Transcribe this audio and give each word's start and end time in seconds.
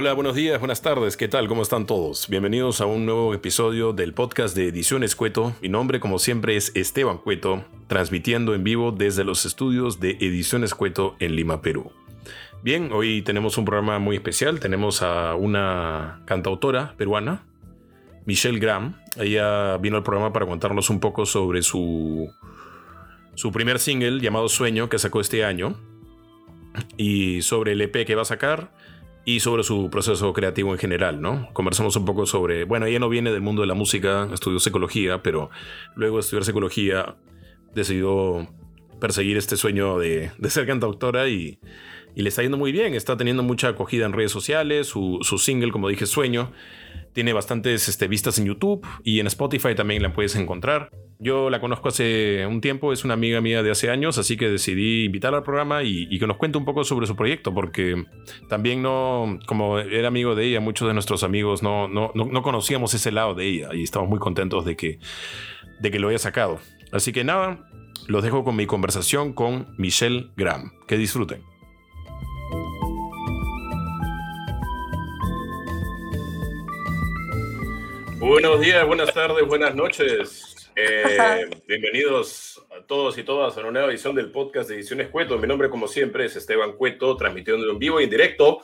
Hola, 0.00 0.12
buenos 0.12 0.36
días, 0.36 0.60
buenas 0.60 0.80
tardes, 0.80 1.16
¿qué 1.16 1.26
tal? 1.26 1.48
¿Cómo 1.48 1.62
están 1.62 1.84
todos? 1.84 2.28
Bienvenidos 2.28 2.80
a 2.80 2.86
un 2.86 3.04
nuevo 3.04 3.34
episodio 3.34 3.92
del 3.92 4.14
podcast 4.14 4.54
de 4.54 4.68
Ediciones 4.68 5.16
Cueto. 5.16 5.56
Mi 5.60 5.68
nombre, 5.68 5.98
como 5.98 6.20
siempre, 6.20 6.54
es 6.54 6.70
Esteban 6.76 7.18
Cueto, 7.18 7.64
transmitiendo 7.88 8.54
en 8.54 8.62
vivo 8.62 8.92
desde 8.92 9.24
los 9.24 9.44
estudios 9.44 9.98
de 9.98 10.10
Ediciones 10.20 10.72
Cueto 10.76 11.16
en 11.18 11.34
Lima, 11.34 11.62
Perú. 11.62 11.90
Bien, 12.62 12.92
hoy 12.92 13.22
tenemos 13.22 13.58
un 13.58 13.64
programa 13.64 13.98
muy 13.98 14.14
especial. 14.14 14.60
Tenemos 14.60 15.02
a 15.02 15.34
una 15.34 16.22
cantautora 16.26 16.94
peruana, 16.96 17.42
Michelle 18.24 18.60
Graham. 18.60 18.94
Ella 19.16 19.78
vino 19.78 19.96
al 19.96 20.04
programa 20.04 20.32
para 20.32 20.46
contarnos 20.46 20.90
un 20.90 21.00
poco 21.00 21.26
sobre 21.26 21.62
su, 21.62 22.32
su 23.34 23.50
primer 23.50 23.80
single 23.80 24.20
llamado 24.20 24.48
Sueño 24.48 24.88
que 24.88 25.00
sacó 25.00 25.20
este 25.20 25.44
año 25.44 25.74
y 26.96 27.42
sobre 27.42 27.72
el 27.72 27.80
EP 27.80 28.06
que 28.06 28.14
va 28.14 28.22
a 28.22 28.26
sacar 28.26 28.70
y 29.24 29.40
sobre 29.40 29.62
su 29.62 29.90
proceso 29.90 30.32
creativo 30.32 30.72
en 30.72 30.78
general, 30.78 31.20
¿no? 31.20 31.52
Conversamos 31.52 31.96
un 31.96 32.04
poco 32.04 32.26
sobre, 32.26 32.64
bueno, 32.64 32.86
ella 32.86 32.98
no 32.98 33.08
viene 33.08 33.30
del 33.30 33.42
mundo 33.42 33.62
de 33.62 33.68
la 33.68 33.74
música, 33.74 34.28
estudió 34.32 34.58
psicología, 34.58 35.22
pero 35.22 35.50
luego 35.94 36.16
de 36.16 36.20
estudiar 36.20 36.44
psicología 36.44 37.16
decidió 37.74 38.48
perseguir 39.00 39.36
este 39.36 39.56
sueño 39.56 39.98
de, 39.98 40.30
ser 40.48 40.66
cantautora 40.66 41.28
y, 41.28 41.58
y, 42.14 42.22
le 42.22 42.28
está 42.28 42.42
yendo 42.42 42.56
muy 42.56 42.72
bien, 42.72 42.94
está 42.94 43.16
teniendo 43.16 43.42
mucha 43.42 43.68
acogida 43.68 44.06
en 44.06 44.12
redes 44.12 44.32
sociales, 44.32 44.86
su, 44.86 45.18
su 45.22 45.38
single, 45.38 45.70
como 45.70 45.88
dije, 45.88 46.06
Sueño, 46.06 46.52
tiene 47.12 47.32
bastantes 47.32 47.88
este, 47.88 48.08
vistas 48.08 48.38
en 48.38 48.46
YouTube 48.46 48.86
y 49.04 49.20
en 49.20 49.26
Spotify 49.26 49.74
también 49.74 50.02
la 50.02 50.12
puedes 50.12 50.36
encontrar. 50.36 50.90
Yo 51.20 51.50
la 51.50 51.60
conozco 51.60 51.88
hace 51.88 52.46
un 52.46 52.60
tiempo, 52.60 52.92
es 52.92 53.04
una 53.04 53.14
amiga 53.14 53.40
mía 53.40 53.62
de 53.62 53.70
hace 53.72 53.90
años, 53.90 54.18
así 54.18 54.36
que 54.36 54.48
decidí 54.48 55.04
invitarla 55.04 55.38
al 55.38 55.44
programa 55.44 55.82
y, 55.82 56.16
que 56.18 56.26
nos 56.26 56.36
cuente 56.36 56.58
un 56.58 56.64
poco 56.64 56.84
sobre 56.84 57.06
su 57.08 57.16
proyecto, 57.16 57.52
porque 57.52 58.04
también 58.48 58.82
no, 58.82 59.38
como 59.46 59.80
era 59.80 60.08
amigo 60.08 60.36
de 60.36 60.44
ella, 60.46 60.60
muchos 60.60 60.86
de 60.86 60.94
nuestros 60.94 61.24
amigos 61.24 61.62
no, 61.62 61.88
no, 61.88 62.12
no, 62.14 62.42
conocíamos 62.42 62.94
ese 62.94 63.10
lado 63.10 63.34
de 63.34 63.46
ella 63.46 63.70
y 63.74 63.82
estamos 63.82 64.08
muy 64.08 64.20
contentos 64.20 64.64
de 64.64 64.76
que, 64.76 65.00
de 65.80 65.90
que 65.90 65.98
lo 65.98 66.08
haya 66.08 66.18
sacado. 66.18 66.60
Así 66.92 67.12
que 67.12 67.24
nada, 67.24 67.68
los 68.06 68.22
dejo 68.22 68.44
con 68.44 68.54
mi 68.54 68.66
conversación 68.66 69.32
con 69.32 69.74
Michelle 69.76 70.30
Graham. 70.36 70.72
Que 70.86 70.96
disfruten. 70.96 71.47
Buenos 78.18 78.60
días, 78.60 78.84
buenas 78.84 79.14
tardes, 79.14 79.46
buenas 79.46 79.76
noches. 79.76 80.70
Eh, 80.74 81.48
bienvenidos 81.68 82.60
a 82.76 82.84
todos 82.84 83.16
y 83.16 83.22
todas 83.22 83.56
a 83.56 83.60
una 83.60 83.70
nueva 83.70 83.90
edición 83.90 84.16
del 84.16 84.32
podcast 84.32 84.68
de 84.68 84.74
Ediciones 84.74 85.08
Cueto. 85.08 85.38
Mi 85.38 85.46
nombre, 85.46 85.70
como 85.70 85.86
siempre, 85.86 86.24
es 86.24 86.34
Esteban 86.34 86.72
Cueto, 86.72 87.16
transmitiendo 87.16 87.70
en 87.70 87.78
vivo 87.78 88.00
y 88.00 88.04
en 88.04 88.10
directo 88.10 88.62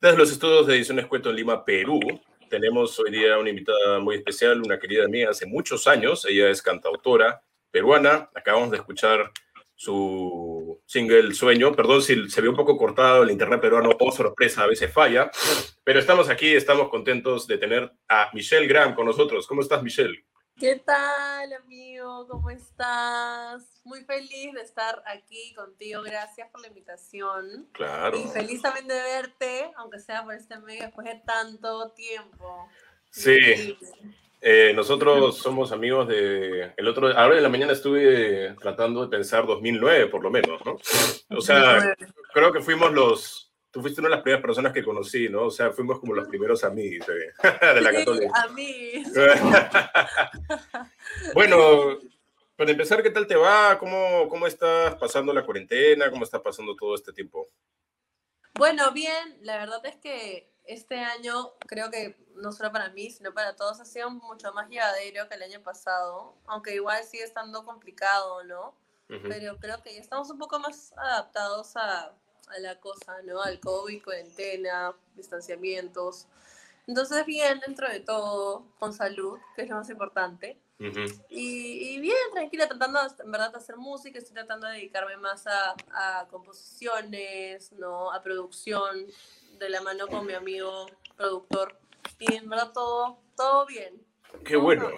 desde 0.00 0.16
los 0.16 0.30
estudios 0.30 0.68
de 0.68 0.76
Ediciones 0.76 1.06
Cueto 1.06 1.30
en 1.30 1.36
Lima, 1.36 1.64
Perú. 1.64 1.98
Tenemos 2.48 2.96
hoy 3.00 3.10
día 3.10 3.36
una 3.36 3.50
invitada 3.50 3.98
muy 3.98 4.14
especial, 4.14 4.62
una 4.62 4.78
querida 4.78 5.08
mía 5.08 5.30
hace 5.30 5.44
muchos 5.44 5.88
años. 5.88 6.24
Ella 6.26 6.48
es 6.48 6.62
cantautora 6.62 7.42
peruana. 7.72 8.30
Acabamos 8.32 8.70
de 8.70 8.76
escuchar 8.76 9.32
su 9.74 10.53
single 10.86 11.34
Sueño. 11.34 11.72
Perdón 11.72 12.02
si 12.02 12.28
se 12.28 12.40
ve 12.40 12.48
un 12.48 12.56
poco 12.56 12.76
cortado 12.76 13.22
el 13.22 13.30
internet 13.30 13.60
peruano, 13.60 13.90
o 13.98 14.12
sorpresa, 14.12 14.62
a 14.62 14.66
veces 14.66 14.92
falla. 14.92 15.30
Pero 15.82 16.00
estamos 16.00 16.28
aquí, 16.28 16.54
estamos 16.54 16.88
contentos 16.88 17.46
de 17.46 17.58
tener 17.58 17.92
a 18.08 18.30
Michelle 18.32 18.66
Graham 18.66 18.94
con 18.94 19.06
nosotros. 19.06 19.46
¿Cómo 19.46 19.62
estás, 19.62 19.82
Michelle? 19.82 20.24
¿Qué 20.56 20.76
tal, 20.76 21.52
amigo? 21.52 22.28
¿Cómo 22.28 22.48
estás? 22.48 23.80
Muy 23.82 24.04
feliz 24.04 24.54
de 24.54 24.62
estar 24.62 25.02
aquí 25.06 25.52
contigo. 25.54 26.00
Gracias 26.02 26.48
por 26.50 26.60
la 26.60 26.68
invitación. 26.68 27.68
Claro. 27.72 28.16
Y 28.16 28.28
feliz 28.28 28.62
también 28.62 28.86
de 28.86 28.94
verte, 28.94 29.72
aunque 29.76 29.98
sea 29.98 30.22
por 30.22 30.34
este 30.34 30.56
medio 30.60 30.84
después 30.84 31.08
de 31.08 31.20
tanto 31.26 31.90
tiempo. 31.90 32.68
Sí. 33.10 33.76
Eh, 34.46 34.74
nosotros 34.74 35.38
somos 35.38 35.72
amigos 35.72 36.06
de. 36.06 36.74
El 36.76 36.86
otro, 36.86 37.08
ahora 37.16 37.38
en 37.38 37.42
la 37.42 37.48
mañana 37.48 37.72
estuve 37.72 38.54
tratando 38.60 39.00
de 39.00 39.08
pensar 39.08 39.46
2009, 39.46 40.08
por 40.08 40.22
lo 40.22 40.30
menos, 40.30 40.60
¿no? 40.66 40.76
O 41.34 41.40
sea, 41.40 41.96
creo 42.34 42.52
que 42.52 42.60
fuimos 42.60 42.92
los. 42.92 43.54
Tú 43.70 43.80
fuiste 43.80 44.02
una 44.02 44.10
de 44.10 44.16
las 44.16 44.22
primeras 44.22 44.42
personas 44.42 44.74
que 44.74 44.84
conocí, 44.84 45.30
¿no? 45.30 45.44
O 45.44 45.50
sea, 45.50 45.70
fuimos 45.70 45.98
como 45.98 46.12
los 46.12 46.28
primeros 46.28 46.62
amigos 46.62 47.06
de, 47.06 47.32
de 47.74 47.80
la 47.80 47.90
Católica. 47.90 48.48
Sí, 48.54 49.02
bueno, 51.34 51.98
para 52.54 52.70
empezar, 52.70 53.02
¿qué 53.02 53.10
tal 53.10 53.26
te 53.26 53.36
va? 53.36 53.78
¿Cómo, 53.78 54.28
¿Cómo 54.28 54.46
estás 54.46 54.94
pasando 54.96 55.32
la 55.32 55.46
cuarentena? 55.46 56.10
¿Cómo 56.10 56.22
está 56.22 56.42
pasando 56.42 56.76
todo 56.76 56.94
este 56.94 57.14
tiempo? 57.14 57.48
Bueno, 58.52 58.92
bien, 58.92 59.38
la 59.40 59.56
verdad 59.56 59.84
es 59.86 59.96
que 59.96 60.53
este 60.66 60.98
año 60.98 61.52
creo 61.66 61.90
que 61.90 62.16
no 62.36 62.52
solo 62.52 62.72
para 62.72 62.88
mí, 62.90 63.10
sino 63.10 63.32
para 63.32 63.54
todos 63.56 63.80
ha 63.80 63.84
sido 63.84 64.10
mucho 64.10 64.52
más 64.52 64.68
llevadero 64.68 65.28
que 65.28 65.34
el 65.34 65.42
año 65.42 65.62
pasado, 65.62 66.34
aunque 66.46 66.74
igual 66.74 67.02
sigue 67.04 67.24
estando 67.24 67.64
complicado, 67.64 68.44
¿no? 68.44 68.74
Pero 69.06 69.58
creo 69.58 69.82
que 69.82 69.94
ya 69.94 70.00
estamos 70.00 70.30
un 70.30 70.38
poco 70.38 70.58
más 70.58 70.92
adaptados 70.96 71.76
a, 71.76 72.06
a, 72.06 72.58
la 72.58 72.80
cosa, 72.80 73.20
¿no? 73.22 73.42
Al 73.42 73.60
COVID, 73.60 74.02
cuarentena, 74.02 74.94
distanciamientos. 75.14 76.26
Entonces, 76.86 77.24
bien, 77.26 77.60
dentro 77.60 77.88
de 77.88 78.00
todo, 78.00 78.66
con 78.78 78.92
salud, 78.92 79.38
que 79.54 79.62
es 79.62 79.68
lo 79.68 79.76
más 79.76 79.90
importante. 79.90 80.58
y, 81.28 81.94
y, 81.94 82.00
bien, 82.00 82.16
tranquila, 82.32 82.66
tratando 82.66 82.98
en 83.22 83.30
verdad 83.30 83.52
de 83.52 83.58
hacer 83.58 83.76
música, 83.76 84.18
estoy 84.18 84.34
tratando 84.34 84.66
de 84.66 84.74
dedicarme 84.74 85.16
más 85.18 85.46
a, 85.46 85.74
a 85.92 86.26
composiciones, 86.28 87.72
¿no? 87.72 88.10
A 88.10 88.22
producción, 88.22 89.06
de 89.64 89.70
la 89.70 89.80
mano 89.80 90.06
con 90.06 90.26
mi 90.26 90.34
amigo 90.34 90.86
productor. 91.16 91.76
Y 92.18 92.34
en 92.34 92.48
verdad 92.48 92.72
todo, 92.72 93.18
todo 93.36 93.66
bien. 93.66 93.94
Qué 94.44 94.56
bueno. 94.56 94.90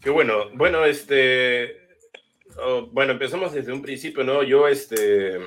Qué 0.00 0.10
bueno. 0.10 0.50
Bueno, 0.54 0.84
este. 0.84 1.88
Oh, 2.56 2.86
bueno, 2.92 3.12
empezamos 3.12 3.52
desde 3.52 3.72
un 3.72 3.82
principio, 3.82 4.22
¿no? 4.22 4.42
Yo, 4.42 4.68
este. 4.68 5.40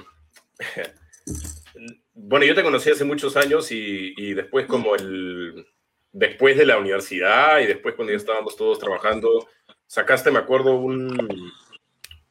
bueno, 2.13 2.45
yo 2.45 2.53
te 2.53 2.63
conocí 2.63 2.89
hace 2.89 3.05
muchos 3.05 3.37
años 3.37 3.71
y, 3.71 4.13
y, 4.17 4.33
después, 4.33 4.65
como 4.67 4.95
el. 4.95 5.65
Después 6.11 6.57
de 6.57 6.65
la 6.65 6.77
universidad 6.77 7.59
y 7.59 7.67
después, 7.67 7.95
cuando 7.95 8.11
ya 8.11 8.17
estábamos 8.17 8.57
todos 8.57 8.79
trabajando, 8.79 9.47
sacaste, 9.85 10.31
me 10.31 10.39
acuerdo, 10.39 10.75
un 10.75 11.53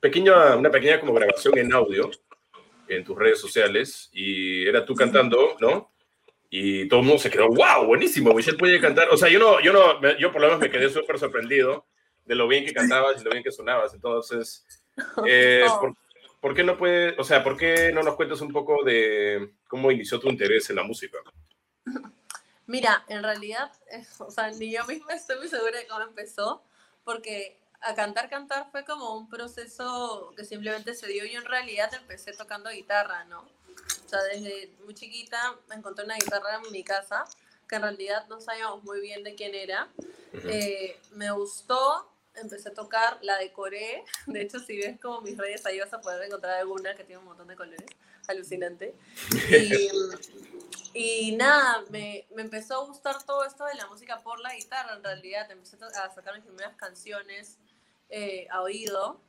pequeño, 0.01 0.35
una 0.59 0.71
pequeña 0.71 0.99
como 0.99 1.15
grabación 1.15 1.57
en 1.59 1.73
audio 1.73 2.11
en 2.89 3.05
tus 3.05 3.19
redes 3.19 3.41
sociales 3.41 4.09
y 4.13 4.67
era 4.67 4.85
tú 4.85 4.95
cantando, 4.95 5.57
¿no? 5.61 5.93
Y 6.51 6.89
todo 6.89 7.01
el 7.01 7.07
mundo 7.07 7.21
se 7.21 7.31
quedó, 7.31 7.49
wow, 7.49 7.87
buenísimo, 7.87 8.33
Michelle 8.33 8.57
puede 8.57 8.81
cantar. 8.81 9.09
O 9.11 9.17
sea, 9.17 9.29
yo 9.29 9.39
no, 9.39 9.61
yo 9.61 9.73
no, 9.73 10.01
yo 10.19 10.33
por 10.33 10.41
lo 10.41 10.49
menos 10.49 10.61
me 10.61 10.71
quedé 10.71 10.89
súper 10.89 11.19
sorprendido 11.19 11.87
de 12.25 12.35
lo 12.35 12.49
bien 12.49 12.65
que 12.65 12.73
cantabas 12.73 13.21
y 13.21 13.25
lo 13.25 13.31
bien 13.31 13.43
que 13.43 13.53
sonabas. 13.53 13.95
Entonces, 13.95 14.65
eh, 15.27 15.65
¿por, 16.41 16.55
qué 16.55 16.65
no 16.65 16.77
puede, 16.77 17.15
o 17.19 17.25
sea, 17.25 17.43
por 17.43 17.57
qué 17.57 17.93
no 17.93 18.03
nos 18.03 18.15
cuentas 18.15 18.41
un 18.41 18.53
poco 18.53 18.85
de 18.85 19.53
cómo 19.69 19.91
inició 19.91 20.21
tu 20.21 20.29
interés 20.29 20.71
en 20.71 20.77
la 20.77 20.83
música? 20.83 21.19
Mira, 22.67 23.05
en 23.09 23.23
realidad, 23.23 23.71
o 24.19 24.31
sea, 24.31 24.51
ni 24.51 24.73
yo 24.73 24.85
misma 24.87 25.15
estoy 25.15 25.39
muy 25.39 25.49
segura 25.49 25.79
de 25.79 25.87
cómo 25.87 26.03
empezó, 26.03 26.65
porque 27.05 27.59
a 27.87 27.95
cantar, 27.95 28.29
cantar 28.29 28.69
fue 28.73 28.85
como 28.85 29.17
un 29.17 29.29
proceso 29.29 30.33
que 30.37 30.45
simplemente 30.45 30.95
se 30.95 31.07
dio. 31.07 31.25
Yo 31.25 31.39
en 31.39 31.45
realidad 31.45 31.93
empecé 31.95 32.33
tocando 32.33 32.69
guitarra, 32.71 33.25
¿no? 33.25 33.41
O 33.41 34.09
sea, 34.09 34.23
desde 34.25 34.73
muy 34.85 34.95
chiquita 34.95 35.57
encontré 35.71 36.05
una 36.05 36.17
guitarra 36.17 36.61
en 36.65 36.73
mi 36.73 36.83
casa, 36.83 37.25
que 37.69 37.77
en 37.77 37.83
realidad 37.83 38.27
no 38.29 38.41
sabíamos 38.41 38.83
muy 38.83 39.01
bien 39.01 39.23
de 39.23 39.35
quién 39.37 39.55
era. 39.55 39.89
Eh, 40.33 41.01
me 41.13 41.31
gustó, 41.31 42.11
empecé 42.35 42.71
a 42.71 42.75
tocar, 42.75 43.19
la 43.23 43.39
decoré. 43.39 44.05
De 44.27 44.43
hecho, 44.43 44.59
si 44.59 44.79
ves 44.79 44.99
como 45.01 45.21
mis 45.21 45.37
redes, 45.39 45.65
ahí 45.65 45.79
vas 45.79 45.93
a 45.93 46.01
poder 46.01 46.25
encontrar 46.25 46.59
alguna 46.59 46.95
que 46.97 47.05
tiene 47.05 47.21
un 47.21 47.27
montón 47.27 47.47
de 47.47 47.55
colores. 47.55 47.87
Alucinante. 48.27 48.97
Y, 50.93 51.29
y 51.29 51.37
nada, 51.37 51.85
me, 51.91 52.27
me, 52.35 52.43
empezó 52.43 52.83
a 52.83 52.85
gustar 52.85 53.23
todo 53.25 53.45
esto 53.45 53.65
de 53.67 53.75
la 53.77 53.87
música 53.87 54.21
por 54.25 54.41
la 54.41 54.53
guitarra, 54.57 54.97
en 54.97 55.05
realidad. 55.05 55.49
Empecé 55.49 55.77
a 55.85 56.13
sacar 56.13 56.35
mis 56.35 56.45
primeras 56.45 56.75
canciones 56.75 57.59
eh, 58.11 58.47
a 58.51 58.63
oído. 58.63 59.21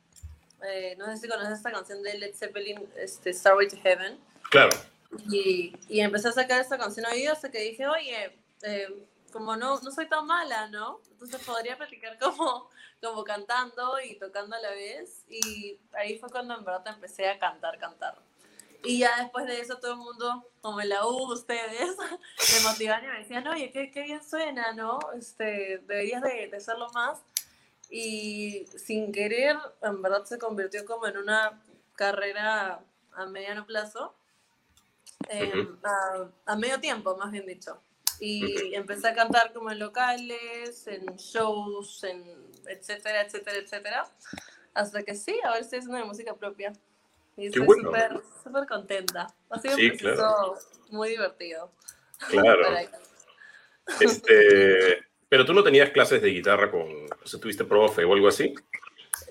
Eh, 0.62 0.96
no 0.98 1.06
sé 1.06 1.18
si 1.18 1.28
conoces 1.28 1.54
esta 1.54 1.70
canción 1.70 2.02
de 2.02 2.18
Led 2.18 2.34
Zeppelin, 2.34 2.88
este, 2.96 3.32
Starway 3.32 3.68
to 3.68 3.76
Heaven. 3.82 4.18
Claro. 4.50 4.76
Y, 5.30 5.74
y, 5.88 6.00
empecé 6.00 6.28
a 6.28 6.32
sacar 6.32 6.60
esta 6.60 6.78
canción 6.78 7.06
a 7.06 7.10
oído 7.10 7.32
hasta 7.32 7.50
que 7.50 7.60
dije, 7.60 7.86
oye, 7.86 8.36
eh, 8.62 9.06
como 9.32 9.56
no, 9.56 9.80
no 9.80 9.90
soy 9.90 10.08
tan 10.08 10.26
mala, 10.26 10.68
¿no? 10.68 11.00
Entonces 11.10 11.40
podría 11.44 11.76
practicar 11.76 12.18
como, 12.18 12.68
como 13.02 13.24
cantando 13.24 14.00
y 14.00 14.18
tocando 14.18 14.56
a 14.56 14.60
la 14.60 14.70
vez. 14.70 15.24
Y 15.28 15.78
ahí 15.92 16.18
fue 16.18 16.30
cuando 16.30 16.56
en 16.56 16.64
verdad 16.64 16.94
empecé 16.94 17.28
a 17.28 17.38
cantar, 17.38 17.78
cantar. 17.78 18.18
Y 18.84 19.00
ya 19.00 19.22
después 19.22 19.46
de 19.46 19.60
eso 19.60 19.78
todo 19.78 19.92
el 19.92 19.98
mundo, 19.98 20.48
como 20.60 20.80
en 20.80 20.90
la 20.90 21.06
U, 21.06 21.32
ustedes, 21.32 21.96
me 22.62 22.68
motivaban 22.68 23.04
y 23.04 23.08
me 23.08 23.18
decían, 23.18 23.46
oye, 23.48 23.70
qué, 23.72 23.90
qué 23.90 24.02
bien 24.02 24.22
suena, 24.22 24.72
¿no? 24.72 24.98
Este, 25.16 25.78
deberías 25.86 26.22
de, 26.22 26.48
de 26.48 26.56
hacerlo 26.56 26.88
más 26.92 27.20
y 27.90 28.66
sin 28.76 29.12
querer, 29.12 29.56
en 29.82 30.02
verdad 30.02 30.24
se 30.24 30.38
convirtió 30.38 30.84
como 30.84 31.06
en 31.06 31.16
una 31.16 31.62
carrera 31.94 32.80
a 33.12 33.26
mediano 33.26 33.66
plazo. 33.66 34.14
em, 35.28 35.76
a, 36.46 36.56
medio 36.56 36.80
tiempo, 36.80 37.16
más 37.16 37.30
bien 37.32 37.46
dicho. 37.46 37.80
Y 38.20 38.74
empecé 38.74 39.08
a 39.08 39.14
cantar 39.14 39.52
como 39.52 39.70
en 39.70 39.78
locales, 39.78 40.86
en 40.86 41.04
shows, 41.16 42.04
en 42.04 42.24
etcétera, 42.66 43.22
etcétera, 43.22 43.58
etcétera. 43.58 44.08
Hasta 44.74 45.02
que 45.02 45.14
sí, 45.14 45.38
a 45.44 45.52
ver 45.52 45.64
si 45.64 45.76
es 45.76 45.86
una 45.86 46.04
música 46.04 46.34
propia. 46.34 46.72
Y 47.36 47.46
estoy 47.46 47.66
súper 47.66 48.20
súper 48.42 48.66
contenta. 48.66 49.26
Ha 49.50 49.58
sido 49.60 49.76
un 49.76 49.96
proceso 49.96 50.58
muy 50.90 51.10
divertido. 51.10 51.72
Claro. 52.30 52.66
este, 54.00 55.07
pero 55.28 55.44
tú 55.44 55.52
no 55.52 55.62
tenías 55.62 55.90
clases 55.90 56.22
de 56.22 56.30
guitarra 56.30 56.70
con, 56.70 57.06
o 57.22 57.26
sea, 57.26 57.40
tuviste 57.40 57.64
profe 57.64 58.04
o 58.04 58.12
algo 58.12 58.28
así. 58.28 58.54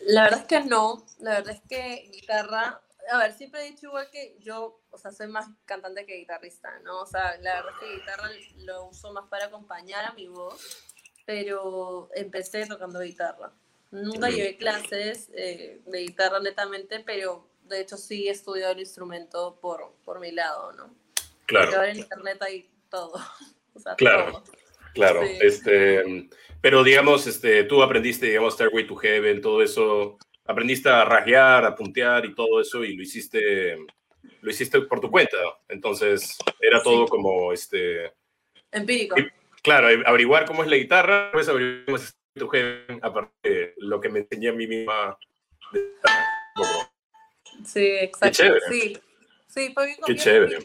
La 0.05 0.23
verdad 0.23 0.41
es 0.41 0.47
que 0.47 0.61
no. 0.61 1.05
La 1.19 1.31
verdad 1.31 1.55
es 1.55 1.61
que 1.67 2.09
guitarra, 2.11 2.81
a 3.11 3.17
ver, 3.17 3.33
siempre 3.33 3.61
he 3.61 3.71
dicho 3.71 3.87
igual 3.87 4.09
que 4.11 4.37
yo, 4.39 4.79
o 4.91 4.97
sea, 4.97 5.11
soy 5.11 5.27
más 5.27 5.47
cantante 5.65 6.05
que 6.05 6.17
guitarrista, 6.17 6.79
¿no? 6.83 7.01
O 7.01 7.05
sea, 7.05 7.37
la 7.41 7.55
verdad 7.55 7.71
es 7.73 7.87
que 7.87 7.95
guitarra 7.95 8.29
lo 8.57 8.85
uso 8.85 9.11
más 9.13 9.27
para 9.29 9.45
acompañar 9.45 10.05
a 10.05 10.13
mi 10.13 10.27
voz, 10.27 10.83
pero 11.25 12.09
empecé 12.13 12.65
tocando 12.67 12.99
guitarra. 12.99 13.51
Nunca 13.91 14.29
llevé 14.29 14.57
clases 14.57 15.29
eh, 15.33 15.81
de 15.85 15.99
guitarra 15.99 16.39
netamente, 16.39 16.99
pero 16.99 17.47
de 17.63 17.81
hecho 17.81 17.97
sí 17.97 18.27
he 18.27 18.31
estudiado 18.31 18.73
el 18.73 18.79
instrumento 18.79 19.57
por, 19.61 19.93
por 20.03 20.19
mi 20.19 20.31
lado, 20.31 20.73
¿no? 20.73 20.93
Claro. 21.45 21.65
Porque 21.65 21.75
ahora 21.75 21.91
en 21.91 21.99
internet 21.99 22.41
hay 22.41 22.69
todo. 22.89 23.13
O 23.77 23.79
sea, 23.79 23.93
claro, 23.93 24.41
claro. 24.97 25.21
Este, 25.23 26.27
pero 26.61 26.83
digamos, 26.83 27.27
este, 27.27 27.63
tú 27.63 27.81
aprendiste, 27.81 28.27
digamos, 28.27 28.53
Stairway 28.53 28.85
to 28.85 28.95
Heaven, 28.95 29.41
todo 29.41 29.61
eso, 29.61 30.17
aprendiste 30.45 30.89
a 30.89 31.05
rajear, 31.05 31.65
a 31.65 31.75
puntear 31.75 32.25
y 32.25 32.35
todo 32.35 32.59
eso, 32.59 32.83
y 32.83 32.95
lo 32.95 33.03
hiciste, 33.03 33.77
lo 34.41 34.49
hiciste 34.51 34.81
por 34.81 34.99
tu 34.99 35.09
cuenta. 35.09 35.37
Entonces, 35.69 36.37
era 36.59 36.81
todo 36.81 37.07
como, 37.07 37.53
este... 37.53 38.13
Empírico. 38.71 39.15
claro, 39.63 39.87
averiguar 40.05 40.45
cómo 40.45 40.63
es 40.63 40.69
la 40.69 40.75
guitarra, 40.75 41.29
pues 41.31 41.47
averiguar 41.47 41.85
cómo 41.85 41.97
es 41.97 42.17
to 42.37 42.47
Heaven, 42.49 42.99
aparte 43.01 43.31
de 43.43 43.73
lo 43.77 43.99
que 43.99 44.09
me 44.09 44.19
enseñé 44.19 44.49
a 44.49 44.53
mí 44.53 44.67
misma. 44.67 45.17
Sí, 47.65 47.85
exacto. 47.85 48.43
Sí, 48.69 48.97
sí, 49.47 49.71
fue 49.73 49.85
bien 49.87 49.97
Qué 50.05 50.15
chévere. 50.15 50.59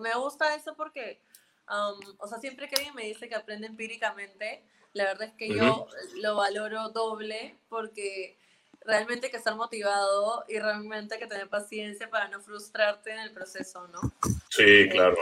Me 0.00 0.14
gusta 0.16 0.54
eso 0.54 0.74
porque, 0.76 1.22
um, 1.70 2.00
o 2.18 2.26
sea, 2.26 2.38
siempre 2.38 2.68
que 2.68 2.76
alguien 2.76 2.94
me 2.94 3.04
dice 3.04 3.28
que 3.28 3.34
aprende 3.34 3.66
empíricamente, 3.66 4.62
la 4.92 5.04
verdad 5.04 5.28
es 5.28 5.34
que 5.34 5.48
yo 5.48 5.86
lo 6.22 6.36
valoro 6.36 6.88
doble 6.90 7.56
porque 7.68 8.36
realmente 8.84 9.26
hay 9.26 9.30
que 9.30 9.38
estar 9.38 9.54
motivado 9.54 10.44
y 10.48 10.58
realmente 10.58 11.14
hay 11.14 11.20
que 11.20 11.26
tener 11.26 11.48
paciencia 11.48 12.08
para 12.08 12.28
no 12.28 12.40
frustrarte 12.40 13.12
en 13.12 13.20
el 13.20 13.32
proceso, 13.32 13.86
¿no? 13.88 14.00
Sí, 14.48 14.64
eh, 14.64 14.88
claro, 14.90 15.16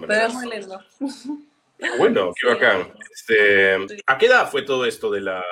Pero 0.00 0.14
es 0.14 0.34
muy 0.34 0.50
lindo. 0.50 0.80
Bueno, 1.98 2.32
qué 2.38 2.46
bacán. 2.52 2.92
Este, 3.10 4.02
¿A 4.06 4.18
qué 4.18 4.26
edad 4.26 4.50
fue 4.50 4.62
todo 4.62 4.84
esto 4.84 5.10
de 5.10 5.22
la, 5.22 5.44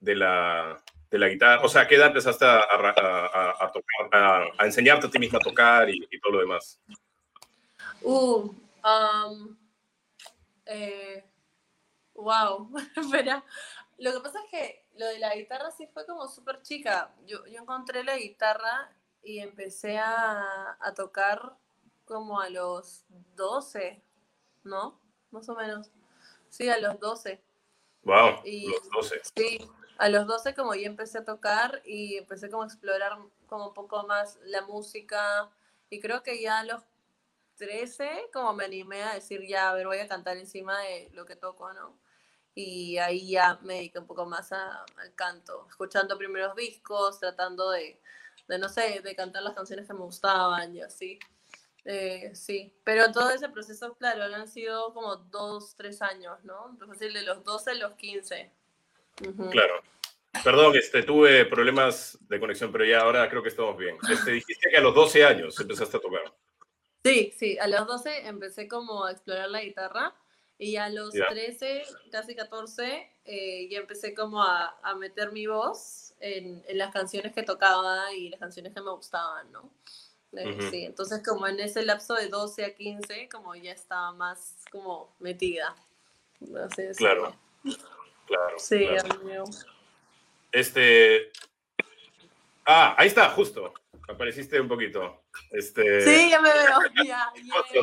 de 0.00 0.14
la 0.14 0.82
de 1.10 1.18
la 1.18 1.28
guitarra? 1.28 1.62
O 1.62 1.68
sea, 1.68 1.82
¿a 1.82 1.88
qué 1.88 1.96
edad 1.96 2.08
empezaste 2.08 2.44
a, 2.44 2.58
a, 2.58 3.72
tocar, 3.72 4.52
a, 4.58 4.64
enseñarte 4.64 5.06
a 5.06 5.10
ti 5.10 5.18
misma 5.18 5.38
a 5.38 5.42
tocar 5.42 5.88
y, 5.88 6.00
todo 6.20 6.34
lo 6.34 6.40
demás? 6.40 6.80
Uh, 8.02 8.52
um, 8.84 9.56
eh, 10.66 11.24
wow, 12.14 12.70
Pero 13.10 13.44
lo 13.98 14.12
que 14.12 14.20
pasa 14.20 14.38
es 14.44 14.50
que 14.50 14.86
lo 14.96 15.06
de 15.06 15.18
la 15.18 15.34
guitarra 15.34 15.70
sí 15.70 15.86
fue 15.86 16.06
como 16.06 16.28
súper 16.28 16.62
chica. 16.62 17.14
Yo, 17.26 17.46
yo 17.46 17.60
encontré 17.60 18.04
la 18.04 18.16
guitarra 18.16 18.92
y 19.22 19.38
empecé 19.38 19.98
a, 19.98 20.76
a 20.80 20.94
tocar 20.94 21.56
como 22.04 22.40
a 22.40 22.50
los 22.50 23.04
12, 23.36 24.02
¿no? 24.64 25.00
Más 25.30 25.48
o 25.48 25.54
menos. 25.54 25.90
Sí, 26.48 26.68
a 26.68 26.78
los 26.78 27.00
12. 27.00 27.42
Wow, 28.02 28.40
y, 28.44 28.66
los 28.68 28.90
12. 28.90 29.22
Sí, 29.36 29.58
a 29.98 30.08
los 30.08 30.26
12 30.26 30.54
como 30.54 30.74
ya 30.74 30.86
empecé 30.86 31.18
a 31.18 31.24
tocar 31.24 31.82
y 31.84 32.16
empecé 32.16 32.50
como 32.50 32.62
a 32.62 32.66
explorar 32.66 33.18
como 33.46 33.68
un 33.68 33.74
poco 33.74 34.06
más 34.06 34.38
la 34.44 34.62
música 34.62 35.50
y 35.90 36.00
creo 36.00 36.22
que 36.22 36.40
ya 36.40 36.60
a 36.60 36.64
los 36.64 36.82
13 37.56 38.30
como 38.32 38.52
me 38.52 38.64
animé 38.64 39.02
a 39.02 39.14
decir 39.14 39.42
ya, 39.46 39.70
a 39.70 39.74
ver, 39.74 39.86
voy 39.86 39.98
a 39.98 40.08
cantar 40.08 40.36
encima 40.36 40.80
de 40.80 41.10
lo 41.12 41.24
que 41.24 41.36
toco, 41.36 41.72
¿no? 41.72 41.98
Y 42.54 42.98
ahí 42.98 43.30
ya 43.30 43.58
me 43.62 43.74
dediqué 43.74 43.98
un 43.98 44.06
poco 44.06 44.26
más 44.26 44.52
al 44.52 45.14
canto, 45.16 45.66
escuchando 45.68 46.16
primeros 46.16 46.54
discos, 46.54 47.18
tratando 47.18 47.70
de, 47.70 48.00
de, 48.46 48.58
no 48.58 48.68
sé, 48.68 49.00
de 49.00 49.16
cantar 49.16 49.42
las 49.42 49.54
canciones 49.54 49.86
que 49.86 49.92
me 49.92 50.00
gustaban 50.00 50.74
y 50.76 50.82
así. 50.82 51.18
Eh, 51.84 52.30
sí, 52.34 52.72
pero 52.82 53.12
todo 53.12 53.30
ese 53.30 53.48
proceso, 53.48 53.94
claro, 53.96 54.22
han 54.34 54.48
sido 54.48 54.94
como 54.94 55.16
dos, 55.16 55.74
tres 55.76 56.00
años, 56.00 56.42
¿no? 56.44 56.70
Entonces, 56.70 57.12
de 57.12 57.22
los 57.22 57.44
12 57.44 57.72
a 57.72 57.74
los 57.74 57.92
15. 57.94 58.50
Claro. 59.50 59.74
Perdón, 60.42 60.76
este, 60.76 61.02
tuve 61.02 61.44
problemas 61.44 62.18
de 62.22 62.40
conexión, 62.40 62.72
pero 62.72 62.84
ya 62.84 63.00
ahora 63.00 63.28
creo 63.28 63.42
que 63.42 63.50
estamos 63.50 63.76
bien. 63.76 63.96
Este, 64.10 64.32
dijiste 64.32 64.68
que 64.70 64.76
a 64.76 64.80
los 64.80 64.94
12 64.94 65.24
años 65.24 65.58
empezaste 65.60 65.96
a 65.96 66.00
tocar. 66.00 66.22
Sí, 67.04 67.34
sí, 67.36 67.58
a 67.58 67.68
los 67.68 67.86
12 67.86 68.26
empecé 68.26 68.66
como 68.66 69.04
a 69.04 69.12
explorar 69.12 69.50
la 69.50 69.60
guitarra 69.62 70.14
y 70.58 70.76
a 70.76 70.88
los 70.88 71.10
13, 71.10 71.82
casi 72.10 72.34
14, 72.34 73.10
eh, 73.26 73.68
ya 73.68 73.78
empecé 73.78 74.14
como 74.14 74.42
a, 74.42 74.78
a 74.82 74.94
meter 74.94 75.32
mi 75.32 75.46
voz 75.46 76.14
en, 76.20 76.64
en, 76.66 76.78
las 76.78 76.92
canciones 76.92 77.34
que 77.34 77.42
tocaba 77.42 78.12
y 78.14 78.30
las 78.30 78.40
canciones 78.40 78.72
que 78.72 78.80
me 78.80 78.90
gustaban, 78.90 79.52
¿no? 79.52 79.70
Eh, 80.32 80.68
sí, 80.70 80.84
entonces 80.84 81.22
como 81.22 81.46
en 81.46 81.60
ese 81.60 81.84
lapso 81.84 82.14
de 82.14 82.28
12 82.28 82.64
a 82.64 82.74
15, 82.74 83.28
como 83.28 83.54
ya 83.54 83.72
estaba 83.72 84.12
más 84.12 84.56
como 84.70 85.14
metida. 85.20 85.76
claro. 86.96 87.36
Claro. 88.26 88.58
Sí, 88.58 88.86
claro. 88.86 89.44
Este. 90.50 91.30
Ah, 92.64 92.94
ahí 92.96 93.08
está, 93.08 93.28
justo. 93.30 93.74
Apareciste 94.08 94.60
un 94.60 94.68
poquito. 94.68 95.24
Este... 95.50 96.02
Sí, 96.02 96.30
ya 96.30 96.40
me 96.40 96.52
veo. 96.52 96.78
Ya, 97.04 97.32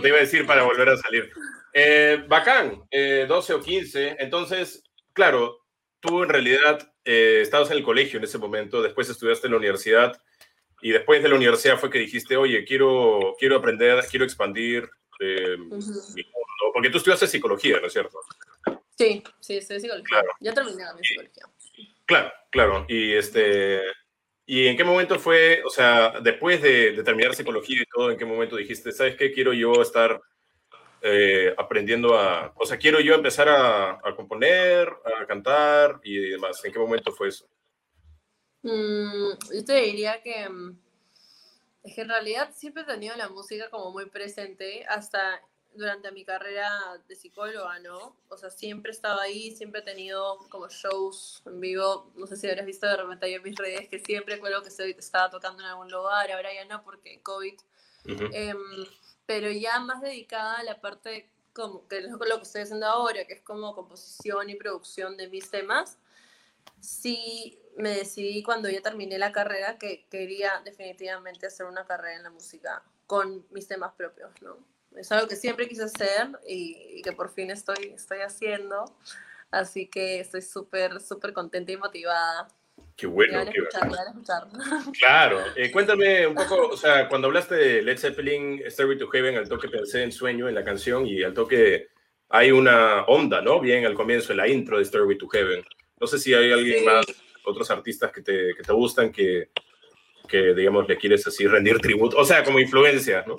te 0.02 0.08
iba 0.08 0.18
a 0.18 0.22
decir 0.22 0.46
para 0.46 0.64
volver 0.64 0.90
a 0.90 0.98
salir. 0.98 1.32
Eh, 1.74 2.24
bacán, 2.28 2.84
12 2.90 2.90
eh, 2.92 3.28
o 3.28 3.62
15. 3.62 4.18
Entonces, 4.20 4.84
claro, 5.14 5.66
tú 6.00 6.24
en 6.24 6.30
realidad 6.30 6.94
eh, 7.06 7.40
estabas 7.42 7.72
en 7.72 7.78
el 7.78 7.84
colegio 7.84 8.18
en 8.18 8.26
ese 8.26 8.38
momento, 8.38 8.82
después 8.82 9.10
estudiaste 9.10 9.48
en 9.48 9.52
la 9.52 9.58
universidad 9.58 10.22
y 10.82 10.92
después 10.92 11.22
de 11.22 11.30
la 11.30 11.36
universidad 11.36 11.78
fue 11.78 11.90
que 11.90 12.00
dijiste, 12.00 12.36
oye, 12.38 12.66
quiero, 12.66 13.36
quiero 13.40 13.58
aprender, 13.58 14.04
quiero 14.10 14.26
expandir 14.26 14.90
mi 15.20 15.58
mundo. 15.58 16.02
Porque 16.74 16.90
tú 16.90 16.98
estudiaste 16.98 17.28
psicología, 17.28 17.80
¿no 17.80 17.88
es 17.88 17.94
cierto? 17.94 18.20
Sí, 18.98 19.24
sí, 19.40 19.58
estoy 19.58 19.80
psicología. 19.80 20.24
Ya 20.40 20.54
terminé 20.54 20.84
mi 20.98 21.04
psicología. 21.04 21.44
Claro, 22.06 22.32
claro. 22.50 22.86
Y 22.88 23.14
este. 23.14 23.82
¿Y 24.54 24.68
en 24.68 24.76
qué 24.76 24.84
momento 24.84 25.18
fue, 25.18 25.64
o 25.64 25.70
sea, 25.70 26.20
después 26.20 26.62
de, 26.62 27.02
terminar 27.06 27.34
psicología 27.34 27.84
y 27.84 27.86
todo, 27.86 28.12
en 28.12 28.18
qué 28.18 28.26
momento 28.26 28.58
dijiste, 28.58 28.92
¿sabes 28.92 29.16
qué? 29.16 29.32
Quiero 29.32 29.54
yo 29.54 29.82
estar 29.82 30.22
eh, 31.02 31.56
aprendiendo 31.58 32.20
a, 32.20 32.52
o 32.58 32.66
sea, 32.66 32.76
quiero 32.78 33.00
yo 33.00 33.16
empezar 33.16 33.48
a, 33.48 34.02
componer, 34.14 34.90
a 35.22 35.26
cantar 35.26 36.02
y 36.04 36.32
demás. 36.32 36.66
¿En 36.66 36.74
qué 36.74 36.80
momento 36.80 37.14
fue 37.14 37.30
eso? 37.30 37.48
Mm, 38.64 39.32
yo 39.54 39.64
te 39.66 39.76
diría 39.84 40.22
que 40.22 40.50
mm, 40.50 40.78
es 41.84 41.96
que 41.96 42.02
en 42.02 42.10
realidad 42.10 42.52
siempre 42.54 42.84
he 42.84 42.86
tenido 42.86 43.16
la 43.16 43.30
música 43.30 43.70
como 43.70 43.92
muy 43.92 44.08
presente 44.08 44.84
hasta 44.86 45.42
durante 45.74 46.12
mi 46.12 46.26
carrera 46.26 46.70
de 47.08 47.16
psicóloga, 47.16 47.80
¿no? 47.80 48.16
O 48.30 48.38
sea, 48.38 48.50
siempre 48.50 48.92
he 48.92 48.96
estado 48.96 49.20
ahí, 49.20 49.56
siempre 49.56 49.82
he 49.82 49.84
tenido 49.84 50.38
como 50.50 50.68
shows 50.70 51.42
en 51.46 51.60
vivo, 51.60 52.12
no 52.16 52.28
sé 52.28 52.36
si 52.36 52.50
habrás 52.50 52.66
visto 52.66 52.88
de 52.88 52.98
repente 52.98 53.26
ahí 53.26 53.34
en 53.36 53.44
mis 53.44 53.56
redes, 53.56 53.88
que 53.90 54.00
siempre 54.00 54.36
recuerdo 54.36 54.64
que 54.64 54.70
estaba 54.70 55.30
tocando 55.30 55.64
en 55.64 55.70
algún 55.70 55.90
lugar, 55.90 56.32
ahora 56.32 56.54
ya 56.54 56.66
no 56.66 56.84
porque 56.84 57.22
COVID, 57.22 57.60
em, 58.06 58.58
pero 59.26 59.50
ya 59.52 59.80
más 59.80 60.02
dedicada 60.02 60.58
a 60.58 60.64
la 60.64 60.82
parte 60.82 61.30
como 61.54 61.88
que 61.88 62.00
es 62.00 62.10
lo 62.10 62.20
que 62.20 62.44
estoy 62.44 62.62
haciendo 62.62 62.88
ahora, 62.88 63.26
que 63.26 63.34
es 63.34 63.42
como 63.42 63.76
composición 63.76 64.50
y 64.50 64.56
producción 64.56 65.18
de 65.18 65.28
mis 65.30 65.50
temas, 65.50 65.98
sí 66.80 67.60
me 67.78 67.90
decidí 67.90 68.44
cuando 68.44 68.70
ya 68.70 68.82
terminé 68.82 69.18
la 69.18 69.32
carrera 69.32 69.78
que 69.78 70.06
quería 70.10 70.62
definitivamente 70.64 71.48
hacer 71.48 71.66
una 71.66 71.86
carrera 71.86 72.18
en 72.18 72.24
la 72.24 72.30
música 72.30 72.84
con 73.08 73.46
mis 73.52 73.68
temas 73.68 73.94
propios, 73.94 74.32
¿no? 74.42 74.58
Es 74.98 75.12
algo 75.12 75.28
que 75.28 75.36
siempre 75.36 75.68
quise 75.68 75.84
hacer 75.84 76.28
y, 76.48 77.02
que 77.02 77.12
por 77.12 77.34
fin 77.34 77.52
estoy, 77.52 77.94
estoy 77.96 78.20
haciendo. 78.20 78.86
Así 79.50 79.88
que 79.88 80.20
estoy 80.20 80.42
súper, 80.42 81.02
súper 81.02 81.34
contenta 81.34 81.72
y 81.72 81.78
motivada. 81.78 82.48
Qué 82.96 83.08
bueno. 83.08 83.44
Qué 83.52 83.62
Claro. 85.00 85.40
Eh, 85.56 85.72
cuéntame 85.72 86.28
un 86.28 86.36
poco, 86.36 86.70
o 86.70 86.78
sea, 86.78 87.08
cuando 87.08 87.28
hablaste 87.28 87.56
de 87.56 87.82
Led 87.82 87.98
Zeppelin, 87.98 88.62
Stairway 88.68 88.98
to 88.98 89.08
Heaven, 89.08 89.38
al 89.38 89.50
toque 89.50 89.70
pensé 89.70 90.04
en 90.04 90.12
Sueño 90.12 90.48
en 90.48 90.56
la 90.56 90.64
canción 90.64 91.06
y 91.06 91.24
al 91.24 91.34
toque 91.34 91.88
hay 92.30 92.52
una 92.52 93.04
onda, 93.06 93.42
¿no? 93.42 93.60
Bien 93.60 93.86
al 93.86 93.94
comienzo, 93.94 94.32
en 94.32 94.38
la 94.38 94.48
intro 94.48 94.78
de 94.78 94.86
Stairway 94.86 95.18
to 95.18 95.28
Heaven. 95.28 95.64
No 96.00 96.08
sé 96.08 96.18
si 96.18 96.34
hay 96.34 96.52
alguien 96.52 96.86
más, 96.86 97.06
otros 97.44 97.70
artistas 97.72 98.12
que 98.12 98.22
te, 98.22 98.54
que 98.56 98.64
te 98.64 98.74
gustan, 98.74 99.12
que, 99.12 99.50
que, 100.28 100.54
digamos, 100.54 100.88
le 100.88 100.98
quieres 100.98 101.26
así 101.28 101.48
rendir 101.48 101.80
tributo, 101.80 102.18
o 102.18 102.26
sea, 102.26 102.44
como 102.44 102.60
influencia, 102.60 103.24
¿no? 103.28 103.36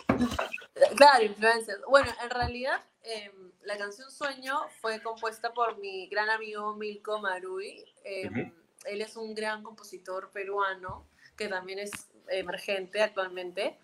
Claro, 0.96 1.24
influencias. 1.24 1.78
Bueno, 1.88 2.12
en 2.22 2.30
realidad 2.30 2.82
em, 3.02 3.52
la 3.62 3.76
canción 3.76 4.10
Sueño 4.10 4.60
fue 4.80 5.02
compuesta 5.02 5.52
por 5.52 5.78
mi 5.78 6.08
gran 6.08 6.30
amigo 6.30 6.74
Milko 6.74 7.18
Marui. 7.20 7.84
Em, 8.04 8.52
él 8.84 9.00
es 9.00 9.16
un 9.16 9.34
gran 9.34 9.62
compositor 9.62 10.30
peruano 10.30 11.06
que 11.36 11.48
también 11.48 11.78
es 11.78 11.90
emergente 12.28 13.02
actualmente. 13.02 13.78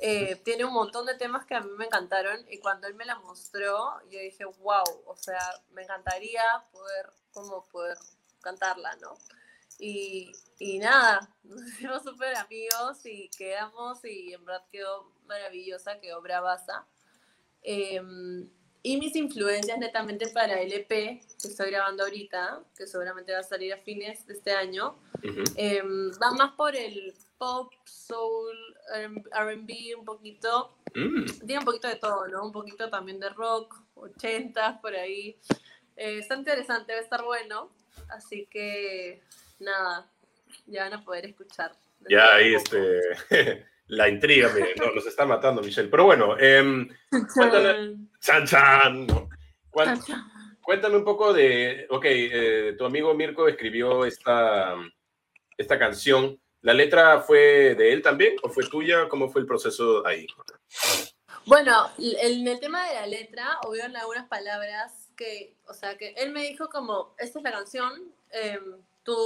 Eh, 0.00 0.36
tiene 0.44 0.64
un 0.64 0.72
montón 0.72 1.06
de 1.06 1.14
temas 1.14 1.44
que 1.46 1.54
a 1.54 1.60
mí 1.60 1.70
me 1.76 1.86
encantaron 1.86 2.44
y 2.50 2.58
cuando 2.58 2.86
él 2.86 2.94
me 2.94 3.04
la 3.04 3.18
mostró, 3.18 4.00
yo 4.10 4.18
dije, 4.18 4.44
wow, 4.44 4.84
o 5.06 5.16
sea, 5.16 5.40
me 5.72 5.82
encantaría 5.82 6.42
poder, 6.72 7.10
como 7.32 7.64
poder 7.66 7.96
cantarla, 8.40 8.94
¿no? 8.96 9.16
Y, 9.80 10.30
y 10.58 10.78
nada, 10.78 11.20
nos 11.42 11.62
hicimos 11.68 12.02
súper 12.02 12.36
amigos 12.36 13.04
y 13.04 13.30
quedamos 13.30 14.04
y 14.04 14.34
en 14.34 14.44
verdad 14.44 14.64
quedó 14.70 15.10
maravillosa, 15.26 15.98
quedó 16.00 16.20
bravaza. 16.20 16.86
Em, 17.62 18.48
y 18.82 18.96
mis 18.98 19.14
influencias 19.16 19.78
netamente 19.78 20.28
para 20.28 20.60
el 20.60 20.72
EP 20.72 20.88
que 20.88 21.48
estoy 21.48 21.70
grabando 21.70 22.04
ahorita, 22.04 22.62
que 22.76 22.86
seguramente 22.86 23.32
va 23.32 23.40
a 23.40 23.42
salir 23.42 23.72
a 23.72 23.78
fines 23.78 24.26
de 24.26 24.34
este 24.34 24.52
año, 24.52 24.96
em, 25.56 26.10
va 26.12 26.30
más 26.32 26.52
por 26.52 26.74
el 26.74 27.14
pop, 27.36 27.72
soul, 27.84 28.56
RB 29.32 29.98
un 29.98 30.04
poquito. 30.04 30.76
Mm. 30.94 31.24
Tiene 31.46 31.58
un 31.58 31.64
poquito 31.64 31.88
de 31.88 31.96
todo, 31.96 32.26
¿no? 32.28 32.44
Un 32.44 32.52
poquito 32.52 32.88
también 32.88 33.20
de 33.20 33.28
rock, 33.30 33.76
80 33.94 34.80
por 34.80 34.94
ahí. 34.94 35.38
Eh, 35.96 36.18
está 36.18 36.34
interesante, 36.34 36.92
va 36.92 36.98
a 36.98 37.02
estar 37.02 37.22
bueno. 37.22 37.70
Así 38.08 38.46
que 38.46 39.22
nada, 39.60 40.10
ya 40.66 40.84
van 40.84 40.94
a 40.94 41.04
poder 41.04 41.26
escuchar. 41.26 41.72
Ya 42.08 42.34
ahí 42.34 42.54
este, 42.54 43.00
la 43.86 44.08
intriga 44.08 44.50
no, 44.76 44.92
nos 44.92 45.06
está 45.06 45.26
matando, 45.26 45.62
Michelle. 45.62 45.88
Pero 45.88 46.04
bueno, 46.04 46.36
eh, 46.38 46.88
cuéntame, 47.34 47.96
chan, 48.20 48.46
chan, 48.46 49.06
cuéntame 50.62 50.96
un 50.96 51.04
poco 51.04 51.32
de, 51.32 51.86
ok, 51.90 52.04
eh, 52.06 52.74
tu 52.78 52.84
amigo 52.84 53.14
Mirko 53.14 53.48
escribió 53.48 54.04
esta, 54.04 54.76
esta 55.56 55.78
canción. 55.78 56.40
¿La 56.62 56.74
letra 56.74 57.20
fue 57.20 57.74
de 57.74 57.92
él 57.92 58.02
también 58.02 58.36
o 58.42 58.50
fue 58.50 58.68
tuya? 58.68 59.08
¿Cómo 59.08 59.30
fue 59.30 59.40
el 59.40 59.46
proceso 59.46 60.06
ahí? 60.06 60.26
Bueno, 61.46 61.90
en 61.98 62.46
el 62.46 62.60
tema 62.60 62.86
de 62.86 62.94
la 62.94 63.06
letra, 63.06 63.58
hubieron 63.66 63.96
algunas 63.96 64.28
palabras 64.28 65.10
que, 65.16 65.56
o 65.66 65.74
sea, 65.74 65.96
que 65.96 66.14
él 66.18 66.32
me 66.32 66.42
dijo 66.42 66.68
como, 66.68 67.14
esta 67.18 67.38
es 67.38 67.44
la 67.44 67.52
canción, 67.52 68.12
eh, 68.30 68.60
tú 69.02 69.16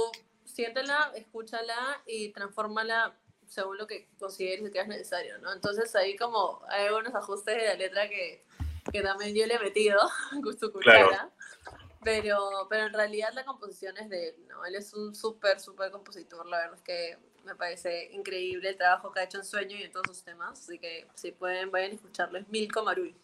siéntela, 0.55 1.11
escúchala 1.15 2.01
y 2.07 2.29
transfórmala 2.29 3.13
según 3.45 3.77
lo 3.77 3.85
que 3.85 4.07
consideres 4.17 4.71
que 4.71 4.79
es 4.79 4.87
necesario, 4.87 5.37
¿no? 5.39 5.53
Entonces 5.53 5.93
ahí 5.95 6.15
como 6.15 6.61
hay 6.69 6.85
algunos 6.85 7.13
ajustes 7.13 7.57
de 7.57 7.65
la 7.65 7.73
letra 7.75 8.07
que, 8.09 8.43
que 8.91 9.01
también 9.01 9.35
yo 9.35 9.45
le 9.45 9.55
he 9.55 9.59
metido 9.59 9.99
con 10.43 10.57
su 10.57 10.71
cuchara. 10.71 11.29
Pero, 12.03 12.67
pero 12.69 12.85
en 12.85 12.93
realidad 12.93 13.29
la 13.33 13.43
composición 13.43 13.97
es 13.97 14.09
de 14.09 14.29
él, 14.29 14.35
¿no? 14.47 14.63
Él 14.63 14.75
es 14.75 14.93
un 14.93 15.15
súper, 15.15 15.59
súper 15.59 15.91
compositor, 15.91 16.45
la 16.45 16.59
verdad 16.59 16.75
es 16.75 16.81
que 16.83 17.17
me 17.43 17.55
parece 17.55 18.11
increíble 18.11 18.69
el 18.69 18.77
trabajo 18.77 19.11
que 19.11 19.19
ha 19.19 19.23
hecho 19.23 19.39
en 19.39 19.45
Sueño 19.45 19.75
y 19.75 19.83
en 19.83 19.91
todos 19.91 20.05
sus 20.07 20.23
temas, 20.23 20.59
así 20.59 20.77
que 20.77 21.07
si 21.15 21.31
pueden, 21.31 21.71
vayan 21.71 21.91
a 21.91 21.95
escucharlo, 21.95 22.37
es 22.37 22.47
Milko 22.49 22.83
Marui. 22.83 23.15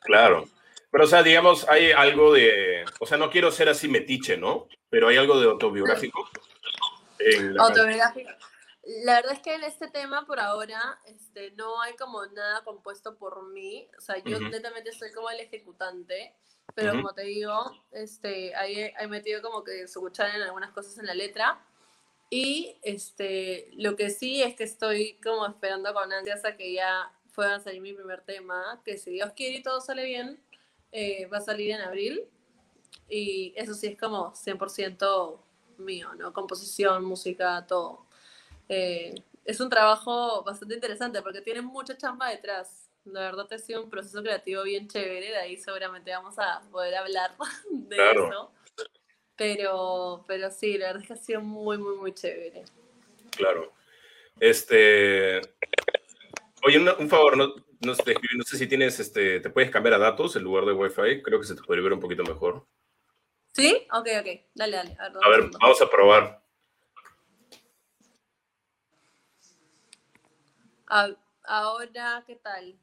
Claro. 0.00 0.48
Pero, 0.90 1.04
o 1.04 1.06
sea, 1.06 1.22
digamos, 1.22 1.68
hay 1.68 1.92
algo 1.92 2.32
de, 2.32 2.84
o 2.98 3.06
sea, 3.06 3.16
no 3.16 3.30
quiero 3.30 3.50
ser 3.52 3.68
así 3.68 3.86
metiche, 3.86 4.36
¿no? 4.36 4.66
Pero 4.96 5.08
hay 5.08 5.18
algo 5.18 5.38
de 5.38 5.46
autobiográfico. 5.46 6.26
autobiográfico. 7.58 8.30
La 9.04 9.16
verdad 9.16 9.32
es 9.32 9.40
que 9.40 9.54
en 9.54 9.62
este 9.62 9.88
tema 9.88 10.24
por 10.24 10.40
ahora 10.40 10.98
este, 11.04 11.50
no 11.50 11.82
hay 11.82 11.94
como 11.96 12.24
nada 12.24 12.64
compuesto 12.64 13.14
por 13.18 13.46
mí. 13.50 13.86
O 13.98 14.00
sea, 14.00 14.16
yo 14.24 14.40
netamente 14.40 14.92
soy 14.92 15.12
como 15.12 15.28
el 15.28 15.40
ejecutante. 15.40 16.34
Pero 16.74 16.92
como 16.92 17.12
te 17.12 17.24
digo, 17.24 17.78
este, 17.92 18.54
ahí 18.54 18.90
he 18.98 19.06
metido 19.06 19.42
como 19.42 19.62
que 19.64 19.72
se 19.72 19.84
escuchan 19.84 20.40
algunas 20.40 20.70
cosas 20.70 20.96
en 20.96 21.04
la 21.04 21.14
letra. 21.14 21.62
Y 22.30 22.78
este, 22.80 23.68
lo 23.74 23.96
que 23.96 24.08
sí 24.08 24.42
es 24.42 24.54
que 24.54 24.64
estoy 24.64 25.20
como 25.22 25.46
esperando 25.46 25.92
con 25.92 26.10
ansias 26.10 26.42
a 26.46 26.56
que 26.56 26.72
ya 26.72 27.12
pueda 27.34 27.60
salir 27.60 27.82
mi 27.82 27.92
primer 27.92 28.22
tema, 28.22 28.80
que 28.82 28.96
si 28.96 29.10
Dios 29.10 29.32
quiere 29.36 29.58
y 29.58 29.62
todo 29.62 29.82
sale 29.82 30.06
bien, 30.06 30.40
eh, 30.90 31.26
va 31.26 31.36
a 31.36 31.42
salir 31.42 31.72
en 31.72 31.82
abril. 31.82 32.30
Y 33.08 33.52
eso 33.56 33.74
sí 33.74 33.86
es 33.86 33.98
como 33.98 34.32
100% 34.32 35.38
mío, 35.78 36.14
¿no? 36.14 36.32
Composición, 36.32 37.04
música, 37.04 37.66
todo. 37.66 38.06
Eh, 38.68 39.14
es 39.44 39.60
un 39.60 39.70
trabajo 39.70 40.42
bastante 40.42 40.74
interesante 40.74 41.22
porque 41.22 41.40
tiene 41.40 41.62
mucha 41.62 41.96
chamba 41.96 42.30
detrás. 42.30 42.90
La 43.04 43.20
verdad 43.20 43.46
ha 43.52 43.58
sido 43.58 43.84
un 43.84 43.90
proceso 43.90 44.20
creativo 44.22 44.64
bien 44.64 44.88
chévere, 44.88 45.28
de 45.28 45.36
ahí 45.36 45.56
seguramente 45.56 46.10
vamos 46.10 46.36
a 46.38 46.60
poder 46.72 46.96
hablar 46.96 47.36
de 47.70 47.96
eso. 47.96 48.50
Pero, 49.36 50.24
pero 50.26 50.50
sí, 50.50 50.78
la 50.78 50.86
verdad 50.86 51.02
es 51.02 51.08
que 51.08 51.14
ha 51.14 51.16
sido 51.16 51.40
muy, 51.40 51.78
muy, 51.78 51.96
muy 51.96 52.12
chévere. 52.12 52.64
Claro. 53.36 53.72
Este. 54.40 55.40
Oye, 56.64 56.78
un, 56.78 57.08
favor, 57.08 57.36
no, 57.36 57.54
no, 57.80 57.94
sé 57.94 58.58
si 58.58 58.66
tienes, 58.66 58.98
este, 58.98 59.40
te 59.40 59.50
puedes 59.50 59.70
cambiar 59.70 59.94
a 59.94 59.98
datos 59.98 60.34
en 60.34 60.42
lugar 60.42 60.64
de 60.64 60.72
Wi-Fi. 60.72 61.22
Creo 61.22 61.38
que 61.38 61.46
se 61.46 61.54
te 61.54 61.62
podría 61.62 61.84
ver 61.84 61.92
un 61.92 62.00
poquito 62.00 62.24
mejor. 62.24 62.66
¿Sí? 63.56 63.88
Ok, 63.90 64.08
ok. 64.20 64.26
Dale, 64.54 64.76
dale. 64.76 64.96
A 65.00 65.28
ver, 65.30 65.48
vamos 65.58 65.80
a 65.80 65.88
probar. 65.88 66.42
ahora, 71.44 72.22
¿qué 72.26 72.36
tal? 72.36 72.78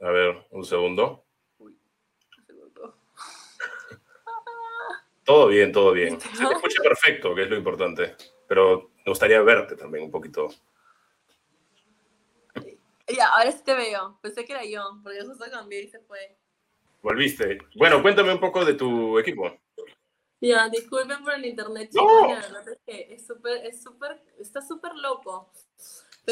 A 0.00 0.10
ver, 0.10 0.46
un 0.50 0.64
segundo. 0.64 1.26
Uy, 1.58 1.76
un 2.38 2.46
segundo. 2.46 2.96
todo 5.24 5.48
bien, 5.48 5.72
todo 5.72 5.90
bien. 5.90 6.20
Se 6.20 6.28
te 6.28 6.54
escucha 6.54 6.82
perfecto, 6.84 7.34
que 7.34 7.42
es 7.42 7.50
lo 7.50 7.56
importante. 7.56 8.14
Pero 8.46 8.92
me 8.98 9.10
gustaría 9.10 9.42
verte 9.42 9.74
también 9.74 10.04
un 10.04 10.12
poquito. 10.12 10.50
Ya, 13.08 13.26
ahora 13.30 13.50
sí 13.50 13.64
te 13.64 13.74
veo. 13.74 14.20
Pensé 14.22 14.44
que 14.44 14.52
era 14.52 14.64
yo, 14.64 15.00
porque 15.02 15.18
eso 15.18 15.34
se 15.34 15.50
cambió 15.50 15.80
y 15.80 15.88
se 15.88 15.98
fue. 15.98 16.38
Volviste. 17.02 17.58
Bueno, 17.74 18.00
cuéntame 18.02 18.32
un 18.32 18.40
poco 18.40 18.64
de 18.64 18.74
tu 18.74 19.18
equipo. 19.18 19.65
Ya, 20.40 20.68
disculpen 20.68 21.24
por 21.24 21.34
el 21.34 21.46
internet, 21.46 21.90
chicos. 21.90 22.68
es 22.68 22.78
que 22.86 23.14
es 23.14 23.26
súper, 23.26 23.66
es 23.66 23.82
súper, 23.82 24.22
está 24.38 24.60
súper 24.60 24.94
loco 24.94 25.50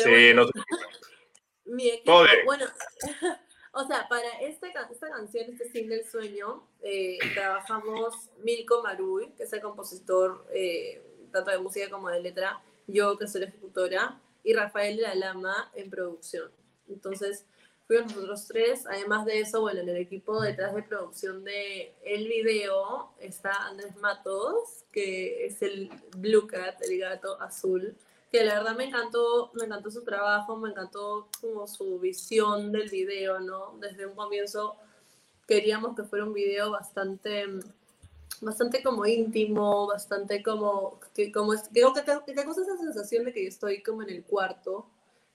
sí, 0.02 0.34
no 0.34 0.46
Mi 1.66 1.88
equipo, 1.88 2.22
bueno, 2.44 2.66
o 3.72 3.86
sea, 3.86 4.06
para 4.06 4.28
esta, 4.42 4.68
esta 4.90 5.08
canción, 5.08 5.46
este 5.50 5.70
single 5.70 6.04
Sueño, 6.04 6.68
eh, 6.82 7.16
trabajamos 7.32 8.28
Milko 8.42 8.82
Marui, 8.82 9.32
que 9.32 9.44
es 9.44 9.52
el 9.54 9.62
compositor 9.62 10.46
eh, 10.52 11.02
tanto 11.32 11.50
de 11.50 11.58
música 11.58 11.88
como 11.88 12.10
de 12.10 12.20
letra, 12.20 12.60
yo 12.86 13.16
que 13.16 13.26
soy 13.26 13.42
la 13.42 13.46
ejecutora, 13.46 14.20
y 14.42 14.52
Rafael 14.52 14.96
de 14.98 15.02
la 15.04 15.14
Lama 15.14 15.72
en 15.74 15.88
producción. 15.88 16.52
Entonces, 16.86 17.46
fuimos 17.86 18.14
nosotros 18.14 18.46
tres. 18.46 18.86
Además 18.86 19.26
de 19.26 19.40
eso, 19.40 19.60
bueno, 19.60 19.80
en 19.80 19.88
el 19.88 19.96
equipo 19.96 20.40
detrás 20.40 20.74
de 20.74 20.82
producción 20.82 21.44
de 21.44 21.94
el 22.04 22.28
video 22.28 23.10
está 23.20 23.52
Andrés 23.66 23.96
Matos, 23.96 24.84
que 24.92 25.46
es 25.46 25.62
el 25.62 25.90
Blue 26.16 26.46
Cat, 26.46 26.82
el 26.82 26.98
gato 26.98 27.40
azul 27.40 27.96
que 28.34 28.42
la 28.42 28.54
verdad 28.54 28.74
me 28.74 28.86
encantó, 28.86 29.52
me 29.54 29.64
encantó 29.64 29.92
su 29.92 30.02
trabajo, 30.02 30.56
me 30.56 30.70
encantó 30.70 31.28
como 31.40 31.68
su 31.68 32.00
visión 32.00 32.72
del 32.72 32.90
video, 32.90 33.38
¿no? 33.38 33.76
Desde 33.78 34.06
un 34.06 34.16
comienzo 34.16 34.74
queríamos 35.46 35.94
que 35.94 36.02
fuera 36.02 36.24
un 36.24 36.34
video 36.34 36.72
bastante, 36.72 37.46
bastante 38.40 38.82
como 38.82 39.06
íntimo, 39.06 39.86
bastante 39.86 40.42
como, 40.42 40.98
que 41.14 41.30
como, 41.30 41.52
que, 41.52 42.02
que, 42.26 42.34
que 42.34 42.40
esa 42.40 42.76
sensación 42.76 43.24
de 43.24 43.32
que 43.32 43.44
yo 43.44 43.48
estoy 43.48 43.84
como 43.84 44.02
en 44.02 44.10
el 44.10 44.24
cuarto 44.24 44.86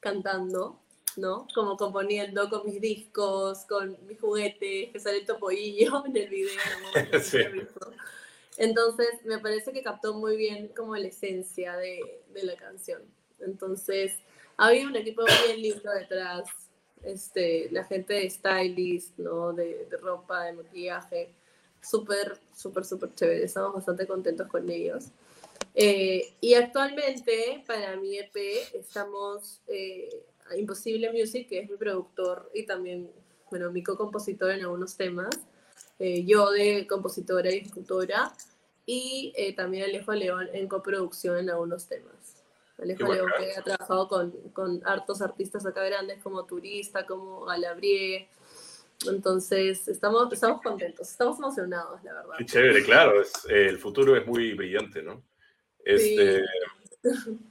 cantando, 0.01 0.77
¿no? 1.19 1.47
Como 1.53 1.77
componiendo 1.77 2.49
con 2.49 2.65
mis 2.65 2.81
discos, 2.81 3.65
con 3.65 3.97
mis 4.07 4.19
juguetes, 4.19 4.91
que 4.91 4.99
sale 4.99 5.21
topoillo 5.21 6.05
en 6.05 6.17
el 6.17 6.29
video. 6.29 6.59
¿no? 7.11 7.19
sí. 7.23 7.39
Entonces, 8.57 9.07
me 9.23 9.39
parece 9.39 9.71
que 9.71 9.81
captó 9.81 10.13
muy 10.13 10.35
bien 10.35 10.69
como 10.69 10.95
la 10.95 11.07
esencia 11.07 11.77
de, 11.77 12.21
de 12.33 12.43
la 12.43 12.55
canción. 12.55 13.01
Entonces, 13.39 14.17
había 14.57 14.85
un 14.85 14.95
equipo 14.95 15.23
bien 15.45 15.61
lindo 15.61 15.91
detrás, 15.91 16.49
este, 17.03 17.69
la 17.71 17.85
gente 17.85 18.13
de 18.15 18.29
stylist, 18.29 19.17
¿no? 19.17 19.53
De, 19.53 19.85
de 19.89 19.97
ropa, 19.97 20.43
de 20.43 20.53
maquillaje, 20.53 21.33
súper, 21.81 22.37
súper, 22.53 22.83
súper 22.85 23.15
chévere. 23.15 23.43
Estamos 23.45 23.73
bastante 23.73 24.05
contentos 24.05 24.47
con 24.47 24.69
ellos. 24.69 25.05
Eh, 25.75 26.33
y 26.41 26.55
actualmente, 26.55 27.63
para 27.65 27.95
mi 27.95 28.17
EP, 28.17 28.35
estamos 28.73 29.61
eh, 29.67 30.09
Imposible 30.57 31.11
Music, 31.11 31.47
que 31.47 31.59
es 31.59 31.69
mi 31.69 31.77
productor 31.77 32.49
y 32.53 32.65
también, 32.65 33.11
bueno, 33.49 33.71
mi 33.71 33.83
co-compositor 33.83 34.51
en 34.51 34.61
algunos 34.61 34.95
temas. 34.95 35.29
Eh, 35.97 36.23
yo 36.25 36.51
de 36.51 36.87
compositora 36.87 37.51
y 37.51 37.57
ejecutora, 37.57 38.33
y 38.85 39.33
eh, 39.35 39.53
también 39.53 39.83
Alejo 39.83 40.13
León 40.13 40.47
en 40.53 40.67
coproducción 40.67 41.37
en 41.37 41.49
algunos 41.49 41.87
temas. 41.87 42.43
Alejo 42.81 43.05
que 43.37 43.55
ha 43.55 43.61
trabajado 43.61 44.07
con, 44.07 44.31
con 44.53 44.81
hartos 44.85 45.21
artistas 45.21 45.65
acá 45.65 45.83
grandes 45.83 46.23
como 46.23 46.45
Turista, 46.45 47.05
como 47.05 47.45
Galabrie. 47.45 48.29
Entonces, 49.07 49.87
estamos, 49.87 50.31
estamos 50.31 50.61
contentos, 50.61 51.09
estamos 51.09 51.37
emocionados, 51.39 52.03
la 52.03 52.13
verdad. 52.13 52.33
Qué 52.37 52.45
chévere, 52.45 52.83
claro, 52.83 53.21
es, 53.21 53.31
el 53.47 53.77
futuro 53.77 54.15
es 54.17 54.25
muy 54.25 54.53
brillante, 54.53 55.01
¿no? 55.01 55.23
Este, 55.85 56.43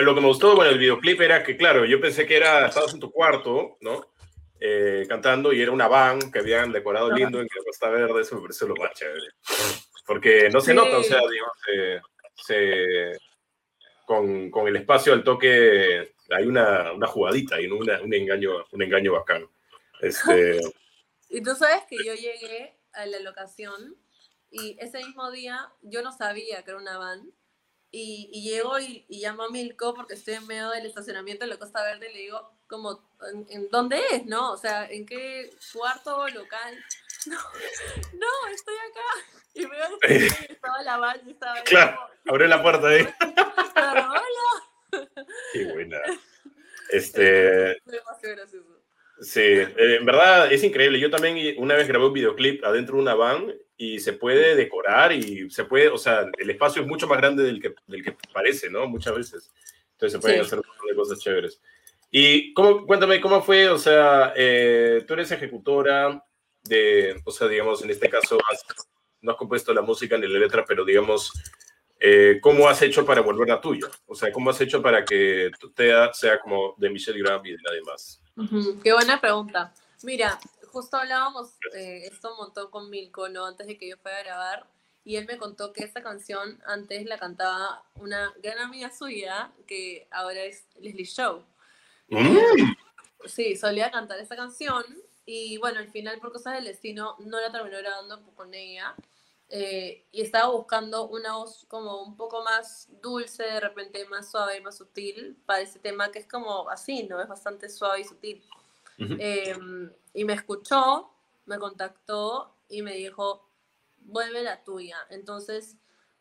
lo 0.00 0.14
que 0.14 0.20
me 0.20 0.26
gustó 0.26 0.54
con 0.54 0.66
el 0.66 0.78
videoclip 0.78 1.20
era 1.20 1.42
que, 1.42 1.56
claro, 1.56 1.84
yo 1.84 2.00
pensé 2.00 2.26
que 2.26 2.36
era, 2.36 2.66
estabas 2.66 2.94
en 2.94 3.00
tu 3.00 3.10
cuarto, 3.10 3.76
¿no? 3.80 4.12
Eh, 4.60 5.06
cantando 5.08 5.52
y 5.52 5.62
era 5.62 5.70
una 5.70 5.86
van 5.86 6.32
que 6.32 6.40
habían 6.40 6.72
decorado 6.72 7.12
lindo 7.12 7.40
en 7.40 7.46
que 7.46 7.64
Costa 7.64 7.88
Verde, 7.90 8.22
eso 8.22 8.34
me 8.36 8.42
pareció 8.42 8.66
lo 8.66 8.74
más 8.76 8.92
chévere. 8.92 9.28
Porque 10.04 10.48
no 10.50 10.60
se 10.60 10.74
nota, 10.74 10.98
o 10.98 11.02
sea, 11.02 11.20
digamos, 11.30 12.02
se, 12.34 13.18
con, 14.04 14.50
con, 14.50 14.66
el 14.66 14.76
espacio 14.76 15.12
al 15.12 15.22
toque 15.22 16.14
hay 16.30 16.46
una, 16.46 16.92
una 16.92 17.06
jugadita 17.06 17.60
y 17.60 17.66
una, 17.66 18.00
un, 18.00 18.12
engaño, 18.12 18.66
un 18.72 18.82
engaño 18.82 19.12
bacano. 19.12 19.50
Este... 20.00 20.60
y 21.28 21.42
tú 21.42 21.54
sabes 21.54 21.82
que 21.88 21.96
yo 22.04 22.14
llegué 22.14 22.76
a 22.92 23.06
la 23.06 23.20
locación 23.20 23.96
y 24.50 24.76
ese 24.80 24.98
mismo 25.04 25.30
día 25.30 25.70
yo 25.82 26.02
no 26.02 26.12
sabía 26.12 26.62
que 26.64 26.70
era 26.70 26.80
una 26.80 26.98
van 26.98 27.30
y, 27.90 28.28
y 28.32 28.42
llego 28.42 28.78
y, 28.78 29.04
y, 29.08 29.20
llamo 29.20 29.44
a 29.44 29.50
Milko 29.50 29.94
porque 29.94 30.14
estoy 30.14 30.34
en 30.34 30.46
medio 30.46 30.70
del 30.70 30.86
estacionamiento 30.86 31.44
de 31.44 31.50
la 31.50 31.58
Costa 31.58 31.82
Verde 31.82 32.10
y 32.10 32.14
le 32.14 32.20
digo, 32.20 32.52
como, 32.66 33.02
¿en, 33.48 33.68
dónde 33.70 33.98
es, 34.12 34.26
no? 34.26 34.52
O 34.52 34.56
sea, 34.56 34.86
¿en 34.90 35.06
qué 35.06 35.50
cuarto 35.72 36.28
local? 36.28 36.74
No, 37.26 37.36
no, 38.14 38.54
estoy 38.54 38.76
acá. 38.76 39.40
Y 39.52 39.66
veo 39.66 39.98
que 39.98 40.26
estaba 40.52 40.82
la 40.82 40.98
van 40.98 41.20
y 41.26 41.32
estaba 41.32 41.60
Claro, 41.64 41.98
abrió 42.26 42.46
la 42.46 42.62
puerta 42.62 42.86
ahí. 42.86 43.06
Claro, 43.74 44.08
hola. 44.08 45.06
Qué 45.52 45.72
buena. 45.72 45.98
Este... 46.90 47.76
Demasiado 47.84 48.36
gracioso. 48.36 48.80
Sí, 49.20 49.42
eh, 49.42 49.96
en 49.98 50.06
verdad 50.06 50.50
es 50.50 50.62
increíble. 50.62 51.00
Yo 51.00 51.10
también 51.10 51.56
una 51.58 51.74
vez 51.74 51.88
grabé 51.88 52.06
un 52.06 52.12
videoclip 52.14 52.64
adentro 52.64 52.96
de 52.96 53.02
una 53.02 53.14
van 53.14 53.52
y 53.80 54.00
se 54.00 54.12
puede 54.12 54.56
decorar 54.56 55.12
y 55.12 55.48
se 55.50 55.64
puede, 55.64 55.88
o 55.88 55.96
sea, 55.96 56.26
el 56.36 56.50
espacio 56.50 56.82
es 56.82 56.88
mucho 56.88 57.06
más 57.06 57.18
grande 57.18 57.44
del 57.44 57.62
que, 57.62 57.74
del 57.86 58.02
que 58.02 58.16
parece, 58.32 58.68
¿no? 58.68 58.88
Muchas 58.88 59.14
veces. 59.14 59.50
Entonces 59.92 60.12
se 60.12 60.18
pueden 60.18 60.40
hacer 60.40 60.58
un 60.58 60.66
montón 60.66 60.88
de 60.88 60.94
cosas 60.96 61.20
chéveres. 61.20 61.60
Y 62.10 62.52
cómo, 62.54 62.84
cuéntame, 62.86 63.20
¿cómo 63.20 63.40
fue? 63.40 63.68
O 63.68 63.78
sea, 63.78 64.32
eh, 64.36 65.04
tú 65.06 65.14
eres 65.14 65.30
ejecutora 65.30 66.24
de, 66.64 67.22
o 67.24 67.30
sea, 67.30 67.46
digamos, 67.46 67.82
en 67.84 67.90
este 67.90 68.10
caso, 68.10 68.36
no 69.20 69.30
has 69.30 69.38
compuesto 69.38 69.72
la 69.72 69.82
música 69.82 70.18
ni 70.18 70.26
la 70.26 70.40
letra, 70.40 70.64
pero 70.66 70.84
digamos, 70.84 71.32
eh, 72.00 72.40
¿cómo 72.42 72.68
has 72.68 72.82
hecho 72.82 73.06
para 73.06 73.20
volverla 73.20 73.60
tuya? 73.60 73.86
O 74.06 74.14
sea, 74.16 74.32
¿cómo 74.32 74.50
has 74.50 74.60
hecho 74.60 74.82
para 74.82 75.04
que 75.04 75.52
tu 75.60 75.72
sea 76.14 76.40
como 76.40 76.74
de 76.78 76.90
Michelle 76.90 77.20
Graham 77.20 77.46
y 77.46 77.52
de 77.52 77.58
nadie 77.62 77.82
más? 77.82 78.20
Qué 78.82 78.92
buena 78.92 79.20
pregunta. 79.20 79.72
Mira, 80.02 80.38
justo 80.70 80.96
hablábamos 80.96 81.54
eh, 81.74 82.02
esto 82.10 82.32
un 82.32 82.38
montón 82.38 82.70
con 82.70 82.90
Milko, 82.90 83.28
¿no? 83.28 83.46
Antes 83.46 83.66
de 83.66 83.78
que 83.78 83.88
yo 83.88 83.96
fuera 83.96 84.18
a 84.18 84.22
grabar. 84.22 84.66
Y 85.04 85.16
él 85.16 85.26
me 85.26 85.38
contó 85.38 85.72
que 85.72 85.84
esta 85.84 86.02
canción 86.02 86.60
antes 86.66 87.06
la 87.06 87.18
cantaba 87.18 87.82
una 87.94 88.32
gran 88.42 88.58
amiga 88.58 88.90
suya, 88.90 89.52
que 89.66 90.06
ahora 90.10 90.42
es 90.42 90.66
Leslie 90.78 91.06
Show. 91.06 91.44
Mm. 92.08 92.36
Sí, 93.24 93.56
solía 93.56 93.90
cantar 93.90 94.18
esta 94.18 94.36
canción. 94.36 94.84
Y 95.24 95.58
bueno, 95.58 95.78
al 95.78 95.90
final, 95.90 96.18
por 96.20 96.32
cosas 96.32 96.54
del 96.54 96.64
destino, 96.64 97.16
no 97.20 97.40
la 97.40 97.50
terminó 97.50 97.78
grabando 97.78 98.22
con 98.34 98.52
ella. 98.54 98.94
Eh, 99.50 100.04
y 100.12 100.20
estaba 100.20 100.52
buscando 100.52 101.08
una 101.08 101.36
voz 101.36 101.64
como 101.68 102.02
un 102.02 102.16
poco 102.16 102.44
más 102.44 102.88
dulce, 103.00 103.44
de 103.44 103.60
repente 103.60 104.04
más 104.06 104.30
suave 104.30 104.58
y 104.58 104.60
más 104.60 104.76
sutil 104.76 105.38
para 105.46 105.62
ese 105.62 105.78
tema 105.78 106.10
que 106.10 106.18
es 106.18 106.28
como 106.28 106.68
así, 106.68 107.04
¿no? 107.04 107.20
Es 107.20 107.28
bastante 107.28 107.70
suave 107.70 108.00
y 108.00 108.04
sutil. 108.04 108.44
Em, 108.98 109.90
y 110.18 110.24
me 110.24 110.32
escuchó, 110.32 111.08
me 111.46 111.60
contactó 111.60 112.52
y 112.68 112.82
me 112.82 112.94
dijo, 112.94 113.48
vuelve 114.00 114.42
la 114.42 114.64
tuya. 114.64 114.98
Entonces, 115.10 115.76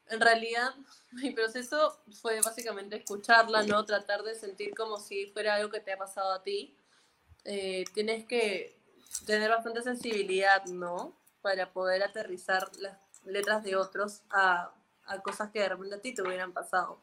en 0.09 0.21
realidad, 0.21 0.75
mi 1.13 1.31
proceso 1.31 1.99
fue 2.21 2.39
básicamente 2.41 2.97
escucharla, 2.97 3.63
¿no? 3.63 3.85
Tratar 3.85 4.21
de 4.21 4.35
sentir 4.35 4.75
como 4.75 4.99
si 4.99 5.25
fuera 5.31 5.55
algo 5.55 5.71
que 5.71 5.79
te 5.79 5.93
ha 5.93 5.97
pasado 5.97 6.31
a 6.31 6.43
ti. 6.43 6.77
Eh, 7.43 7.85
tienes 7.95 8.25
que 8.25 8.79
tener 9.25 9.49
bastante 9.49 9.81
sensibilidad, 9.81 10.63
¿no? 10.65 11.17
Para 11.41 11.73
poder 11.73 12.03
aterrizar 12.03 12.69
las 12.77 12.99
letras 13.25 13.63
de 13.63 13.77
otros 13.77 14.21
a, 14.29 14.75
a 15.07 15.21
cosas 15.23 15.49
que 15.49 15.61
de 15.61 15.69
repente 15.69 15.95
a 15.95 16.01
ti 16.01 16.13
te 16.13 16.21
hubieran 16.21 16.53
pasado. 16.53 17.01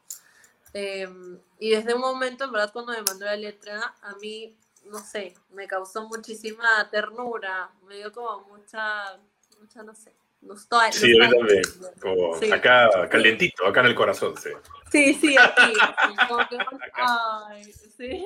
Em, 0.71 1.41
y 1.59 1.71
desde 1.71 1.93
un 1.93 1.99
momento, 1.99 2.45
en 2.45 2.53
verdad, 2.53 2.71
cuando 2.71 2.93
me 2.93 3.01
mandó 3.01 3.25
la 3.25 3.35
letra, 3.35 3.95
a 4.01 4.15
mí, 4.15 4.57
no 4.85 4.99
sé, 4.99 5.35
me 5.51 5.67
causó 5.67 6.07
muchísima 6.07 6.89
ternura, 6.91 7.71
me 7.87 7.97
dio 7.97 8.11
como 8.11 8.47
mucha, 8.47 9.17
mucha, 9.59 9.83
no 9.83 9.95
sé, 9.95 10.13
nostalgia. 10.41 10.99
Sí, 10.99 11.17
también, 11.17 11.61
como 12.01 12.35
acá 12.53 13.09
calientito, 13.09 13.65
acá 13.65 13.81
en 13.81 13.87
el 13.87 13.95
corazón, 13.95 14.35
sí. 14.37 14.49
Sí, 14.91 15.13
sí, 15.15 15.35
aquí. 15.37 15.73
ay, 16.93 17.73
sí. 17.73 18.25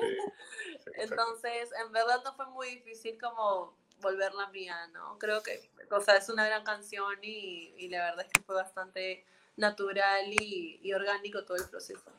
Entonces, 0.94 1.70
en 1.84 1.92
verdad 1.92 2.22
no 2.24 2.34
fue 2.34 2.46
muy 2.46 2.68
difícil 2.76 3.18
como 3.18 3.76
volverla 4.00 4.48
mía, 4.48 4.88
¿no? 4.92 5.18
Creo 5.18 5.42
que, 5.42 5.70
o 5.90 6.00
sea, 6.00 6.16
es 6.16 6.28
una 6.28 6.46
gran 6.46 6.64
canción 6.64 7.18
y, 7.22 7.74
y 7.76 7.88
la 7.88 8.04
verdad 8.06 8.26
es 8.26 8.32
que 8.32 8.42
fue 8.42 8.54
bastante 8.54 9.24
natural 9.56 10.32
y, 10.32 10.80
y, 10.82 10.92
orgánico 10.92 11.44
todo 11.44 11.56
el 11.56 11.68
proceso. 11.68 12.10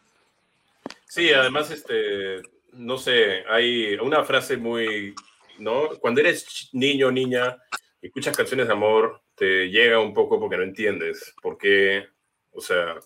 Sí, 1.07 1.33
además, 1.33 1.71
este, 1.71 2.41
no 2.73 2.97
sé, 2.97 3.43
hay 3.49 3.95
una 3.95 4.23
frase 4.23 4.57
muy, 4.57 5.13
¿no? 5.59 5.89
Cuando 5.99 6.21
eres 6.21 6.69
niño 6.73 7.11
niña, 7.11 7.57
escuchas 8.01 8.35
canciones 8.35 8.67
de 8.67 8.73
amor, 8.73 9.21
te 9.35 9.69
llega 9.69 9.99
un 9.99 10.13
poco 10.13 10.39
porque 10.39 10.57
no 10.57 10.63
entiendes 10.63 11.33
por 11.41 11.57
qué, 11.57 12.07
o 12.51 12.61
sea, 12.61 12.97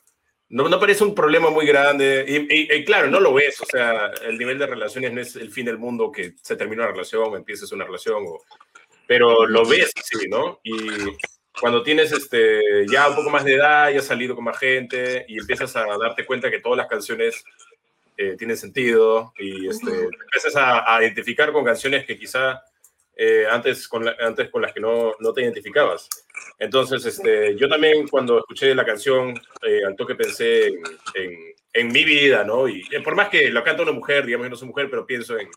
no, 0.49 0.69
no 0.69 0.79
parece 0.79 1.03
un 1.03 1.15
problema 1.15 1.49
muy 1.49 1.65
grande. 1.65 2.25
Y, 2.47 2.85
claro, 2.85 3.09
no 3.09 3.19
lo 3.19 3.33
ves. 3.33 3.59
O 3.61 3.65
sea, 3.65 4.11
el 4.23 4.37
nivel 4.37 4.59
de 4.59 4.67
relaciones 4.67 5.11
no 5.11 5.21
es 5.21 5.35
el 5.35 5.51
fin 5.51 5.65
del 5.65 5.77
mundo 5.77 6.11
que 6.11 6.35
se 6.41 6.55
termina 6.55 6.83
una 6.83 6.91
relación 6.91 7.33
o 7.33 7.35
empieces 7.35 7.71
una 7.71 7.85
relación. 7.85 8.23
Pero 9.07 9.45
lo 9.45 9.65
ves 9.65 9.91
así, 9.97 10.27
¿no? 10.29 10.59
Y 10.63 10.77
cuando 11.59 11.83
tienes 11.83 12.11
este, 12.11 12.85
ya 12.91 13.09
un 13.09 13.15
poco 13.15 13.29
más 13.29 13.43
de 13.43 13.55
edad, 13.55 13.91
ya 13.91 13.99
has 13.99 14.05
salido 14.05 14.35
con 14.35 14.43
más 14.43 14.59
gente 14.59 15.25
y 15.27 15.39
empiezas 15.39 15.75
a 15.75 15.85
darte 15.97 16.25
cuenta 16.25 16.51
que 16.51 16.59
todas 16.59 16.77
las 16.77 16.87
canciones 16.87 17.43
eh, 18.17 18.35
tienen 18.37 18.57
sentido 18.57 19.33
y 19.37 19.67
este, 19.67 19.89
empiezas 19.89 20.55
a, 20.55 20.95
a, 20.95 21.03
identificar 21.03 21.51
con 21.51 21.65
canciones 21.65 22.05
que 22.05 22.17
quizá 22.17 22.61
eh, 23.17 23.45
antes, 23.49 23.87
con 23.87 24.05
antes 24.19 24.49
con 24.49 24.61
las 24.61 24.73
que 24.73 24.81
no, 24.81 25.13
no 25.19 25.31
te 25.31 25.41
identificabas. 25.41 26.09
Entonces, 26.59 27.05
este, 27.05 27.55
yo 27.55 27.69
también 27.69 28.07
cuando 28.09 28.39
escuché 28.39 28.75
la 28.75 28.85
canción, 28.85 29.39
eh, 29.65 29.85
al 29.85 29.95
toque 29.95 30.15
pensé 30.15 30.67
en, 30.67 31.33
en, 31.71 31.87
mi 31.93 32.03
vida, 32.03 32.43
¿no? 32.43 32.67
Y 32.67 32.83
eh, 32.91 32.99
por 33.01 33.15
más 33.15 33.29
que 33.29 33.49
lo 33.49 33.63
canta 33.63 33.83
una 33.83 33.93
mujer, 33.93 34.25
digamos 34.25 34.45
que 34.45 34.49
no 34.49 34.55
soy 34.57 34.67
mujer, 34.67 34.89
pero 34.89 35.05
pienso 35.05 35.37
en, 35.37 35.47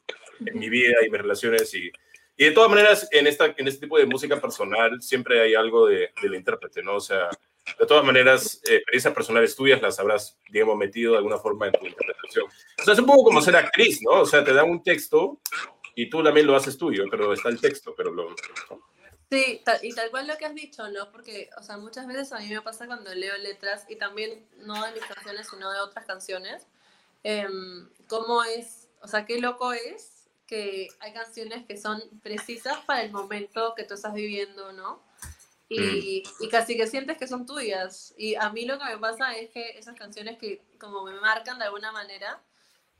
en 0.46 0.56
mi 0.58 0.68
vida 0.68 0.94
y 1.04 1.10
mis 1.10 1.20
relaciones 1.20 1.74
y, 1.74 1.90
y, 2.36 2.44
de 2.44 2.52
todas 2.52 2.70
maneras, 2.70 3.08
en, 3.10 3.26
esta, 3.26 3.52
en 3.56 3.66
este 3.66 3.80
tipo 3.80 3.98
de 3.98 4.06
música 4.06 4.40
personal 4.40 5.02
siempre 5.02 5.40
hay 5.40 5.56
algo 5.56 5.88
de, 5.88 6.12
del 6.22 6.36
intérprete, 6.36 6.84
¿no? 6.84 6.94
O 6.94 7.00
sea, 7.00 7.28
de 7.78 7.86
todas 7.86 8.04
maneras, 8.04 8.60
experiencias 8.64 9.14
personales 9.14 9.56
tuyas 9.56 9.82
las 9.82 9.98
habrás, 9.98 10.38
digamos, 10.50 10.76
metido 10.76 11.12
de 11.12 11.18
alguna 11.18 11.38
forma 11.38 11.66
en 11.66 11.72
tu 11.72 11.86
interpretación. 11.86 12.46
O 12.46 12.84
sea, 12.84 12.94
es 12.94 13.00
un 13.00 13.06
poco 13.06 13.24
como 13.24 13.40
ser 13.40 13.56
actriz, 13.56 14.00
¿no? 14.02 14.20
O 14.22 14.26
sea, 14.26 14.44
te 14.44 14.52
dan 14.52 14.70
un 14.70 14.82
texto 14.82 15.40
y 15.94 16.08
tú 16.08 16.22
también 16.22 16.46
lo 16.46 16.56
haces 16.56 16.78
tuyo, 16.78 17.04
pero 17.10 17.32
está 17.32 17.48
el 17.48 17.60
texto, 17.60 17.94
pero 17.96 18.12
lo... 18.12 18.34
Sí, 19.30 19.62
y 19.82 19.92
tal 19.92 20.10
cual 20.10 20.26
lo 20.26 20.38
que 20.38 20.46
has 20.46 20.54
dicho, 20.54 20.88
¿no? 20.88 21.10
Porque, 21.10 21.50
o 21.58 21.62
sea, 21.62 21.76
muchas 21.76 22.06
veces 22.06 22.32
a 22.32 22.38
mí 22.38 22.48
me 22.48 22.62
pasa 22.62 22.86
cuando 22.86 23.14
leo 23.14 23.36
letras, 23.38 23.84
y 23.88 23.96
también 23.96 24.48
no 24.58 24.82
de 24.84 24.92
mis 24.92 25.04
canciones, 25.04 25.48
sino 25.50 25.70
de 25.70 25.80
otras 25.80 26.06
canciones, 26.06 26.66
eh, 27.24 27.46
cómo 28.06 28.42
es, 28.44 28.88
o 29.02 29.08
sea, 29.08 29.26
qué 29.26 29.38
loco 29.38 29.72
es 29.72 30.30
que 30.46 30.88
hay 31.00 31.12
canciones 31.12 31.66
que 31.66 31.76
son 31.76 32.02
precisas 32.22 32.78
para 32.86 33.02
el 33.02 33.12
momento 33.12 33.74
que 33.76 33.84
tú 33.84 33.94
estás 33.94 34.14
viviendo, 34.14 34.72
¿no? 34.72 35.02
Y, 35.68 36.22
mm. 36.24 36.44
y, 36.44 36.48
casi 36.48 36.76
que 36.76 36.86
sientes 36.86 37.18
que 37.18 37.26
son 37.26 37.44
tuyas. 37.44 38.14
Y 38.16 38.34
a 38.36 38.50
mí 38.50 38.64
lo 38.64 38.78
que 38.78 38.84
me 38.86 38.98
pasa 38.98 39.36
es 39.36 39.50
que 39.50 39.78
esas 39.78 39.94
canciones 39.96 40.38
que 40.38 40.62
como 40.78 41.04
me 41.04 41.12
marcan 41.20 41.58
de 41.58 41.66
alguna 41.66 41.92
manera, 41.92 42.40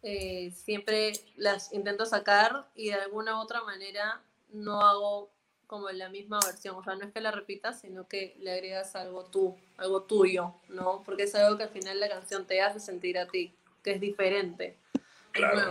eh, 0.03 0.53
siempre 0.55 1.13
las 1.37 1.73
intento 1.73 2.07
sacar 2.07 2.69
y 2.75 2.91
de 2.91 2.95
alguna 2.95 3.37
u 3.37 3.43
otra 3.43 3.63
manera 3.63 4.21
no 4.53 4.81
hago 4.83 5.31
como 5.67 5.91
la 5.91 6.09
misma 6.09 6.41
versión, 6.45 6.77
o 6.77 6.83
sea, 6.83 6.95
no 6.95 7.05
es 7.05 7.13
que 7.13 7.21
la 7.21 7.31
repitas, 7.31 7.81
sino 7.81 8.09
que 8.09 8.35
le 8.41 8.53
agregas 8.53 8.97
algo 8.97 9.27
tú, 9.27 9.55
algo 9.77 10.03
tuyo, 10.03 10.55
¿no? 10.69 11.03
Porque 11.05 11.25
es 11.25 11.35
algo 11.35 11.59
que 11.59 11.65
al 11.65 11.69
final 11.69 12.01
la 12.01 12.09
canción 12.09 12.47
te 12.47 12.63
hace 12.63 12.81
sentir 12.81 13.19
a 13.19 13.27
ti, 13.29 13.55
que 13.83 13.93
es 13.93 14.01
diferente. 14.01 14.79
Claro. 15.33 15.71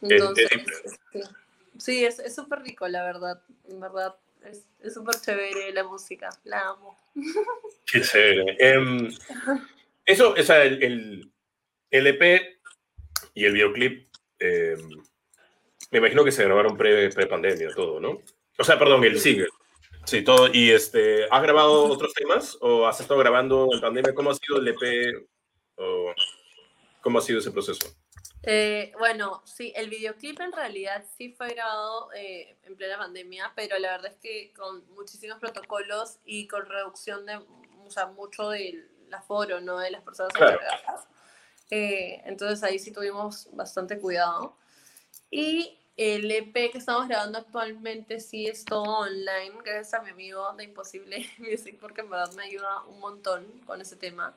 Entonces, 0.00 0.50
este, 0.52 1.22
sí, 1.78 2.04
es 2.04 2.34
súper 2.34 2.62
rico, 2.62 2.88
la 2.88 3.04
verdad, 3.04 3.40
en 3.68 3.78
verdad, 3.78 4.16
es 4.44 4.94
súper 4.94 5.14
chévere 5.20 5.72
la 5.72 5.84
música, 5.84 6.28
la 6.44 6.68
amo. 6.68 6.96
Qué 7.86 8.00
chévere. 8.00 8.56
Em, 8.58 9.08
eso, 10.04 10.34
o 10.38 10.42
sea, 10.42 10.64
el, 10.64 10.82
el, 10.82 11.32
el 11.90 12.06
EP 12.06 12.58
Y 13.34 13.44
el 13.44 13.52
videoclip, 13.52 14.08
eh, 14.38 14.76
me 15.90 15.98
imagino 15.98 16.24
que 16.24 16.32
se 16.32 16.44
grabaron 16.44 16.76
pre-pandemia 16.76 17.70
todo, 17.74 18.00
¿no? 18.00 18.20
O 18.58 18.64
sea, 18.64 18.78
perdón, 18.78 19.04
el 19.04 19.18
single. 19.18 19.48
Sí, 20.04 20.22
todo. 20.22 20.48
¿Y 20.52 20.70
este, 20.70 21.24
has 21.30 21.42
grabado 21.42 21.84
otros 21.84 22.12
temas 22.12 22.58
o 22.60 22.86
has 22.86 23.00
estado 23.00 23.18
grabando 23.20 23.68
en 23.72 23.80
pandemia? 23.80 24.14
¿Cómo 24.14 24.30
ha 24.30 24.34
sido 24.34 24.58
el 24.58 24.68
EP? 24.68 25.26
O, 25.76 26.12
¿Cómo 27.00 27.18
ha 27.18 27.22
sido 27.22 27.38
ese 27.38 27.50
proceso? 27.50 27.86
Eh, 28.46 28.92
bueno, 28.98 29.42
sí, 29.44 29.72
el 29.74 29.88
videoclip 29.88 30.40
en 30.40 30.52
realidad 30.52 31.04
sí 31.16 31.32
fue 31.32 31.48
grabado 31.50 32.12
eh, 32.12 32.56
en 32.64 32.76
plena 32.76 32.98
pandemia, 32.98 33.52
pero 33.54 33.78
la 33.78 33.92
verdad 33.92 34.12
es 34.12 34.18
que 34.18 34.52
con 34.54 34.86
muchísimos 34.94 35.38
protocolos 35.38 36.18
y 36.24 36.46
con 36.46 36.66
reducción 36.66 37.24
de, 37.26 37.36
o 37.36 37.90
sea, 37.90 38.06
mucho 38.06 38.50
del 38.50 38.88
aforo, 39.12 39.60
¿no? 39.60 39.78
De 39.78 39.90
las 39.90 40.02
personas 40.02 40.32
claro. 40.34 40.58
Eh, 41.70 42.20
entonces 42.26 42.62
ahí 42.62 42.78
sí 42.78 42.92
tuvimos 42.92 43.48
bastante 43.52 43.98
cuidado. 43.98 44.56
Y 45.30 45.78
el 45.96 46.30
EP 46.30 46.52
que 46.70 46.78
estamos 46.78 47.08
grabando 47.08 47.38
actualmente 47.38 48.20
sí 48.20 48.46
es 48.46 48.64
todo 48.64 49.00
online, 49.00 49.54
gracias 49.64 49.94
a 49.94 50.02
mi 50.02 50.10
amigo 50.10 50.52
de 50.54 50.64
Imposible 50.64 51.30
Music, 51.38 51.78
porque 51.80 52.02
en 52.02 52.10
verdad 52.10 52.32
me 52.34 52.44
ayuda 52.44 52.82
un 52.84 53.00
montón 53.00 53.60
con 53.66 53.80
ese 53.80 53.96
tema. 53.96 54.36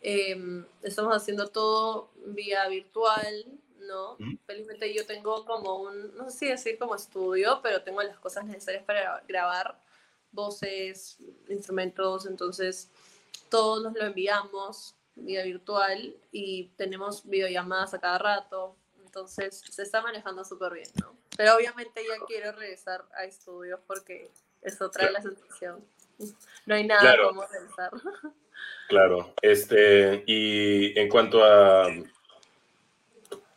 Em, 0.00 0.64
estamos 0.82 1.14
haciendo 1.14 1.48
todo 1.48 2.10
vía 2.26 2.68
virtual, 2.68 3.46
¿no? 3.80 4.16
Felizmente 4.46 4.92
yo 4.94 5.06
tengo 5.06 5.44
como 5.44 5.80
un, 5.82 6.16
no 6.16 6.30
sé 6.30 6.38
si 6.38 6.46
decir 6.46 6.78
como 6.78 6.94
estudio, 6.94 7.60
pero 7.62 7.82
tengo 7.82 8.02
las 8.02 8.18
cosas 8.18 8.44
necesarias 8.44 8.84
para 8.84 9.22
grabar 9.26 9.80
voces, 10.30 11.18
instrumentos, 11.48 12.26
entonces 12.26 12.90
todos 13.48 13.82
nos 13.82 13.94
lo 13.94 14.04
enviamos 14.04 14.94
vía 15.16 15.42
virtual 15.42 16.14
y 16.30 16.68
tenemos 16.76 17.28
videollamadas 17.28 17.94
a 17.94 18.00
cada 18.00 18.18
rato, 18.18 18.76
entonces 19.04 19.62
se 19.68 19.82
está 19.82 20.00
manejando 20.00 20.44
súper 20.44 20.74
bien, 20.74 20.88
¿no? 21.00 21.16
Pero 21.36 21.56
obviamente 21.56 22.02
ya 22.06 22.24
quiero 22.26 22.52
regresar 22.52 23.04
a 23.14 23.24
estudios 23.24 23.80
porque 23.86 24.30
eso 24.62 24.90
trae 24.90 25.10
la 25.10 25.22
sensación. 25.22 25.84
No 26.66 26.74
hay 26.74 26.86
nada 26.86 27.16
como 27.26 27.44
regresar. 27.46 27.92
Claro, 28.88 29.34
este, 29.42 30.24
y 30.26 30.98
en 30.98 31.08
cuanto 31.08 31.44
a 31.44 31.88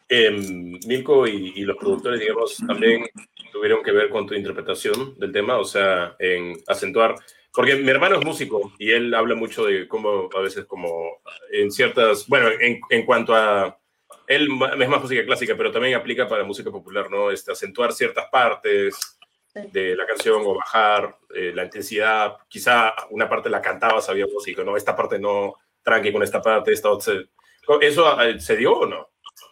Milko 0.10 1.26
y, 1.26 1.62
los 1.62 1.78
productores, 1.78 2.20
digamos, 2.20 2.58
también 2.68 3.08
tuvieron 3.52 3.82
que 3.82 3.92
ver 3.92 4.10
con 4.10 4.28
tu 4.28 4.34
interpretación 4.34 5.18
del 5.18 5.32
tema, 5.32 5.58
o 5.58 5.64
sea, 5.64 6.16
en 6.20 6.58
acentuar, 6.68 7.16
porque 7.54 7.78
mi 7.78 7.90
hermano 7.90 8.20
es 8.20 8.26
músico 8.26 8.74
y 8.78 8.92
él 8.92 9.14
habla 9.14 9.36
mucho 9.36 9.66
de 9.66 9.88
cómo 9.88 10.30
a 10.36 10.42
veces 10.42 10.66
como 10.66 11.22
en 11.52 11.72
ciertas, 11.72 12.28
bueno, 12.28 12.50
en, 12.50 12.82
en 12.90 13.06
cuanto 13.06 13.34
a, 13.34 13.78
él 14.28 14.48
es 14.80 14.90
más 14.90 15.02
música 15.02 15.26
clásica, 15.26 15.56
pero 15.58 15.72
también 15.72 15.96
aplica 15.96 16.28
para 16.28 16.44
música 16.44 16.72
popular, 16.72 17.10
¿no? 17.10 17.32
Este, 17.32 17.52
acentuar 17.52 17.92
ciertas 17.92 18.26
partes, 18.32 19.20
de 19.54 19.96
la 19.96 20.06
canción 20.06 20.42
o 20.46 20.56
bajar 20.56 21.18
eh, 21.34 21.52
la 21.54 21.64
intensidad. 21.64 22.38
Quizá 22.48 22.94
una 23.10 23.28
parte 23.28 23.50
la 23.50 23.62
cantaba, 23.62 24.02
sabía 24.02 24.28
música, 24.28 24.64
¿no? 24.64 24.78
Esta 24.78 24.96
parte 24.96 25.20
no, 25.20 25.56
tranqui 25.84 26.12
con 26.12 26.24
esta 26.24 26.42
parte, 26.42 26.72
esta 26.72 26.90
otra. 26.90 27.14
¿Eso 27.82 28.22
eh, 28.22 28.40
se 28.40 28.56
dio 28.56 28.74
o 28.74 28.86
no? 28.86 29.10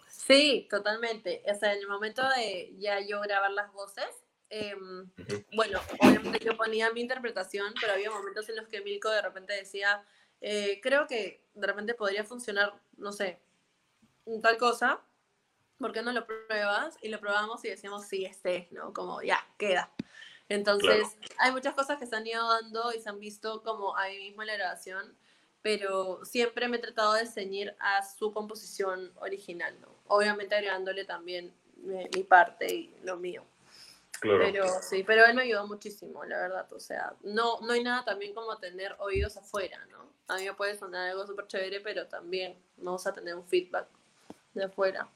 Sí, 0.08 0.68
totalmente. 0.70 1.44
O 1.52 1.56
sea, 1.56 1.74
en 1.74 1.80
el 1.80 1.88
momento 1.88 2.22
de 2.36 2.74
ya 2.78 3.00
yo 3.00 3.20
grabar 3.22 3.52
las 3.52 3.72
voces, 3.74 4.08
em, 4.50 5.10
bueno, 5.54 5.80
obviamente 6.00 6.40
yo 6.40 6.56
ponía 6.56 6.92
mi 6.92 7.02
interpretación, 7.02 7.74
pero 7.82 7.94
había 7.94 8.12
momentos 8.12 8.48
en 8.50 8.56
los 8.56 8.68
que 8.68 8.82
Milko 8.82 9.10
de 9.10 9.22
repente 9.22 9.54
decía, 9.54 10.04
eh, 10.42 10.80
creo 10.82 11.08
que 11.08 11.44
de 11.54 11.68
repente 11.68 11.94
podría 11.96 12.24
funcionar, 12.24 12.74
no 12.98 13.12
sé, 13.12 13.40
tal 14.42 14.58
cosa, 14.58 15.02
¿por 15.80 15.94
qué 15.94 16.02
no 16.02 16.12
lo 16.12 16.26
pruebas? 16.26 16.98
Y 17.02 17.10
lo 17.10 17.20
probamos 17.20 17.64
y 17.66 17.70
decíamos, 17.70 18.06
sí, 18.06 18.26
este 18.26 18.68
¿no? 18.72 18.94
Como 18.94 19.22
ya, 19.22 19.40
queda. 19.58 19.92
Entonces, 20.50 21.16
hay 21.38 21.52
muchas 21.52 21.76
cosas 21.76 22.00
que 22.00 22.08
se 22.08 22.16
han 22.16 22.26
ido 22.26 22.48
dando 22.48 22.92
y 22.92 23.00
se 23.00 23.10
han 23.10 23.20
visto 23.20 23.62
como 23.64 23.96
ahí 23.96 24.18
mismo 24.18 24.42
en 24.42 24.48
la 24.48 24.56
grabación, 24.56 25.16
pero 25.62 26.26
siempre 26.26 26.68
me 26.68 26.78
he 26.78 26.80
tratado 26.80 27.14
de 27.14 27.28
ceñir 27.28 27.76
a 27.80 28.04
su 28.04 28.34
composición 28.34 29.12
original, 29.20 29.80
¿no? 29.80 29.90
Obviamente 30.08 30.56
agregándole 30.56 31.06
también 31.06 31.54
mi, 31.78 32.24
parte 32.24 32.74
y 32.74 32.96
lo 33.04 33.18
mío. 33.18 33.44
Claro. 34.20 34.40
Pero 34.40 34.66
sí, 34.82 35.04
pero 35.04 35.24
él 35.26 35.36
me 35.36 35.44
ayudó 35.44 35.68
muchísimo, 35.68 36.26
la 36.26 36.40
verdad. 36.40 36.74
O 36.74 36.80
sea, 36.80 37.14
no, 37.22 37.60
no 37.62 37.74
hay 37.74 37.84
nada 37.84 38.04
también 38.04 38.34
como 38.34 38.58
tener 38.58 38.96
oídos 39.00 39.38
afuera, 39.38 39.86
¿no? 39.92 40.10
A 40.28 40.38
mí 40.38 40.46
me 40.46 40.54
puede 40.54 40.78
sonar 40.78 41.10
algo 41.10 41.28
súper 41.28 41.48
chévere, 41.48 41.80
pero 41.80 42.08
también 42.08 42.58
vamos 42.78 43.06
a 43.06 43.14
tener 43.14 43.36
un 43.36 43.46
feedback 43.46 43.88
de 44.54 44.64
afuera. 44.66 45.08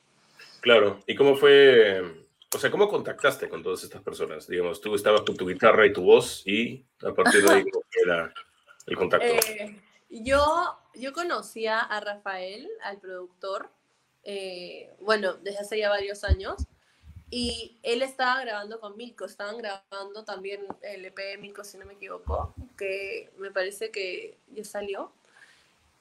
Claro, 0.63 1.01
¿y 1.05 1.13
cómo 1.13 1.35
fue, 1.35 2.01
o 2.55 2.57
sea, 2.57 2.71
cómo 2.71 2.87
contactaste 2.87 3.49
con 3.49 3.61
todas 3.61 3.83
estas 3.83 4.01
personas? 4.01 4.47
Digamos, 4.47 4.79
tú 4.79 4.95
estabas 4.95 5.23
con 5.23 5.35
tu 5.35 5.45
guitarra 5.45 5.85
y 5.85 5.91
tu 5.91 6.03
voz 6.03 6.41
y 6.47 6.85
a 7.01 7.13
partir 7.13 7.43
de 7.43 7.53
ahí, 7.53 7.63
¿cómo 7.69 7.83
era 8.01 8.33
el 8.85 8.95
contacto? 8.95 9.27
Eh, 9.27 9.77
yo, 10.09 10.79
yo 10.95 11.11
conocía 11.11 11.81
a 11.81 11.99
Rafael, 11.99 12.69
al 12.81 12.97
productor, 12.97 13.69
eh, 14.23 14.89
bueno, 15.01 15.33
desde 15.33 15.59
hace 15.59 15.79
ya 15.79 15.89
varios 15.89 16.23
años, 16.23 16.55
y 17.29 17.77
él 17.83 18.01
estaba 18.01 18.39
grabando 18.39 18.79
con 18.79 18.95
Milko, 18.95 19.25
estaban 19.25 19.57
grabando 19.57 20.23
también 20.23 20.65
el 20.81 21.03
EP 21.03 21.17
de 21.17 21.37
Milko, 21.39 21.65
si 21.65 21.77
no 21.77 21.85
me 21.85 21.95
equivoco, 21.95 22.55
que 22.77 23.33
me 23.37 23.51
parece 23.51 23.91
que 23.91 24.37
ya 24.47 24.63
salió. 24.63 25.11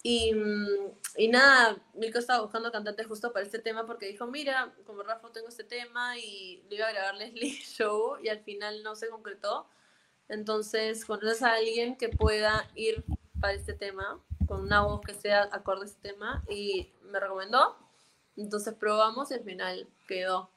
Y, 0.03 0.33
y, 1.17 1.29
nada, 1.29 1.77
Milko 1.95 2.19
estaba 2.19 2.43
buscando 2.43 2.73
cantantes 2.73 3.07
justo 3.07 3.33
para 3.33 3.45
este 3.45 3.61
tema 3.61 3.87
porque 3.87 4.07
dijo, 4.07 4.27
mira, 4.27 4.75
como 4.85 5.03
Rafa 5.03 5.31
tengo 5.33 5.49
este 5.49 5.63
tema 5.63 6.19
y 6.19 6.63
le 6.69 6.77
iba 6.77 6.89
a 6.89 6.93
grabar 6.93 7.15
Leslie 7.15 7.51
Show 7.63 8.17
y 8.23 8.29
al 8.29 8.41
final 8.41 8.83
no 8.83 8.97
se 8.97 9.09
concretó. 9.09 9.69
Entonces, 10.29 11.05
conoces 11.05 11.43
a 11.43 11.55
alguien 11.55 11.97
que 11.97 12.09
pueda 12.09 12.69
ir 12.75 13.05
para 13.41 13.55
este 13.55 13.75
tema, 13.75 14.21
con 14.47 14.63
una 14.63 14.83
voz 14.83 15.01
que 15.03 15.15
sea 15.15 15.49
acorde 15.53 15.83
a 15.83 15.87
este 15.87 16.09
tema 16.09 16.43
y 16.49 16.91
me 17.11 17.21
recomendó. 17.21 17.77
Entonces 18.37 18.75
probamos 18.75 19.31
y 19.31 19.35
al 19.35 19.45
final 19.45 19.87
quedó. 20.09 20.51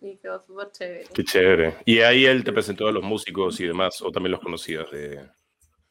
Y 0.00 0.16
quedó 0.16 0.42
súper 0.42 0.70
chévere. 0.70 1.06
Qué 1.14 1.24
chévere. 1.24 1.76
Y 1.86 2.00
ahí 2.00 2.26
él 2.26 2.44
te 2.44 2.52
presentó 2.52 2.86
a 2.86 2.92
los 2.92 3.02
músicos 3.02 3.58
y 3.60 3.66
demás, 3.66 4.02
o 4.02 4.10
también 4.10 4.32
los 4.32 4.40
conocías 4.40 4.90
de... 4.90 5.26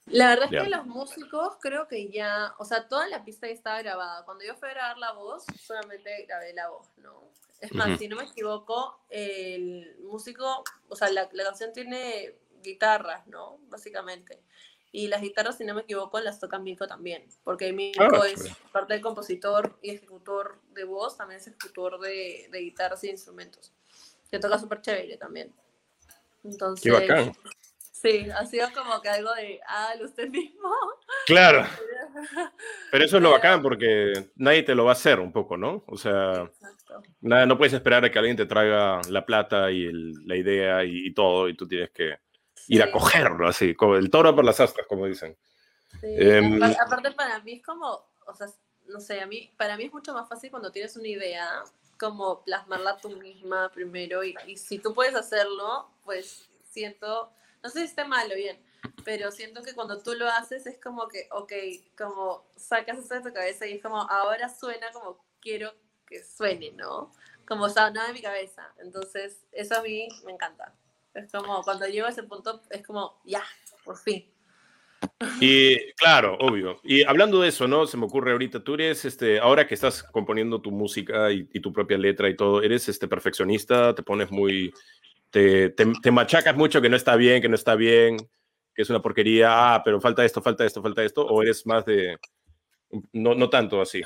La 0.08 0.28
verdad 0.28 0.54
es 0.54 0.64
que 0.64 0.70
los 0.70 0.86
músicos 0.86 1.58
creo 1.62 1.88
que 1.88 2.10
ya, 2.10 2.54
o 2.58 2.66
sea, 2.66 2.88
toda 2.88 3.08
la 3.08 3.24
pista 3.24 3.48
ya 3.48 3.54
estaba 3.54 3.82
grabada. 3.82 4.26
Cuando 4.26 4.44
yo 4.44 4.56
fui 4.56 4.70
a 4.70 4.74
grabar 4.74 4.98
la 4.98 5.14
voz, 5.14 5.46
solamente 5.62 6.26
grabé 6.26 6.54
la 6.54 6.70
voz, 6.70 6.88
¿no? 6.98 7.32
Es 7.62 7.74
más, 7.74 7.98
si 7.98 8.10
no 8.10 8.18
me 8.18 8.26
equivoco, 8.26 9.00
el 9.10 9.96
músico, 10.04 10.66
o 10.90 10.96
sea, 10.98 11.10
la, 11.10 11.30
la, 11.32 11.44
canción 11.46 11.72
tiene 11.72 12.36
guitarras, 12.62 13.26
¿no? 13.28 13.58
Básicamente. 13.70 14.44
Y 14.92 15.08
las 15.08 15.22
guitarras, 15.22 15.58
si 15.58 15.64
no 15.64 15.74
me 15.74 15.82
equivoco, 15.82 16.20
las 16.20 16.40
toca 16.40 16.60
Milko 16.60 16.86
también, 16.88 17.26
porque 17.46 17.72
Milko 17.72 18.04
ah, 18.04 18.28
es 18.28 18.54
parte 18.74 18.94
del 18.94 19.02
compositor 19.02 19.80
y 19.82 19.92
ejecutor 19.92 20.60
de 20.74 20.84
voz, 20.84 21.18
también 21.18 21.40
es 21.40 21.48
ejecutor 21.48 22.00
de, 22.02 22.50
de 22.52 22.60
guitarras 22.60 23.04
y 23.06 23.10
instrumentos, 23.10 23.72
que 24.30 24.40
toca 24.40 24.60
súper 24.60 24.82
chévere 24.82 25.16
también. 25.18 25.54
Entonces, 26.44 26.84
Qué 26.84 26.92
bacán. 26.92 27.32
Sí, 28.04 28.28
ha 28.38 28.46
sido 28.46 28.68
como 28.74 29.02
que 29.02 29.08
algo 29.08 29.34
de, 29.34 29.62
ah, 29.66 29.94
usted 30.04 30.28
mismo. 30.28 30.70
Claro. 31.26 31.66
Pero 32.92 33.06
eso 33.06 33.16
es 33.16 33.24
lo 33.24 33.32
bacán 33.32 33.62
porque 33.62 34.30
nadie 34.36 34.64
te 34.64 34.76
lo 34.76 34.84
va 34.84 34.92
a 34.92 34.94
hacer 34.94 35.22
un 35.22 35.32
poco, 35.32 35.56
¿no? 35.56 35.86
O 35.88 35.96
sea, 35.96 36.52
nada, 37.22 37.46
no 37.46 37.58
puedes 37.58 37.72
esperar 37.72 38.04
a 38.04 38.12
que 38.12 38.20
alguien 38.20 38.36
te 38.36 38.46
traiga 38.46 39.00
la 39.08 39.26
plata 39.26 39.72
y 39.72 39.90
la 40.26 40.36
idea 40.36 40.84
y, 40.84 41.14
todo 41.14 41.48
y 41.48 41.56
tú 41.56 41.66
tienes 41.66 41.92
que 41.92 42.20
ir 42.68 42.84
a 42.84 42.92
cogerlo 42.92 43.48
así, 43.48 43.74
como 43.74 43.96
el 43.96 44.10
toro 44.10 44.36
por 44.36 44.44
las 44.44 44.60
astas, 44.60 44.86
como 44.86 45.06
dicen. 45.06 45.38
Sí. 46.02 46.08
Em, 46.18 46.62
aparte 46.62 47.12
para 47.12 47.40
mí 47.40 47.54
es 47.54 47.64
como, 47.64 47.88
o 48.28 48.34
sea, 48.36 48.48
no 48.88 49.00
sé, 49.00 49.22
a 49.22 49.28
mí, 49.28 49.54
para 49.58 49.78
mí 49.78 49.86
es 49.86 49.94
mucho 49.94 50.14
más 50.14 50.28
fácil 50.28 50.52
cuando 50.52 50.74
tienes 50.74 50.98
una 50.98 51.08
idea, 51.08 51.64
como 51.98 52.44
plasmarla 52.44 52.98
tú 52.98 53.12
misma 53.12 53.72
primero 53.74 54.26
y, 54.26 54.36
y 54.46 54.58
si 54.58 54.78
tú 54.80 54.94
puedes 54.94 55.16
hacerlo, 55.16 55.90
pues 56.04 56.50
siento 56.66 57.32
no 57.64 57.70
sé 57.70 57.80
si 57.80 57.86
esté 57.86 58.06
mal 58.06 58.30
o 58.32 58.36
bien, 58.36 58.58
pero 59.06 59.32
siento 59.32 59.64
que 59.64 59.74
cuando 59.74 60.02
tú 60.04 60.14
lo 60.14 60.28
haces 60.28 60.66
es 60.68 60.78
como 60.80 61.08
que, 61.08 61.28
ok, 61.32 61.54
como 61.98 62.46
sacas 62.56 63.00
eso 63.00 63.16
de 63.16 63.22
tu 63.22 63.34
cabeza 63.34 63.66
y 63.66 63.74
es 63.74 63.82
como, 63.82 63.98
ahora 63.98 64.50
suena 64.50 64.92
como 64.92 65.24
quiero 65.42 65.74
que 66.06 66.24
suene, 66.24 66.72
¿no? 66.74 67.14
Como 67.48 67.68
nada 67.68 68.08
de 68.08 68.14
mi 68.14 68.22
cabeza. 68.22 68.74
Entonces, 68.80 69.46
eso 69.52 69.78
a 69.78 69.82
mí 69.82 70.08
me 70.26 70.32
encanta. 70.32 70.74
Es 71.14 71.32
como, 71.32 71.62
cuando 71.64 71.88
llego 71.88 72.08
a 72.08 72.10
ese 72.10 72.24
punto, 72.24 72.62
es 72.70 72.86
como, 72.86 73.22
ya, 73.26 73.44
por 73.84 73.98
fin. 73.98 74.30
Y 75.40 75.92
claro, 75.94 76.38
obvio. 76.40 76.80
Y 76.84 77.04
hablando 77.04 77.42
de 77.42 77.50
eso, 77.50 77.68
¿no? 77.68 77.86
Se 77.86 77.98
me 77.98 78.06
ocurre 78.06 78.32
ahorita, 78.32 78.64
tú 78.64 78.76
eres, 78.76 79.04
este, 79.06 79.40
ahora 79.40 79.68
que 79.68 79.74
estás 79.74 80.04
componiendo 80.04 80.62
tu 80.62 80.72
música 80.72 81.32
y, 81.32 81.48
y 81.54 81.60
tu 81.60 81.74
propia 81.74 81.98
letra 81.98 82.30
y 82.30 82.36
todo, 82.38 82.62
eres 82.62 82.88
este 82.88 83.08
perfeccionista, 83.08 83.94
te 83.94 84.04
pones 84.04 84.32
muy, 84.32 84.74
te, 85.34 86.12
machacas 86.12 86.56
mucho 86.56 86.80
que 86.82 86.90
no 86.90 86.96
está 86.96 87.16
bien, 87.16 87.42
que 87.42 87.50
no 87.50 87.56
está 87.56 87.76
bien, 87.76 88.18
que 88.74 88.82
es 88.84 88.90
una 88.90 89.02
porquería, 89.02 89.76
ah, 89.76 89.82
pero 89.84 90.00
falta 90.00 90.24
esto, 90.24 90.42
falta 90.42 90.64
esto, 90.64 90.82
falta 90.82 91.04
esto, 91.04 91.26
o 91.26 91.42
eres 91.42 91.66
más 91.66 91.84
de, 91.86 92.20
no, 93.12 93.34
no 93.34 93.50
tanto 93.50 93.82
así. 93.82 94.02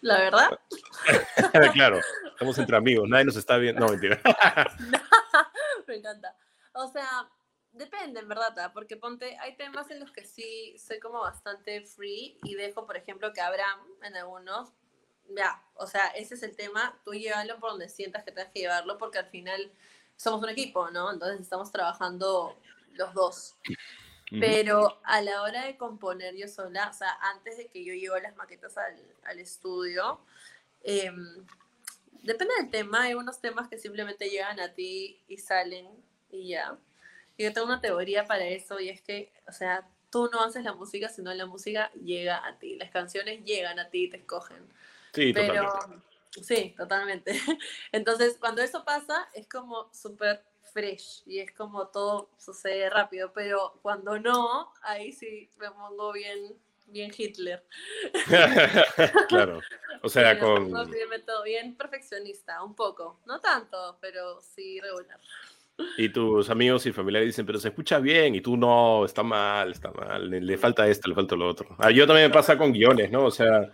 la 0.00 0.18
verdad. 0.18 0.60
claro, 1.72 2.00
estamos 2.30 2.56
entre 2.58 2.76
amigos, 2.76 3.08
nadie 3.08 3.24
nos 3.24 3.36
está 3.36 3.56
viendo. 3.56 3.80
No, 3.80 3.90
mentira. 3.90 4.20
Me 5.88 5.96
encanta. 5.96 6.36
O 6.74 6.88
sea, 6.88 7.28
depende, 7.72 8.20
en 8.20 8.28
verdad, 8.28 8.70
porque 8.72 8.96
ponte, 8.96 9.36
hay 9.38 9.56
temas 9.56 9.90
en 9.90 9.98
los 9.98 10.12
que 10.12 10.24
sí 10.24 10.76
soy 10.78 11.00
como 11.00 11.20
bastante 11.20 11.82
free 11.82 12.38
y 12.44 12.54
dejo, 12.54 12.86
por 12.86 12.96
ejemplo, 12.96 13.32
que 13.32 13.40
Abraham 13.40 13.80
en 14.02 14.16
algunos, 14.16 14.72
ya, 15.28 15.62
o 15.74 15.86
sea, 15.86 16.08
ese 16.08 16.34
es 16.34 16.42
el 16.42 16.56
tema, 16.56 16.98
tú 17.04 17.12
llévalo 17.12 17.58
por 17.58 17.70
donde 17.70 17.88
sientas 17.88 18.24
que 18.24 18.32
tengas 18.32 18.52
que 18.52 18.60
llevarlo, 18.60 18.98
porque 18.98 19.18
al 19.18 19.26
final 19.26 19.72
somos 20.16 20.42
un 20.42 20.48
equipo, 20.48 20.90
¿no? 20.90 21.12
Entonces 21.12 21.40
estamos 21.40 21.70
trabajando 21.70 22.58
los 22.92 23.14
dos. 23.14 23.56
Pero 24.40 25.00
a 25.04 25.20
la 25.20 25.42
hora 25.42 25.66
de 25.66 25.76
componer 25.76 26.34
yo 26.34 26.48
sola, 26.48 26.88
o 26.88 26.92
sea, 26.92 27.16
antes 27.20 27.56
de 27.56 27.68
que 27.68 27.84
yo 27.84 27.94
llevo 27.94 28.18
las 28.18 28.34
maquetas 28.36 28.76
al, 28.76 28.96
al 29.24 29.38
estudio, 29.38 30.20
em, 30.82 31.46
depende 32.22 32.54
del 32.58 32.70
tema, 32.70 33.02
hay 33.02 33.14
unos 33.14 33.40
temas 33.40 33.68
que 33.68 33.78
simplemente 33.78 34.28
llegan 34.30 34.58
a 34.58 34.72
ti 34.74 35.22
y 35.28 35.36
salen 35.38 35.86
y 36.30 36.48
ya. 36.48 36.76
Y 37.36 37.44
yo 37.44 37.52
tengo 37.52 37.66
una 37.66 37.80
teoría 37.80 38.24
para 38.24 38.46
eso 38.46 38.80
y 38.80 38.88
es 38.88 39.02
que, 39.02 39.32
o 39.46 39.52
sea, 39.52 39.86
tú 40.10 40.28
no 40.32 40.42
haces 40.42 40.64
la 40.64 40.72
música, 40.72 41.08
sino 41.08 41.32
la 41.34 41.46
música 41.46 41.90
llega 41.92 42.46
a 42.46 42.58
ti, 42.58 42.76
las 42.76 42.90
canciones 42.90 43.44
llegan 43.44 43.78
a 43.78 43.90
ti 43.90 44.04
y 44.04 44.10
te 44.10 44.18
escogen. 44.18 44.64
Sí, 45.14 45.32
Pero, 45.32 45.64
totalmente. 45.64 46.04
Sí, 46.42 46.74
totalmente. 46.76 47.32
Entonces, 47.92 48.36
cuando 48.40 48.62
eso 48.62 48.84
pasa, 48.84 49.28
es 49.34 49.48
como 49.48 49.88
súper 49.92 50.42
fresh 50.72 51.22
y 51.26 51.38
es 51.38 51.52
como 51.52 51.86
todo 51.88 52.30
sucede 52.36 52.90
rápido, 52.90 53.32
pero 53.32 53.78
cuando 53.80 54.18
no, 54.18 54.72
ahí 54.82 55.12
sí 55.12 55.48
me 55.58 55.70
pongo 55.70 56.12
bien, 56.12 56.56
bien 56.88 57.12
Hitler. 57.16 57.64
claro, 59.28 59.60
o 60.02 60.08
sea, 60.08 60.38
con... 60.40 60.72
Bien, 60.90 61.08
bien 61.44 61.76
perfeccionista, 61.76 62.62
un 62.64 62.74
poco, 62.74 63.20
no 63.26 63.40
tanto, 63.40 63.98
pero 64.00 64.40
sí 64.40 64.80
regular. 64.80 65.20
Y 65.96 66.08
tus 66.08 66.50
amigos 66.50 66.86
y 66.86 66.92
familiares 66.92 67.28
dicen, 67.28 67.46
pero 67.46 67.58
se 67.58 67.68
escucha 67.68 68.00
bien, 68.00 68.34
y 68.34 68.40
tú 68.40 68.56
no, 68.56 69.04
está 69.04 69.22
mal, 69.22 69.70
está 69.70 69.92
mal, 69.92 70.28
le, 70.28 70.58
falta 70.58 70.88
esto, 70.88 71.08
le 71.08 71.14
falta 71.14 71.36
lo 71.36 71.48
otro. 71.48 71.76
Ah, 71.78 71.92
yo 71.92 72.04
también 72.06 72.28
me 72.28 72.34
pasa 72.34 72.58
con 72.58 72.72
guiones, 72.72 73.10
¿no? 73.12 73.24
O 73.24 73.30
sea, 73.30 73.70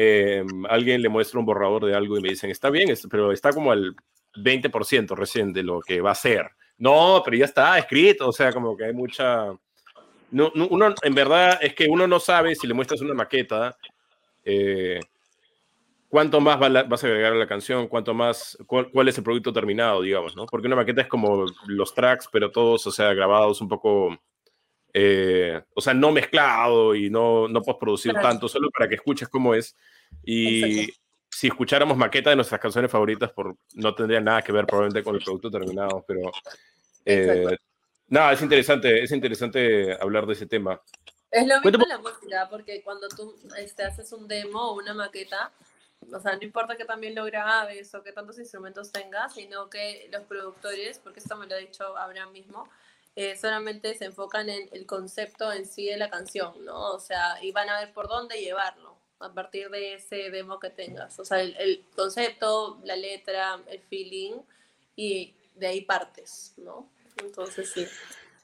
eh, 0.00 0.44
alguien 0.68 1.02
le 1.02 1.08
muestra 1.08 1.40
un 1.40 1.44
borrador 1.44 1.84
de 1.84 1.92
algo 1.92 2.16
y 2.16 2.20
me 2.20 2.28
dicen, 2.28 2.52
está 2.52 2.70
bien, 2.70 2.88
pero 3.10 3.32
está 3.32 3.52
como 3.52 3.72
al 3.72 3.96
20% 4.36 5.16
recién 5.16 5.52
de 5.52 5.64
lo 5.64 5.80
que 5.80 6.00
va 6.00 6.12
a 6.12 6.14
ser. 6.14 6.52
No, 6.76 7.20
pero 7.24 7.36
ya 7.36 7.46
está 7.46 7.76
escrito, 7.76 8.28
o 8.28 8.32
sea, 8.32 8.52
como 8.52 8.76
que 8.76 8.84
hay 8.84 8.92
mucha... 8.92 9.52
No, 10.30 10.52
en 11.02 11.14
verdad, 11.16 11.58
es 11.60 11.74
que 11.74 11.88
uno 11.88 12.06
no 12.06 12.20
sabe 12.20 12.54
si 12.54 12.68
le 12.68 12.74
muestras 12.74 13.00
una 13.00 13.12
maqueta, 13.12 13.76
eh, 14.44 15.00
cuánto 16.08 16.40
más 16.40 16.60
vas 16.60 17.02
a 17.02 17.06
agregar 17.08 17.32
a 17.32 17.36
la 17.36 17.48
canción, 17.48 17.88
cuánto 17.88 18.14
más, 18.14 18.56
cuál, 18.68 19.08
es 19.08 19.18
el 19.18 19.24
producto 19.24 19.52
terminado, 19.52 20.02
digamos, 20.02 20.36
¿no? 20.36 20.46
Porque 20.46 20.68
una 20.68 20.76
maqueta 20.76 21.00
es 21.00 21.08
como 21.08 21.44
los 21.66 21.92
tracks, 21.92 22.28
pero 22.30 22.52
todos, 22.52 22.86
o 22.86 22.92
sea, 22.92 23.14
grabados 23.14 23.60
un 23.60 23.68
poco, 23.68 24.16
eh, 25.00 25.62
o 25.74 25.80
sea, 25.80 25.94
no 25.94 26.10
mezclado 26.10 26.92
y 26.92 27.08
no, 27.08 27.46
no 27.46 27.62
producir 27.62 28.12
tanto, 28.14 28.48
solo 28.48 28.68
para 28.68 28.88
que 28.88 28.96
escuches 28.96 29.28
cómo 29.28 29.54
es. 29.54 29.76
Y 30.24 30.88
si 31.30 31.46
escucháramos 31.46 31.96
maqueta 31.96 32.30
de 32.30 32.36
nuestras 32.36 32.60
canciones 32.60 32.90
favoritas, 32.90 33.30
por, 33.30 33.54
no 33.74 33.94
tendría 33.94 34.20
nada 34.20 34.42
que 34.42 34.50
ver 34.50 34.66
probablemente 34.66 35.04
con 35.04 35.14
el 35.14 35.22
producto 35.22 35.52
terminado, 35.52 36.04
pero 36.04 36.32
eh, 37.04 37.56
nada, 38.08 38.32
es 38.32 38.42
interesante, 38.42 39.00
es 39.04 39.12
interesante 39.12 39.96
hablar 40.00 40.26
de 40.26 40.32
ese 40.32 40.46
tema. 40.46 40.82
Es 41.30 41.46
lo 41.46 41.60
mismo 41.60 41.86
la 41.86 41.98
música, 41.98 42.48
porque 42.50 42.82
cuando 42.82 43.06
tú 43.08 43.36
este, 43.56 43.84
haces 43.84 44.12
un 44.12 44.26
demo 44.26 44.72
o 44.72 44.74
una 44.74 44.94
maqueta, 44.94 45.52
o 46.12 46.18
sea, 46.18 46.34
no 46.34 46.42
importa 46.42 46.76
que 46.76 46.86
también 46.86 47.14
lo 47.14 47.24
grabes 47.24 47.94
o 47.94 48.02
que 48.02 48.10
tantos 48.10 48.36
instrumentos 48.40 48.90
tengas, 48.90 49.34
sino 49.34 49.70
que 49.70 50.08
los 50.10 50.24
productores, 50.24 50.98
porque 50.98 51.20
esto 51.20 51.36
me 51.36 51.46
lo 51.46 51.54
ha 51.54 51.58
dicho 51.58 51.96
Abraham 51.96 52.32
mismo, 52.32 52.68
eh, 53.20 53.36
solamente 53.36 53.96
se 53.96 54.04
enfocan 54.04 54.48
en 54.48 54.68
el 54.70 54.86
concepto 54.86 55.52
en 55.52 55.66
sí 55.66 55.86
de 55.86 55.96
la 55.96 56.08
canción, 56.08 56.64
¿no? 56.64 56.92
O 56.92 57.00
sea, 57.00 57.42
y 57.42 57.50
van 57.50 57.68
a 57.68 57.80
ver 57.80 57.92
por 57.92 58.06
dónde 58.06 58.40
llevarlo 58.40 58.96
a 59.18 59.34
partir 59.34 59.70
de 59.70 59.94
ese 59.94 60.30
demo 60.30 60.60
que 60.60 60.70
tengas. 60.70 61.18
O 61.18 61.24
sea, 61.24 61.40
el, 61.40 61.84
concepto, 61.96 62.80
la 62.84 62.94
letra, 62.94 63.60
el 63.66 63.80
feeling, 63.80 64.34
y 64.94 65.34
de 65.56 65.66
ahí 65.66 65.80
partes, 65.80 66.54
¿no? 66.58 66.92
Entonces 67.16 67.72
sí. 67.72 67.88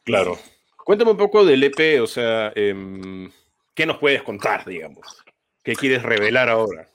Claro. 0.02 0.36
Cuéntame 0.84 1.12
un 1.12 1.18
poco 1.18 1.44
del 1.44 1.62
EP, 1.62 2.02
o 2.02 2.08
sea, 2.08 2.52
em, 2.56 3.30
¿qué 3.76 3.86
nos 3.86 3.98
puedes 3.98 4.24
contar, 4.24 4.64
digamos? 4.64 5.24
¿Qué 5.62 5.76
quieres 5.76 6.02
revelar 6.02 6.48
ahora? 6.48 6.90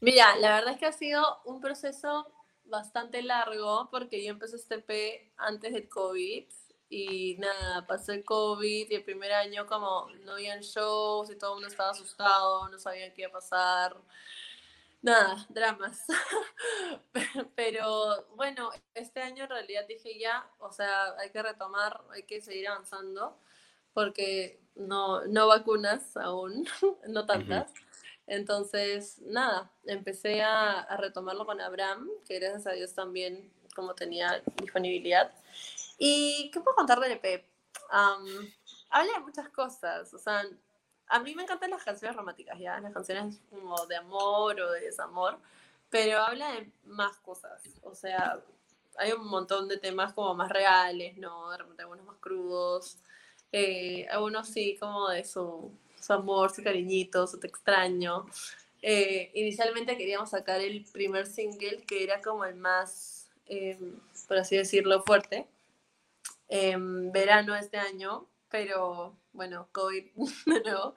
Mira, 0.00 0.36
la 0.36 0.56
verdad 0.56 0.74
es 0.74 0.78
que 0.78 0.84
ha 0.84 0.92
sido 0.92 1.40
un 1.46 1.62
proceso 1.62 2.30
bastante 2.64 3.22
largo 3.22 3.88
porque 3.90 4.22
yo 4.22 4.32
empecé 4.32 4.56
este 4.56 4.74
EP 4.74 5.32
antes 5.38 5.72
del 5.72 5.88
COVID 5.88 6.44
y 6.90 7.36
nada, 7.38 7.86
pasó 7.86 8.12
el 8.12 8.24
COVID 8.24 8.90
y 8.90 8.94
el 8.96 9.04
primer 9.04 9.32
año 9.32 9.64
como 9.64 10.08
no 10.24 10.32
habían 10.32 10.60
shows 10.60 11.30
y 11.30 11.36
todo 11.38 11.52
el 11.52 11.54
mundo 11.56 11.68
estaba 11.68 11.90
asustado, 11.90 12.68
no 12.68 12.78
sabían 12.80 13.12
qué 13.14 13.22
iba 13.22 13.30
a 13.30 13.34
pasar. 13.34 13.96
Nada, 15.00 15.46
dramas. 15.48 16.04
Pero 17.54 18.26
bueno, 18.34 18.70
este 18.92 19.22
año 19.22 19.44
en 19.44 19.50
realidad 19.50 19.86
dije 19.88 20.18
ya, 20.18 20.50
o 20.58 20.72
sea, 20.72 21.14
hay 21.18 21.30
que 21.30 21.42
retomar, 21.42 22.02
hay 22.10 22.24
que 22.24 22.40
seguir 22.42 22.68
avanzando 22.68 23.38
porque 23.94 24.60
no, 24.74 25.24
no 25.26 25.46
vacunas 25.46 26.16
aún, 26.16 26.66
no 27.08 27.24
tantas. 27.24 27.72
Entonces, 28.26 29.20
nada, 29.22 29.72
empecé 29.84 30.42
a, 30.42 30.80
a 30.80 30.96
retomarlo 30.96 31.46
con 31.46 31.60
Abraham, 31.60 32.08
que 32.26 32.40
gracias 32.40 32.66
a 32.66 32.72
Dios 32.72 32.94
también 32.94 33.52
como 33.74 33.94
tenía 33.94 34.42
disponibilidad. 34.60 35.32
¿Y 36.02 36.50
qué 36.50 36.60
puedo 36.60 36.74
contar 36.74 36.98
del 36.98 37.12
EP? 37.12 37.46
habla 37.90 39.12
de 39.12 39.20
muchas 39.20 39.48
cosas, 39.50 40.14
o 40.14 40.18
sea, 40.18 40.44
a 41.08 41.20
mí 41.20 41.34
me 41.34 41.42
encantan 41.42 41.70
las 41.70 41.84
canciones 41.84 42.16
románticas, 42.16 42.58
¿ya? 42.58 42.80
Las 42.80 42.94
canciones 42.94 43.40
como 43.50 43.84
de 43.86 43.96
amor 43.96 44.60
o 44.60 44.70
de 44.72 44.80
desamor, 44.80 45.38
pero 45.90 46.18
habla 46.18 46.52
de 46.52 46.70
más 46.84 47.16
cosas, 47.18 47.62
o 47.82 47.94
sea, 47.94 48.40
hay 48.96 49.12
un 49.12 49.26
montón 49.26 49.68
de 49.68 49.76
temas 49.76 50.14
como 50.14 50.34
más 50.34 50.50
reales, 50.50 51.18
¿no? 51.18 51.50
De 51.50 51.58
repente 51.58 51.82
algunos 51.82 52.06
más 52.06 52.16
crudos, 52.16 52.96
eh, 53.52 54.06
algunos 54.10 54.48
sí 54.48 54.78
como 54.80 55.08
de 55.10 55.24
su, 55.24 55.70
amor, 56.08 56.50
su 56.50 56.62
cariñito, 56.62 57.26
su 57.26 57.38
te 57.38 57.46
extraño. 57.48 58.24
Eh, 58.80 59.30
inicialmente 59.34 59.98
queríamos 59.98 60.30
sacar 60.30 60.60
el 60.62 60.84
primer 60.92 61.26
single 61.26 61.82
que 61.86 62.04
era 62.04 62.22
como 62.22 62.44
el 62.46 62.54
más, 62.54 63.28
em, 63.46 64.00
por 64.26 64.38
así 64.38 64.56
decirlo, 64.56 65.02
fuerte, 65.02 65.46
en 66.50 67.12
verano 67.12 67.54
este 67.54 67.78
año, 67.78 68.28
pero 68.50 69.16
bueno, 69.32 69.68
COVID 69.72 70.04
de 70.46 70.60
nuevo. 70.60 70.94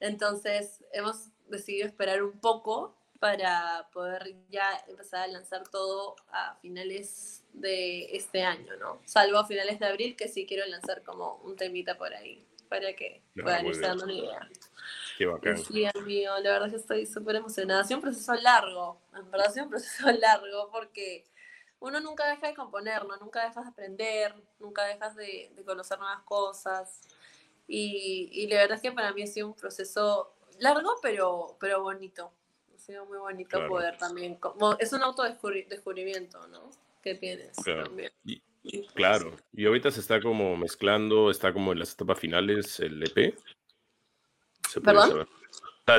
Entonces 0.00 0.82
hemos 0.92 1.28
decidido 1.48 1.86
esperar 1.86 2.22
un 2.22 2.40
poco 2.40 2.96
para 3.20 3.88
poder 3.92 4.34
ya 4.48 4.68
empezar 4.88 5.22
a 5.22 5.26
lanzar 5.28 5.68
todo 5.68 6.16
a 6.28 6.56
finales 6.56 7.44
de 7.52 8.16
este 8.16 8.42
año, 8.42 8.76
¿no? 8.76 9.00
Salvo 9.04 9.38
a 9.38 9.46
finales 9.46 9.78
de 9.78 9.86
abril, 9.86 10.16
que 10.16 10.28
sí 10.28 10.46
quiero 10.46 10.66
lanzar 10.66 11.02
como 11.02 11.36
un 11.36 11.56
temita 11.56 11.96
por 11.96 12.12
ahí, 12.12 12.46
para 12.68 12.94
que 12.94 13.22
ah, 13.38 13.42
puedan 13.42 13.66
irse 13.66 13.80
dando 13.80 14.04
una 14.04 14.12
idea. 14.12 14.48
Qué 15.16 15.26
bacán. 15.26 15.58
Sí, 15.58 15.84
amigo, 15.94 16.34
la 16.38 16.50
verdad 16.50 16.66
es 16.66 16.74
que 16.74 16.80
estoy 16.80 17.06
súper 17.06 17.36
emocionada. 17.36 17.80
Ha 17.80 17.84
sido 17.84 17.98
un 17.98 18.02
proceso 18.02 18.34
largo, 18.34 19.00
en 19.14 19.30
verdad 19.30 19.48
ha 19.48 19.52
sido 19.52 19.64
un 19.64 19.70
proceso 19.70 20.12
largo 20.20 20.70
porque 20.70 21.24
uno 21.84 22.00
nunca 22.00 22.26
deja 22.28 22.48
de 22.48 22.54
componer, 22.54 23.04
¿no? 23.04 23.14
Nunca 23.18 23.46
dejas 23.46 23.64
de 23.64 23.70
aprender, 23.70 24.34
nunca 24.58 24.84
dejas 24.84 25.14
de, 25.16 25.52
conocer 25.66 25.98
nuevas 25.98 26.22
cosas. 26.22 27.00
Y, 27.68 28.30
y, 28.32 28.46
la 28.46 28.56
verdad 28.56 28.76
es 28.76 28.82
que 28.82 28.92
para 28.92 29.12
mí 29.12 29.22
ha 29.22 29.26
sido 29.26 29.48
un 29.48 29.54
proceso 29.54 30.34
largo, 30.60 30.94
pero, 31.02 31.56
pero 31.60 31.82
bonito. 31.82 32.32
Ha 32.74 32.78
sido 32.78 33.04
muy 33.04 33.18
bonito 33.18 33.66
poder 33.68 33.98
también, 33.98 34.36
como, 34.36 34.78
es 34.78 34.92
un 34.94 35.02
autodescubrimiento, 35.02 36.46
¿no? 36.48 36.70
Que 37.02 37.14
tienes 37.16 37.54
claro. 37.56 37.84
también. 37.84 38.12
Y, 38.24 38.86
claro, 38.94 39.36
y 39.52 39.66
ahorita 39.66 39.90
se 39.90 40.00
está 40.00 40.22
como 40.22 40.56
mezclando, 40.56 41.30
está 41.30 41.52
como 41.52 41.72
en 41.72 41.80
las 41.80 41.92
etapas 41.92 42.18
finales 42.18 42.80
el 42.80 43.02
EP. 43.02 43.36
¿Se 44.70 44.80
¿Perdón? 44.80 45.28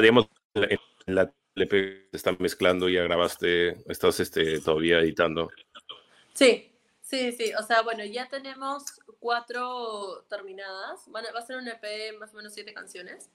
digamos, 0.01 0.27
en 0.55 1.15
la, 1.15 1.31
el 1.55 1.61
EP 1.61 1.71
se 2.11 2.17
está 2.17 2.35
mezclando, 2.39 2.89
ya 2.89 3.03
grabaste, 3.03 3.77
estás 3.89 4.19
este, 4.19 4.59
todavía 4.61 4.99
editando. 4.99 5.49
Sí, 6.35 6.71
sí, 7.01 7.31
sí. 7.31 7.53
O 7.57 7.63
sea, 7.63 7.81
bueno, 7.81 8.03
ya 8.05 8.27
tenemos 8.29 8.83
cuatro 9.19 10.25
terminadas. 10.29 11.01
va 11.13 11.21
a 11.21 11.45
ser 11.45 11.57
un 11.57 11.67
EP 11.67 12.19
más 12.19 12.33
o 12.33 12.37
menos 12.37 12.53
siete 12.53 12.73
canciones. 12.73 13.29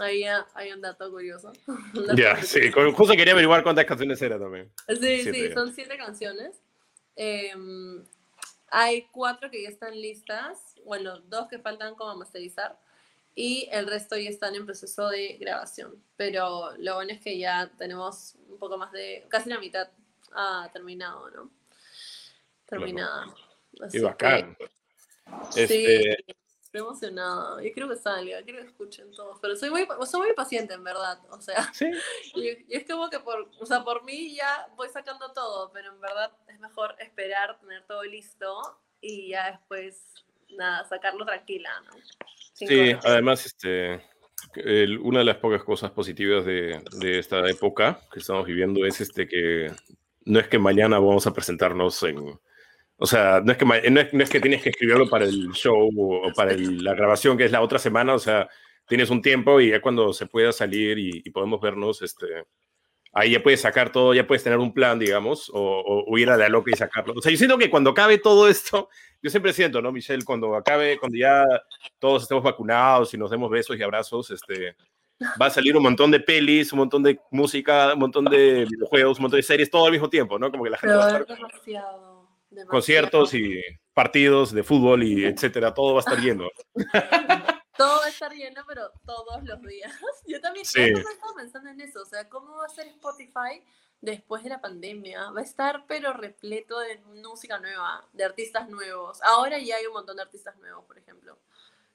Ahí 0.00 0.24
hay 0.54 0.72
un 0.72 0.80
dato 0.80 1.10
curioso. 1.10 1.52
Ya, 2.16 2.40
sí, 2.42 2.70
justo 2.70 3.14
quería 3.16 3.32
averiguar 3.32 3.62
cuántas 3.62 3.86
canciones 3.86 4.20
eran 4.20 4.40
también. 4.40 4.70
Sí, 5.00 5.22
sí, 5.24 5.52
son 5.52 5.74
siete 5.74 5.96
canciones. 5.96 6.60
Em, 7.16 8.04
hay 8.70 9.08
cuatro 9.10 9.50
que 9.50 9.62
ya 9.62 9.70
están 9.70 9.98
listas, 9.98 10.76
bueno, 10.84 11.18
dos 11.20 11.48
que 11.48 11.58
faltan 11.58 11.94
como 11.94 12.16
masterizar 12.16 12.78
y 13.34 13.68
el 13.72 13.86
resto 13.86 14.16
ya 14.16 14.28
están 14.28 14.54
en 14.54 14.66
proceso 14.66 15.08
de 15.08 15.38
grabación. 15.40 16.02
Pero 16.16 16.76
lo 16.76 16.96
bueno 16.96 17.12
es 17.12 17.20
que 17.20 17.38
ya 17.38 17.70
tenemos 17.78 18.36
un 18.48 18.58
poco 18.58 18.76
más 18.76 18.92
de, 18.92 19.24
casi 19.28 19.48
la 19.48 19.58
mitad 19.58 19.88
ah, 20.32 20.68
terminado, 20.72 21.30
¿no? 21.30 21.57
Terminada. 22.68 23.34
Así 23.80 24.00
bacán. 24.00 24.56
Este... 25.56 26.16
Estoy 26.68 26.82
emocionada. 26.82 27.62
Yo 27.62 27.72
quiero 27.72 27.88
que 27.88 27.96
salga, 27.96 28.42
quiero 28.42 28.60
que 28.60 28.66
escuchen 28.66 29.10
todos. 29.12 29.38
Pero 29.40 29.56
soy 29.56 29.70
muy, 29.70 29.86
soy 30.06 30.20
muy 30.20 30.34
paciente, 30.34 30.74
en 30.74 30.84
verdad. 30.84 31.18
O 31.30 31.40
sea, 31.40 31.72
¿Sí? 31.72 31.86
y, 32.34 32.66
es 32.68 32.86
como 32.86 33.08
que 33.08 33.20
por, 33.20 33.50
o 33.58 33.64
sea, 33.64 33.82
por 33.82 34.04
mí 34.04 34.36
ya 34.36 34.68
voy 34.76 34.90
sacando 34.90 35.32
todo, 35.32 35.72
pero 35.72 35.94
en 35.94 35.98
verdad 35.98 36.30
es 36.46 36.60
mejor 36.60 36.94
esperar, 36.98 37.58
tener 37.58 37.86
todo 37.86 38.04
listo 38.04 38.82
y 39.00 39.30
ya 39.30 39.52
después, 39.52 40.12
nada, 40.50 40.84
sacarlo 40.84 41.24
tranquila, 41.24 41.70
¿no? 41.86 41.92
sí, 42.52 42.92
además, 43.02 43.46
este, 43.46 44.04
una 45.00 45.20
de 45.20 45.24
las 45.24 45.38
pocas 45.38 45.64
cosas 45.64 45.90
positivas 45.92 46.44
de, 46.44 46.82
de, 46.98 47.18
esta 47.18 47.48
época 47.48 48.00
que 48.12 48.18
estamos 48.18 48.44
viviendo 48.44 48.84
es 48.84 49.00
este 49.00 49.26
que 49.26 49.72
no 50.24 50.38
es 50.38 50.48
que 50.48 50.58
mañana 50.58 50.98
vamos 50.98 51.26
a 51.26 51.32
presentarnos 51.32 52.02
en 52.02 52.38
o 53.00 53.06
sea, 53.06 53.40
no 53.44 53.52
es, 53.52 53.58
que, 53.58 53.64
no 53.64 54.22
es, 54.22 54.28
que 54.28 54.40
tienes 54.40 54.60
que 54.60 54.70
escribirlo 54.70 55.08
para 55.08 55.24
el 55.24 55.52
show 55.52 55.88
o, 55.96 56.32
para 56.34 56.52
la 56.56 56.94
grabación, 56.94 57.38
que 57.38 57.44
es 57.44 57.52
la 57.52 57.62
otra 57.62 57.78
semana, 57.78 58.12
o 58.14 58.18
sea, 58.18 58.48
tienes 58.88 59.08
un 59.10 59.22
tiempo 59.22 59.60
y 59.60 59.70
ya 59.70 59.80
cuando 59.80 60.12
se 60.12 60.26
pueda 60.26 60.50
salir 60.50 60.98
y, 60.98 61.30
podemos 61.30 61.60
vernos, 61.60 62.02
este, 62.02 62.26
ahí 63.12 63.32
ya 63.32 63.42
puedes 63.42 63.60
sacar 63.60 63.92
todo, 63.92 64.14
ya 64.14 64.26
puedes 64.26 64.42
tener 64.42 64.58
un 64.58 64.74
plan, 64.74 64.98
digamos, 64.98 65.48
o, 65.54 66.04
o, 66.08 66.18
ir 66.18 66.28
a 66.28 66.36
la 66.36 66.48
loca 66.48 66.72
y 66.72 66.76
sacarlo. 66.76 67.14
O 67.16 67.22
sea, 67.22 67.30
yo 67.30 67.38
siento 67.38 67.56
que 67.56 67.70
cuando 67.70 67.90
acabe 67.90 68.18
todo 68.18 68.48
esto, 68.48 68.88
yo 69.22 69.30
siempre 69.30 69.52
siento, 69.52 69.80
¿no, 69.80 69.92
Michelle? 69.92 70.24
Cuando 70.24 70.56
acabe, 70.56 70.98
cuando 70.98 71.16
ya 71.16 71.44
todos 72.00 72.24
estemos 72.24 72.42
vacunados 72.42 73.14
y 73.14 73.18
nos 73.18 73.30
demos 73.30 73.48
besos 73.48 73.78
y 73.78 73.82
abrazos, 73.84 74.32
este, 74.32 74.74
va 75.40 75.46
a 75.46 75.50
salir 75.50 75.76
un 75.76 75.84
montón 75.84 76.10
de 76.10 76.18
pelis, 76.18 76.72
un 76.72 76.80
montón 76.80 77.04
de 77.04 77.20
música, 77.30 77.92
un 77.92 78.00
montón 78.00 78.24
de 78.24 78.66
videojuegos, 78.68 79.18
un 79.18 79.22
montón 79.22 79.38
de 79.38 79.44
series, 79.44 79.70
todo 79.70 79.86
al 79.86 79.92
mismo 79.92 80.10
tiempo, 80.10 80.36
¿no? 80.36 80.50
Como 80.50 80.64
que 80.64 80.70
la 80.70 80.78
gente 80.78 80.96
va 80.96 81.06
a 81.06 81.18
estar 81.18 82.17
conciertos 82.68 83.34
y 83.34 83.62
partidos 83.94 84.52
de 84.52 84.62
fútbol 84.62 85.02
y 85.02 85.24
etcétera, 85.24 85.74
todo 85.74 85.94
va 85.94 86.00
a 86.00 86.04
estar 86.04 86.18
lleno. 86.18 86.48
todo 87.78 88.00
va 88.00 88.06
a 88.06 88.08
estar 88.08 88.32
lleno, 88.32 88.62
pero 88.66 88.92
todos 89.06 89.42
los 89.44 89.62
días. 89.62 89.92
Yo 90.26 90.40
también 90.40 90.66
estaba 90.66 91.34
pensando 91.36 91.70
en 91.70 91.80
eso, 91.80 92.02
o 92.02 92.04
sea, 92.04 92.28
¿cómo 92.28 92.56
va 92.56 92.66
a 92.66 92.68
ser 92.68 92.88
Spotify 92.88 93.64
después 94.00 94.42
de 94.42 94.50
la 94.50 94.60
pandemia? 94.60 95.30
Va 95.30 95.40
a 95.40 95.44
estar 95.44 95.84
pero 95.86 96.12
repleto 96.12 96.78
de 96.80 96.98
música 97.22 97.58
nueva, 97.60 98.04
de 98.12 98.24
artistas 98.24 98.68
nuevos. 98.68 99.22
Ahora 99.22 99.58
ya 99.58 99.76
hay 99.76 99.86
un 99.86 99.92
montón 99.92 100.16
de 100.16 100.22
artistas 100.22 100.56
nuevos, 100.58 100.84
por 100.84 100.98
ejemplo, 100.98 101.38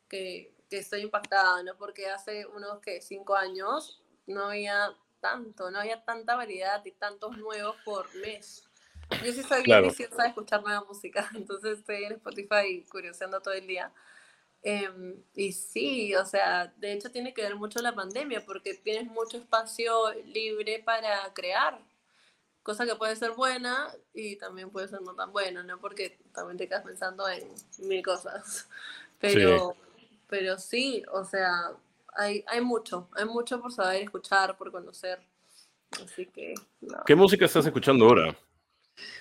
que, 0.07 0.55
que 0.69 0.77
estoy 0.77 1.01
impactada, 1.01 1.61
¿no? 1.63 1.75
Porque 1.75 2.07
hace 2.07 2.45
unos, 2.45 2.79
que 2.79 3.01
Cinco 3.01 3.35
años 3.35 4.01
no 4.25 4.47
había 4.47 4.95
tanto, 5.19 5.69
no 5.69 5.79
había 5.79 6.03
tanta 6.03 6.35
variedad 6.35 6.83
y 6.85 6.91
tantos 6.91 7.37
nuevos 7.37 7.75
por 7.83 8.13
mes. 8.15 8.69
Yo 9.23 9.31
sí 9.31 9.43
soy 9.43 9.63
bien 9.63 9.83
viciosa 9.83 10.23
de 10.23 10.29
escuchar 10.29 10.61
nueva 10.61 10.83
música, 10.85 11.29
entonces 11.35 11.79
estoy 11.79 12.03
en 12.05 12.13
Spotify 12.13 12.83
curioseando 12.89 13.41
todo 13.41 13.53
el 13.53 13.67
día. 13.67 13.91
Em, 14.61 15.15
y 15.35 15.51
sí, 15.51 16.15
o 16.15 16.25
sea, 16.25 16.73
de 16.77 16.93
hecho 16.93 17.11
tiene 17.11 17.33
que 17.33 17.41
ver 17.41 17.55
mucho 17.55 17.81
la 17.81 17.93
pandemia 17.93 18.45
porque 18.45 18.73
tienes 18.73 19.11
mucho 19.11 19.37
espacio 19.37 20.13
libre 20.25 20.81
para 20.85 21.33
crear, 21.33 21.79
cosa 22.63 22.85
que 22.85 22.95
puede 22.95 23.15
ser 23.17 23.31
buena 23.31 23.93
y 24.13 24.37
también 24.37 24.69
puede 24.69 24.87
ser 24.87 25.01
no 25.01 25.15
tan 25.15 25.33
buena, 25.33 25.63
¿no? 25.63 25.79
Porque 25.79 26.17
también 26.33 26.57
te 26.57 26.69
quedas 26.69 26.85
pensando 26.85 27.27
en 27.27 27.43
mil 27.79 28.01
cosas. 28.03 28.69
Pero 29.19 29.77
sí, 29.95 30.19
pero 30.27 30.59
sí 30.59 31.03
o 31.09 31.23
sea, 31.23 31.71
hay, 32.13 32.43
hay 32.45 32.59
mucho, 32.59 33.07
hay 33.13 33.23
mucho 33.23 33.61
por 33.61 33.71
saber 33.71 34.01
escuchar, 34.01 34.57
por 34.57 34.69
conocer. 34.69 35.21
Así 36.03 36.25
que... 36.25 36.53
¿Qué 37.05 37.15
música 37.15 37.45
estás 37.45 37.65
escuchando 37.65 38.03
ahora? 38.03 38.35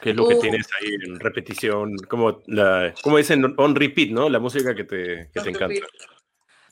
¿Qué 0.00 0.11
es 0.11 0.16
lo 0.16 0.28
que 0.28 0.37
tienes 0.37 0.66
ahí 0.80 0.94
en 0.94 1.20
repetición? 1.20 1.96
Como, 2.08 2.42
la, 2.46 2.94
como 3.02 3.16
dicen 3.16 3.54
on 3.56 3.74
repeat, 3.74 4.11
¿no? 4.11 4.28
La 4.28 4.38
música 4.38 4.74
que 4.74 4.85
te, 4.85 5.30
que 5.32 5.40
te 5.40 5.50
encanta. 5.50 5.87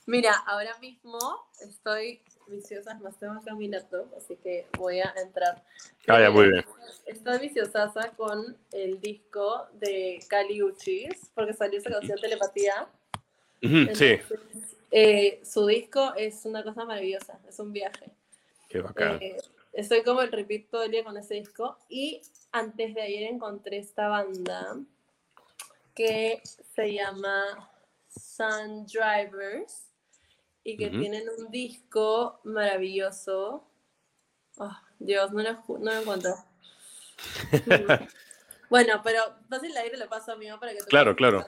Mira, 0.06 0.34
ahora 0.46 0.76
mismo 0.80 1.18
estoy 1.60 2.20
viciosa, 2.48 2.98
más 2.98 3.18
tengo 3.18 3.34
acá 3.34 3.54
mi 3.54 3.68
laptop, 3.68 4.12
así 4.16 4.36
que 4.36 4.66
voy 4.76 5.00
a 5.00 5.14
entrar. 5.22 5.62
Ah, 6.08 6.20
ya, 6.20 6.30
muy 6.30 6.50
bien. 6.50 6.64
Estoy 7.06 7.38
viciosa 7.38 7.92
con 8.16 8.56
el 8.72 9.00
disco 9.00 9.68
de 9.74 10.18
Cali 10.28 10.62
Uchis, 10.62 11.30
porque 11.34 11.52
salió 11.52 11.78
esa 11.78 11.90
canción 11.90 12.18
Telepatía. 12.18 12.88
sí. 13.94 14.18
Eh, 14.92 15.40
su 15.44 15.66
disco 15.66 16.14
es 16.16 16.44
una 16.44 16.64
cosa 16.64 16.84
maravillosa, 16.84 17.38
es 17.48 17.58
un 17.60 17.72
viaje. 17.72 18.10
Qué 18.68 18.80
bacán. 18.80 19.18
Eh, 19.20 19.36
estoy 19.72 20.02
como 20.02 20.22
el 20.22 20.32
repeat 20.32 20.68
todo 20.68 20.82
el 20.82 20.90
día 20.90 21.04
con 21.04 21.16
ese 21.16 21.34
disco 21.34 21.78
y 21.88 22.20
antes 22.52 22.94
de 22.94 23.02
ayer 23.02 23.22
encontré 23.24 23.78
esta 23.78 24.08
banda 24.08 24.78
que 25.94 26.40
se 26.74 26.92
llama 26.92 27.70
Sun 28.08 28.86
Drivers 28.86 29.86
y 30.64 30.76
que 30.76 30.90
tienen 30.90 31.28
un 31.38 31.50
disco 31.50 32.40
maravilloso. 32.44 33.64
Oh, 34.58 34.76
Dios, 34.98 35.32
no 35.32 35.42
lo, 35.42 35.52
no 35.78 35.92
lo 35.92 36.00
encuentro. 36.00 36.34
bueno, 38.70 39.00
pero 39.02 39.20
fácil 39.48 39.76
aire 39.76 39.96
lo 39.96 40.08
paso 40.08 40.32
a 40.32 40.36
mí 40.36 40.46
para 40.58 40.72
que 40.72 40.78
Claro, 40.78 41.14
claro. 41.16 41.46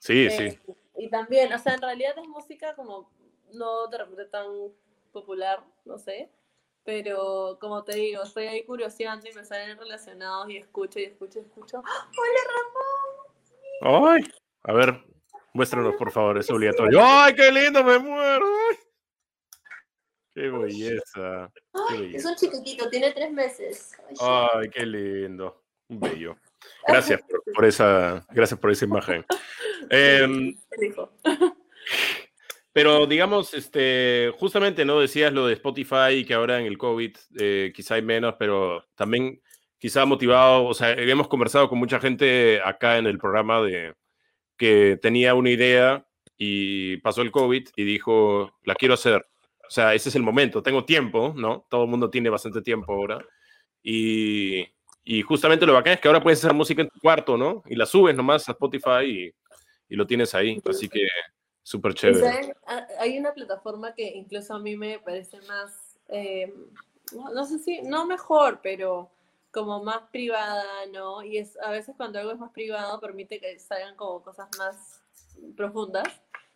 Sí, 0.00 0.30
sí. 0.30 0.42
Eh, 0.42 0.60
y 0.98 1.08
también, 1.08 1.52
o 1.52 1.58
sea, 1.58 1.74
en 1.74 1.82
realidad 1.82 2.14
es 2.18 2.28
música 2.28 2.74
como 2.74 3.10
no 3.52 3.86
de 3.88 3.98
repente 3.98 4.26
tan 4.26 4.46
popular, 5.12 5.64
no 5.84 5.98
sé, 5.98 6.30
pero 6.86 7.58
como 7.60 7.82
te 7.82 7.96
digo, 7.96 8.22
estoy 8.22 8.46
ahí 8.46 8.64
curioseando 8.64 9.28
y 9.28 9.34
me 9.34 9.44
salen 9.44 9.76
relacionados 9.76 10.48
y 10.48 10.56
escucho 10.56 11.00
y 11.00 11.02
escucho 11.02 11.40
y 11.40 11.42
escucho. 11.42 11.82
¡Ah! 11.84 12.08
¡Hola, 12.16 12.40
Ramón! 13.82 14.08
¡Ay! 14.14 14.32
A 14.62 14.72
ver, 14.72 15.04
muéstranos 15.52 15.96
por 15.96 16.12
favor, 16.12 16.38
es 16.38 16.48
obligatorio. 16.48 17.00
¡Ay, 17.02 17.34
qué 17.34 17.50
lindo! 17.50 17.82
¡Me 17.82 17.98
muero! 17.98 18.46
¡Qué 20.32 20.48
belleza! 20.48 21.50
Es 22.14 22.24
un 22.24 22.36
chiquitito, 22.36 22.88
tiene 22.88 23.10
tres 23.12 23.32
meses. 23.32 23.92
Ay, 24.20 24.70
qué 24.70 24.86
lindo. 24.86 25.64
Un 25.88 25.98
bello. 25.98 26.36
Gracias 26.86 27.20
por, 27.52 27.64
esa, 27.64 28.24
gracias 28.30 28.58
por 28.58 28.70
esa 28.70 28.84
imagen. 28.84 29.26
Eh, 29.88 30.56
pero 32.76 33.06
digamos, 33.06 33.54
este, 33.54 34.30
justamente, 34.38 34.84
¿no? 34.84 35.00
Decías 35.00 35.32
lo 35.32 35.46
de 35.46 35.54
Spotify 35.54 36.26
que 36.26 36.34
ahora 36.34 36.60
en 36.60 36.66
el 36.66 36.76
COVID 36.76 37.16
eh, 37.38 37.72
quizá 37.74 37.94
hay 37.94 38.02
menos, 38.02 38.34
pero 38.38 38.84
también 38.94 39.40
quizá 39.78 40.04
motivado, 40.04 40.66
o 40.66 40.74
sea, 40.74 40.92
hemos 40.92 41.26
conversado 41.26 41.70
con 41.70 41.78
mucha 41.78 41.98
gente 42.00 42.60
acá 42.62 42.98
en 42.98 43.06
el 43.06 43.16
programa 43.16 43.62
de 43.62 43.94
que 44.58 44.98
tenía 45.00 45.32
una 45.32 45.48
idea 45.48 46.06
y 46.36 46.98
pasó 46.98 47.22
el 47.22 47.30
COVID 47.30 47.66
y 47.76 47.84
dijo, 47.84 48.52
la 48.64 48.74
quiero 48.74 48.92
hacer. 48.92 49.26
O 49.66 49.70
sea, 49.70 49.94
ese 49.94 50.10
es 50.10 50.14
el 50.14 50.22
momento, 50.22 50.62
tengo 50.62 50.84
tiempo, 50.84 51.32
¿no? 51.34 51.66
Todo 51.70 51.84
el 51.84 51.88
mundo 51.90 52.10
tiene 52.10 52.28
bastante 52.28 52.60
tiempo 52.60 52.92
ahora. 52.92 53.24
Y, 53.82 54.66
y 55.02 55.22
justamente 55.22 55.64
lo 55.64 55.72
bacán 55.72 55.94
es 55.94 56.00
que 56.00 56.08
ahora 56.08 56.22
puedes 56.22 56.40
hacer 56.40 56.52
música 56.52 56.82
en 56.82 56.90
tu 56.90 57.00
cuarto, 57.00 57.38
¿no? 57.38 57.62
Y 57.64 57.74
la 57.74 57.86
subes 57.86 58.14
nomás 58.14 58.46
a 58.50 58.52
Spotify 58.52 59.06
y, 59.06 59.34
y 59.88 59.96
lo 59.96 60.06
tienes 60.06 60.34
ahí. 60.34 60.60
Así 60.68 60.90
que 60.90 61.06
Súper 61.66 61.94
chévere. 61.94 62.54
Hay 63.00 63.18
una 63.18 63.34
plataforma 63.34 63.92
que 63.92 64.06
incluso 64.14 64.54
a 64.54 64.60
mí 64.60 64.76
me 64.76 65.00
parece 65.00 65.40
más, 65.48 65.96
eh, 66.06 66.54
no, 67.12 67.44
sé 67.44 67.58
si, 67.58 67.82
no 67.82 68.06
mejor, 68.06 68.60
pero 68.62 69.10
como 69.50 69.82
más 69.82 70.02
privada, 70.12 70.86
¿no? 70.92 71.24
Y 71.24 71.38
es 71.38 71.58
a 71.58 71.72
veces 71.72 71.96
cuando 71.96 72.20
algo 72.20 72.30
es 72.30 72.38
más 72.38 72.52
privado 72.52 73.00
permite 73.00 73.40
que 73.40 73.58
salgan 73.58 73.96
como 73.96 74.22
cosas 74.22 74.48
más 74.56 75.02
profundas 75.56 76.06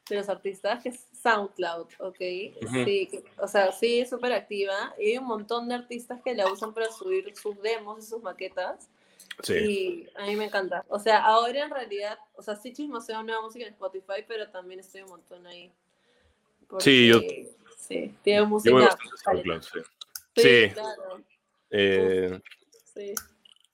de 0.08 0.14
los 0.14 0.28
artistas, 0.28 0.80
que 0.80 0.90
es 0.90 1.08
SoundCloud, 1.20 1.88
¿ok? 1.98 2.18
Sí, 2.18 3.10
o 3.36 3.48
sea, 3.48 3.72
sí, 3.72 3.98
es 3.98 4.10
súper 4.10 4.32
activa 4.32 4.94
y 4.96 5.10
hay 5.10 5.18
un 5.18 5.26
montón 5.26 5.68
de 5.68 5.74
artistas 5.74 6.20
que 6.22 6.36
la 6.36 6.48
usan 6.52 6.72
para 6.72 6.88
subir 6.92 7.36
sus 7.36 7.60
demos 7.62 7.98
y 7.98 8.06
sus 8.06 8.22
maquetas 8.22 8.88
y 9.48 10.08
a 10.16 10.26
mí 10.26 10.36
me 10.36 10.46
encanta. 10.46 10.84
O 10.88 10.98
sea, 10.98 11.24
ahora 11.24 11.64
en 11.64 11.70
realidad, 11.70 12.18
o 12.34 12.42
sea, 12.42 12.56
sí 12.56 12.72
chismoseo 12.72 13.22
nueva 13.22 13.42
música 13.42 13.66
en 13.66 13.72
Spotify, 13.72 14.24
pero 14.26 14.48
también 14.48 14.80
estoy 14.80 15.02
un 15.02 15.10
montón 15.10 15.46
ahí. 15.46 15.72
sí, 16.78 17.08
yo. 17.08 17.20
Sí, 17.76 18.14
tiene 18.22 18.44
música. 18.44 18.96
sí. 19.60 19.80
Sí, 20.36 20.70
claro. 20.72 21.22
Eh, 21.70 22.40
sí. 22.94 23.14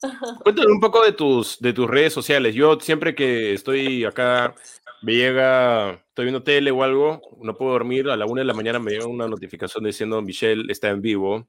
Cuéntame 0.43 0.73
un 0.73 0.81
poco 0.81 1.05
de 1.05 1.13
tus, 1.13 1.61
de 1.61 1.73
tus 1.73 1.89
redes 1.89 2.13
sociales. 2.13 2.55
Yo 2.55 2.79
siempre 2.81 3.15
que 3.15 3.55
estoy 3.55 4.05
acá, 4.05 4.55
me 5.03 5.15
llega, 5.15 5.93
estoy 5.93 6.27
viendo 6.27 6.43
tele 6.43 6.71
o 6.71 6.83
algo, 6.83 7.21
no 7.41 7.57
puedo 7.57 7.73
dormir, 7.73 8.09
a 8.09 8.17
la 8.17 8.27
una 8.27 8.41
de 8.41 8.47
la 8.47 8.55
mañana 8.55 8.79
me 8.79 8.93
llega 8.93 9.07
una 9.07 9.29
notificación 9.29 9.85
diciendo 9.85 10.21
Michelle 10.23 10.71
está 10.71 10.89
en 10.89 11.03
vivo 11.03 11.47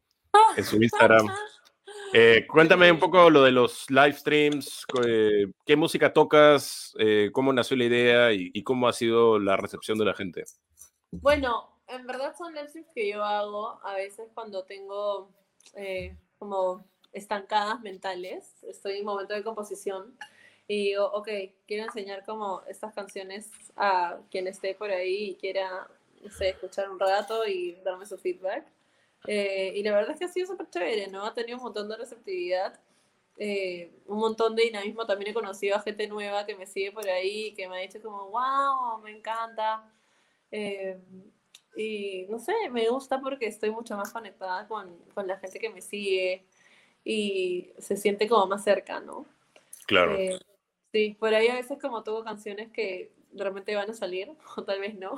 en 0.55 0.63
su 0.63 0.76
Instagram. 0.82 1.28
Eh, 2.13 2.45
cuéntame 2.47 2.91
un 2.91 2.99
poco 2.99 3.29
lo 3.29 3.43
de 3.43 3.51
los 3.51 3.89
live 3.89 4.13
streams, 4.13 4.85
eh, 5.05 5.47
qué 5.65 5.75
música 5.75 6.13
tocas, 6.13 6.95
eh, 6.99 7.29
cómo 7.33 7.51
nació 7.51 7.75
la 7.77 7.83
idea 7.85 8.31
y, 8.31 8.63
cómo 8.63 8.87
ha 8.87 8.93
sido 8.93 9.39
la 9.39 9.57
recepción 9.57 9.97
de 9.97 10.05
la 10.05 10.13
gente. 10.13 10.45
Bueno, 11.11 11.81
en 11.87 12.05
verdad 12.07 12.33
son 12.37 12.53
live 12.53 12.85
que 12.93 13.09
yo 13.09 13.23
hago 13.23 13.79
a 13.83 13.93
veces 13.95 14.29
cuando 14.33 14.63
tengo 14.63 15.31
eh, 15.75 16.15
como 16.39 16.85
estancadas 17.11 17.81
mentales, 17.81 18.63
estoy 18.63 18.99
en 18.99 19.05
momento 19.05 19.33
de 19.33 19.43
composición 19.43 20.17
y 20.67 20.89
digo, 20.89 21.05
ok, 21.11 21.29
quiero 21.65 21.85
enseñar 21.85 22.25
como 22.25 22.61
estas 22.67 22.93
canciones 22.93 23.49
a 23.75 24.17
quien 24.29 24.47
esté 24.47 24.75
por 24.75 24.91
ahí 24.91 25.31
y 25.31 25.35
quiera, 25.35 25.87
no 26.21 26.29
sé, 26.29 26.49
escuchar 26.49 26.89
un 26.89 26.99
rato 26.99 27.45
y 27.47 27.73
darme 27.83 28.05
su 28.05 28.17
feedback. 28.17 28.65
Eh, 29.26 29.74
y 29.76 29.84
la 29.84 29.91
verdad 29.93 30.11
es 30.11 30.20
que 30.20 30.26
ha 30.26 30.30
sido 30.30 30.47
súper 30.47 30.70
chévere, 30.70 31.07
¿no? 31.07 31.26
Ha 31.26 31.34
tenido 31.34 31.57
un 31.57 31.63
montón 31.63 31.89
de 31.89 31.97
receptividad, 31.97 32.80
eh, 33.38 33.91
un 34.05 34.20
montón 34.20 34.55
de 34.55 34.63
dinamismo. 34.63 35.05
También 35.05 35.32
he 35.32 35.34
conocido 35.34 35.76
a 35.76 35.82
gente 35.82 36.07
nueva 36.07 36.45
que 36.45 36.55
me 36.55 36.65
sigue 36.65 36.91
por 36.91 37.07
ahí, 37.07 37.53
que 37.53 37.68
me 37.68 37.78
ha 37.78 37.82
dicho 37.82 38.01
como, 38.01 38.30
wow, 38.30 38.99
me 39.03 39.11
encanta. 39.11 39.91
Eh, 40.51 40.97
y 41.76 42.26
no 42.30 42.39
sé, 42.39 42.53
me 42.72 42.88
gusta 42.89 43.20
porque 43.20 43.47
estoy 43.47 43.72
mucho 43.72 43.95
más 43.97 44.11
conectada 44.11 44.68
con, 44.68 44.97
con, 45.13 45.28
la 45.28 45.38
gente 45.38 45.59
que 45.59 45.70
me 45.70 45.82
sigue 45.82 46.45
y 47.03 47.72
se 47.78 47.97
siente 47.97 48.28
como 48.28 48.47
más 48.47 48.63
cerca, 48.63 48.99
¿no? 48.99 49.26
Claro. 49.86 50.18
sí, 50.91 51.15
por 51.20 51.34
ahí 51.34 51.47
a 51.47 51.55
veces 51.55 51.78
como 51.80 52.03
tengo 52.03 52.24
canciones 52.24 52.72
que 52.72 53.11
realmente 53.34 53.75
van 53.75 53.89
a 53.89 53.93
salir, 53.93 54.30
o 54.55 54.63
tal 54.63 54.80
vez 54.80 54.95
no, 54.95 55.15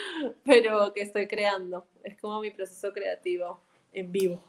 pero 0.44 0.92
que 0.92 1.02
estoy 1.02 1.26
creando. 1.26 1.86
Es 2.04 2.18
como 2.20 2.40
mi 2.40 2.50
proceso 2.50 2.92
creativo 2.92 3.62
en 3.92 4.10
vivo. 4.10 4.42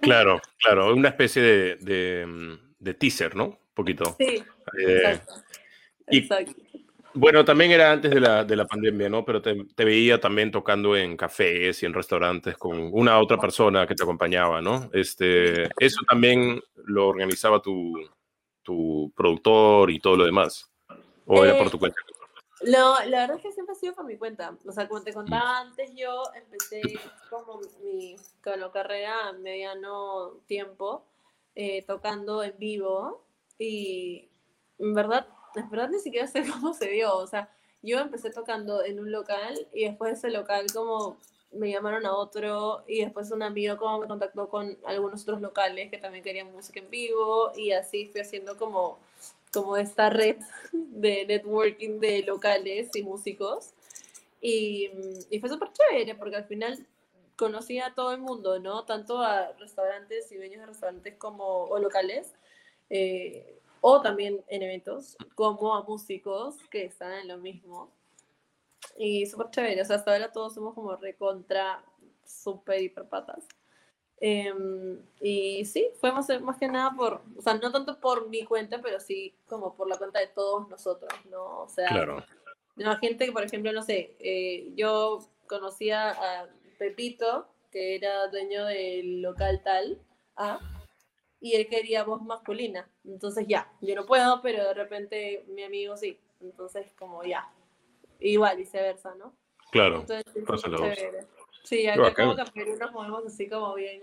Claro, 0.00 0.40
claro, 0.58 0.94
una 0.94 1.08
especie 1.08 1.40
de, 1.40 2.56
de, 2.78 2.94
teaser, 2.94 3.34
¿no? 3.34 3.44
Un 3.44 3.58
poquito. 3.72 4.16
Sí, 4.18 4.42
eh, 4.78 5.18
exacto. 6.08 6.52
bueno, 7.14 7.42
también 7.42 7.70
era 7.70 7.92
antes 7.92 8.10
de 8.10 8.20
la, 8.20 8.44
de 8.44 8.54
la 8.54 8.66
pandemia, 8.66 9.08
¿no? 9.08 9.24
Pero 9.24 9.40
te, 9.40 9.64
te, 9.74 9.84
veía 9.86 10.20
también 10.20 10.50
tocando 10.50 10.94
en 10.94 11.16
cafés 11.16 11.82
y 11.82 11.86
en 11.86 11.94
restaurantes 11.94 12.58
con 12.58 12.90
una 12.92 13.18
otra 13.18 13.38
persona 13.38 13.86
que 13.86 13.94
te 13.94 14.02
acompañaba, 14.02 14.60
¿no? 14.60 14.90
Este, 14.92 15.70
eso 15.78 16.02
también 16.06 16.60
lo 16.84 17.08
organizaba 17.08 17.62
tu, 17.62 17.94
tu 18.62 19.12
productor 19.16 19.90
y 19.90 20.00
todo 20.00 20.16
lo 20.16 20.24
demás. 20.26 20.70
¿O 21.26 21.44
era 21.44 21.56
por 21.56 21.70
tu 21.70 21.78
cuenta? 21.78 21.96
No, 22.64 22.94
la 23.06 23.20
verdad 23.20 23.36
es 23.36 23.42
que 23.42 23.52
siempre 23.52 23.74
ha 23.74 23.78
sido 23.78 23.94
por 23.94 24.04
mi 24.04 24.16
cuenta. 24.16 24.56
O 24.66 24.72
sea, 24.72 24.88
como 24.88 25.02
te 25.02 25.12
contaba 25.12 25.58
antes, 25.60 25.92
yo 25.94 26.22
empecé 26.34 26.82
como 27.30 27.60
mi 27.82 28.16
carrera 28.72 29.28
a 29.28 29.32
mediano 29.32 30.38
tiempo, 30.46 31.04
eh, 31.54 31.82
tocando 31.86 32.42
en 32.42 32.56
vivo. 32.58 33.24
Y 33.58 34.28
en 34.78 34.94
verdad, 34.94 35.26
en 35.54 35.70
verdad 35.70 35.90
ni 35.90 35.98
siquiera 35.98 36.26
sé 36.26 36.44
cómo 36.52 36.74
se 36.74 36.88
dio. 36.88 37.16
O 37.16 37.26
sea, 37.26 37.50
yo 37.82 37.98
empecé 37.98 38.30
tocando 38.30 38.84
en 38.84 39.00
un 39.00 39.10
local 39.10 39.66
y 39.72 39.84
después 39.84 40.12
de 40.12 40.28
ese 40.28 40.36
local 40.36 40.66
como 40.72 41.16
me 41.52 41.70
llamaron 41.70 42.06
a 42.06 42.14
otro 42.14 42.82
y 42.86 43.00
después 43.00 43.30
un 43.30 43.42
amigo 43.42 43.76
como 43.76 43.98
me 43.98 44.06
contactó 44.06 44.48
con 44.48 44.78
algunos 44.86 45.22
otros 45.22 45.40
locales 45.40 45.90
que 45.90 45.98
también 45.98 46.24
querían 46.24 46.52
música 46.52 46.80
en 46.80 46.88
vivo 46.88 47.52
y 47.54 47.72
así 47.72 48.06
fui 48.06 48.22
haciendo 48.22 48.56
como 48.56 48.98
como 49.52 49.76
esta 49.76 50.10
red 50.10 50.36
de 50.72 51.26
networking 51.26 52.00
de 52.00 52.22
locales 52.22 52.90
y 52.94 53.02
músicos. 53.02 53.74
Y, 54.40 54.90
y 55.30 55.38
fue 55.38 55.48
súper 55.48 55.68
chévere 55.72 56.14
porque 56.16 56.36
al 56.36 56.44
final 56.44 56.86
conocí 57.36 57.80
a 57.80 57.94
todo 57.94 58.12
el 58.12 58.20
mundo, 58.20 58.58
¿no? 58.58 58.84
Tanto 58.84 59.18
a 59.20 59.52
restaurantes 59.58 60.30
y 60.32 60.36
dueños 60.36 60.60
de 60.60 60.66
restaurantes 60.66 61.16
como 61.16 61.64
o 61.64 61.78
locales, 61.78 62.32
eh, 62.90 63.58
o 63.80 64.00
también 64.00 64.44
en 64.48 64.62
eventos, 64.62 65.16
como 65.34 65.74
a 65.74 65.82
músicos 65.82 66.56
que 66.70 66.84
están 66.84 67.12
en 67.12 67.28
lo 67.28 67.38
mismo. 67.38 67.90
Y 68.96 69.26
súper 69.26 69.50
chévere, 69.50 69.82
o 69.82 69.84
sea, 69.84 69.96
hasta 69.96 70.12
ahora 70.12 70.30
todos 70.30 70.54
somos 70.54 70.74
como 70.74 70.94
recontra, 70.96 71.82
súper 72.24 72.80
hiper 72.80 73.08
patas. 73.08 73.44
Em, 74.24 75.00
y 75.20 75.64
sí, 75.64 75.90
fue 76.00 76.12
más, 76.12 76.28
más, 76.42 76.56
que 76.56 76.68
nada 76.68 76.92
por, 76.96 77.22
o 77.36 77.42
sea, 77.42 77.54
no 77.54 77.72
tanto 77.72 77.98
por 77.98 78.28
mi 78.28 78.44
cuenta, 78.44 78.80
pero 78.80 79.00
sí 79.00 79.34
como 79.48 79.74
por 79.74 79.88
la 79.88 79.98
cuenta 79.98 80.20
de 80.20 80.28
todos 80.28 80.68
nosotros, 80.68 81.12
¿no? 81.28 81.62
O 81.62 81.68
sea, 81.68 81.88
claro. 81.88 82.24
gente 83.00 83.26
que, 83.26 83.32
por 83.32 83.42
ejemplo, 83.42 83.72
no 83.72 83.82
sé, 83.82 84.14
eh, 84.20 84.70
yo 84.76 85.18
conocía 85.48 86.10
a 86.10 86.48
Pepito, 86.78 87.48
que 87.72 87.96
era 87.96 88.28
dueño 88.28 88.64
del 88.66 89.22
local 89.22 89.60
tal, 89.64 89.98
¿ah? 90.36 90.60
y 91.40 91.56
él 91.56 91.66
quería 91.66 92.04
voz 92.04 92.22
masculina. 92.22 92.88
Entonces 93.04 93.46
ya, 93.48 93.72
yo 93.80 93.96
no 93.96 94.06
puedo, 94.06 94.40
pero 94.40 94.62
de 94.68 94.74
repente 94.74 95.44
mi 95.48 95.64
amigo 95.64 95.96
sí. 95.96 96.16
Entonces 96.40 96.92
como 96.96 97.24
ya, 97.24 97.52
igual 98.20 98.56
viceversa, 98.56 99.16
¿no? 99.16 99.34
Claro. 99.72 100.00
Entonces, 100.00 101.26
Sí, 101.62 101.86
acá 101.86 102.12
como 102.14 102.36
que 102.36 102.44
Perú 102.52 102.76
nos 102.78 102.92
movemos 102.92 103.26
así 103.26 103.48
como 103.48 103.74
bien 103.74 104.02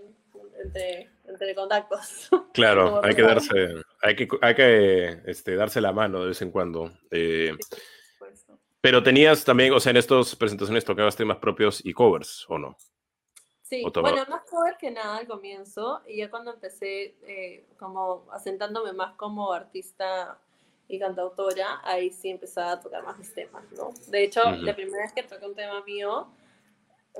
entre, 0.63 1.09
entre 1.25 1.55
contactos. 1.55 2.29
Claro, 2.53 3.01
hay 3.03 3.15
que 3.15 3.21
darse, 3.21 3.73
hay 4.01 4.15
que, 4.15 4.27
hay 4.41 4.55
que 4.55 5.21
este, 5.25 5.55
darse 5.55 5.79
la 5.79 5.93
mano 5.93 6.21
de 6.21 6.27
vez 6.27 6.41
en 6.41 6.51
cuando. 6.51 6.91
Eh, 7.11 7.55
pero 8.81 9.03
tenías 9.03 9.43
también, 9.43 9.73
o 9.73 9.79
sea, 9.79 9.91
en 9.91 9.97
estas 9.97 10.35
presentaciones 10.35 10.85
tocabas 10.85 11.15
temas 11.15 11.37
propios 11.37 11.85
y 11.85 11.93
covers, 11.93 12.45
¿o 12.49 12.57
no? 12.57 12.75
Sí, 13.63 13.83
bueno, 13.83 14.25
más 14.27 14.43
cover 14.49 14.77
que 14.77 14.89
nada 14.89 15.17
al 15.17 15.27
comienzo, 15.27 16.01
y 16.07 16.17
ya 16.17 16.29
cuando 16.31 16.53
empecé 16.53 17.15
eh, 17.21 17.67
como 17.77 18.25
asentándome 18.31 18.93
más 18.93 19.15
como 19.15 19.53
artista 19.53 20.39
y 20.87 20.97
cantautora, 20.97 21.79
ahí 21.83 22.09
sí 22.09 22.29
empezaba 22.29 22.71
a 22.71 22.79
tocar 22.79 23.03
más 23.03 23.19
mis 23.19 23.31
temas, 23.31 23.63
¿no? 23.77 23.91
De 24.07 24.23
hecho, 24.23 24.41
la 24.49 24.75
primera 24.75 25.03
vez 25.03 25.13
que 25.13 25.21
toqué 25.21 25.45
un 25.45 25.53
tema 25.53 25.83
mío, 25.85 26.27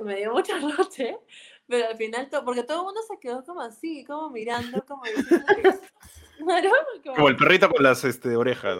me 0.02 0.16
dio 0.16 0.32
mucha 0.32 0.58
noche, 0.58 1.18
pero 1.66 1.88
al 1.88 1.96
final, 1.96 2.28
porque 2.44 2.64
todo 2.64 2.78
el 2.78 2.84
mundo 2.84 3.00
se 3.06 3.18
quedó 3.18 3.44
como 3.44 3.60
así, 3.60 4.04
como 4.04 4.30
mirando, 4.30 4.84
como 4.86 5.02
como... 7.04 7.28
el 7.28 7.36
perrito 7.36 7.70
con 7.70 7.82
las 7.82 8.04
este, 8.04 8.36
orejas. 8.36 8.78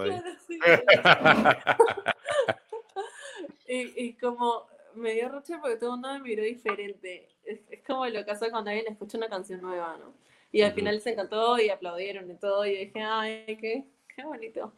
y, 3.68 4.06
y, 4.06 4.14
como 4.14 4.66
me 4.94 5.12
dio 5.12 5.28
roche 5.28 5.58
porque 5.58 5.76
todo 5.76 5.90
el 5.90 6.00
mundo 6.00 6.12
me 6.14 6.20
miró 6.20 6.42
diferente. 6.42 7.28
Es, 7.44 7.60
como 7.86 8.06
lo 8.06 8.24
que 8.24 8.30
hace 8.30 8.50
cuando 8.50 8.70
alguien 8.70 8.92
escucha 8.92 9.18
una 9.18 9.28
canción 9.28 9.60
nueva, 9.60 9.96
¿no? 9.98 10.14
Y 10.52 10.62
al 10.62 10.72
final 10.72 11.00
se 11.00 11.12
encantó 11.12 11.60
y 11.60 11.70
aplaudieron 11.70 12.28
y 12.28 12.34
todo, 12.34 12.66
y 12.66 12.86
dije, 12.86 13.02
ay, 13.02 13.56
qué, 13.60 13.84
qué 14.16 14.24
bonito. 14.24 14.72